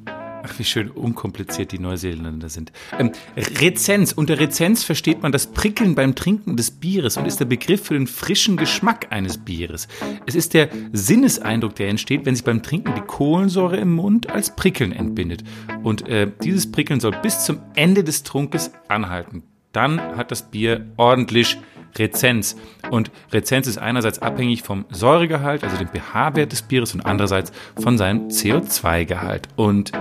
Ach, 0.44 0.58
wie 0.58 0.64
schön 0.64 0.90
unkompliziert 0.90 1.70
die 1.70 1.78
Neuseeländer 1.78 2.48
sind. 2.48 2.72
Ähm, 2.98 3.12
Rezenz. 3.36 4.12
Unter 4.12 4.40
Rezenz 4.40 4.82
versteht 4.82 5.22
man 5.22 5.30
das 5.30 5.46
Prickeln 5.46 5.94
beim 5.94 6.14
Trinken 6.14 6.56
des 6.56 6.72
Bieres 6.72 7.16
und 7.16 7.26
ist 7.26 7.38
der 7.38 7.44
Begriff 7.44 7.84
für 7.84 7.94
den 7.94 8.08
frischen 8.08 8.56
Geschmack 8.56 9.06
eines 9.10 9.38
Bieres. 9.38 9.86
Es 10.26 10.34
ist 10.34 10.54
der 10.54 10.68
Sinneseindruck, 10.92 11.76
der 11.76 11.88
entsteht, 11.88 12.26
wenn 12.26 12.34
sich 12.34 12.44
beim 12.44 12.62
Trinken 12.62 12.94
die 12.94 13.02
Kohlensäure 13.02 13.76
im 13.76 13.92
Mund 13.92 14.30
als 14.30 14.56
Prickeln 14.56 14.92
entbindet. 14.92 15.44
Und 15.82 16.08
äh, 16.08 16.30
dieses 16.42 16.70
Prickeln 16.70 16.98
soll 16.98 17.12
bis 17.22 17.44
zum 17.44 17.60
Ende 17.74 18.02
des 18.02 18.24
Trunkes 18.24 18.72
anhalten. 18.88 19.44
Dann 19.70 20.00
hat 20.16 20.30
das 20.30 20.50
Bier 20.50 20.86
ordentlich 20.96 21.58
Rezenz. 21.96 22.56
Und 22.90 23.10
Rezenz 23.32 23.66
ist 23.66 23.78
einerseits 23.78 24.20
abhängig 24.20 24.62
vom 24.62 24.86
Säuregehalt, 24.90 25.62
also 25.62 25.76
dem 25.76 25.88
pH-Wert 25.88 26.52
des 26.52 26.62
Bieres, 26.62 26.94
und 26.94 27.04
andererseits 27.06 27.52
von 27.80 27.98
seinem 27.98 28.28
CO2-Gehalt. 28.28 29.48
Und 29.56 29.92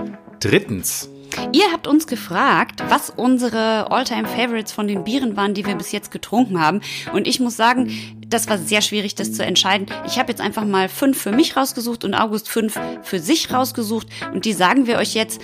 drittens. 0.42 1.08
Ihr 1.52 1.72
habt 1.72 1.86
uns 1.86 2.06
gefragt, 2.06 2.82
was 2.88 3.10
unsere 3.10 3.90
Alltime 3.90 4.28
favorites 4.28 4.72
von 4.72 4.86
den 4.86 5.04
Bieren 5.04 5.36
waren, 5.36 5.54
die 5.54 5.64
wir 5.64 5.74
bis 5.74 5.92
jetzt 5.92 6.10
getrunken 6.10 6.60
haben. 6.60 6.82
Und 7.12 7.26
ich 7.26 7.40
muss 7.40 7.56
sagen, 7.56 7.90
das 8.26 8.48
war 8.48 8.58
sehr 8.58 8.82
schwierig, 8.82 9.14
das 9.14 9.32
zu 9.32 9.44
entscheiden. 9.44 9.86
Ich 10.06 10.18
habe 10.18 10.30
jetzt 10.30 10.40
einfach 10.40 10.64
mal 10.64 10.88
fünf 10.88 11.20
für 11.20 11.32
mich 11.32 11.56
rausgesucht 11.56 12.04
und 12.04 12.14
August 12.14 12.48
fünf 12.48 12.78
für 13.02 13.18
sich 13.18 13.52
rausgesucht. 13.52 14.08
Und 14.32 14.44
die 14.44 14.52
sagen 14.52 14.86
wir 14.86 14.98
euch 14.98 15.14
jetzt. 15.14 15.40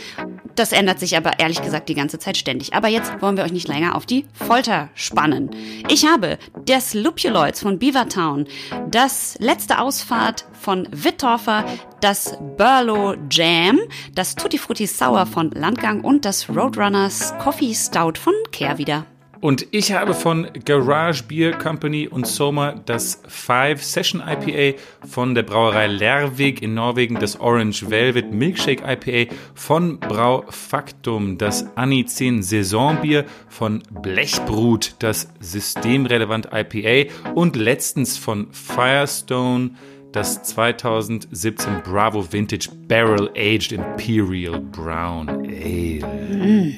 Das 0.59 0.73
ändert 0.73 0.99
sich 0.99 1.17
aber 1.17 1.39
ehrlich 1.39 1.63
gesagt 1.63 1.89
die 1.89 1.95
ganze 1.95 2.19
Zeit 2.19 2.37
ständig. 2.37 2.75
Aber 2.75 2.89
jetzt 2.89 3.23
wollen 3.23 3.37
wir 3.37 3.45
euch 3.45 3.53
nicht 3.53 3.69
länger 3.69 3.95
auf 3.95 4.07
die 4.07 4.27
Folter 4.33 4.89
spannen. 4.95 5.51
Ich 5.89 6.05
habe 6.05 6.37
das 6.67 6.95
Lupuloids 6.95 7.61
von 7.61 7.79
Beavertown, 7.79 8.49
das 8.91 9.37
letzte 9.39 9.79
Ausfahrt 9.79 10.47
von 10.61 10.89
Wittorfer, 10.91 11.65
das 12.01 12.37
Burlow 12.57 13.15
Jam, 13.31 13.79
das 14.17 14.35
Tutti 14.35 14.59
Frutti 14.59 14.89
Sour 14.89 15.27
von 15.27 15.53
Landgang 15.53 16.01
und 16.01 16.25
das 16.25 16.49
Roadrunners 16.49 17.39
Coffee 17.39 17.73
Stout 17.73 18.19
von 18.19 18.35
Kehrwieder. 18.51 19.07
Und 19.41 19.67
ich 19.71 19.93
habe 19.93 20.15
von 20.15 20.49
Garage 20.65 21.23
Beer 21.23 21.53
Company 21.53 22.09
und 22.09 22.27
Soma 22.27 22.75
das 22.87 23.23
Five 23.29 23.83
Session 23.83 24.21
IPA 24.21 24.79
von 25.07 25.35
der 25.35 25.45
Brauerei 25.45 25.87
Lervig 25.87 26.61
in 26.61 26.75
Norwegen, 26.75 27.21
das 27.21 27.39
Orange 27.39 27.89
Velvet 27.89 28.33
Milkshake 28.33 28.83
IPA 28.85 29.33
von 29.55 30.01
Brau 30.01 30.45
Factum, 30.49 31.39
das 31.39 31.67
10 31.77 32.43
Saisonbier 32.43 33.25
von 33.49 33.83
Blechbrut, 34.03 34.97
das 34.99 35.29
Systemrelevant 35.41 36.49
IPA 36.53 37.13
und 37.35 37.55
letztens 37.55 38.17
von 38.17 38.49
Firestone 38.53 39.71
das 40.13 40.43
2017 40.43 41.83
Bravo 41.85 42.33
Vintage 42.33 42.71
Barrel 42.89 43.31
Aged 43.37 43.73
Imperial 43.73 44.59
Brown 44.59 45.29
Ale. 45.29 46.01
Mm, 46.03 46.77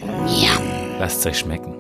Lasst 0.99 1.21
es 1.21 1.27
euch 1.27 1.39
schmecken. 1.39 1.80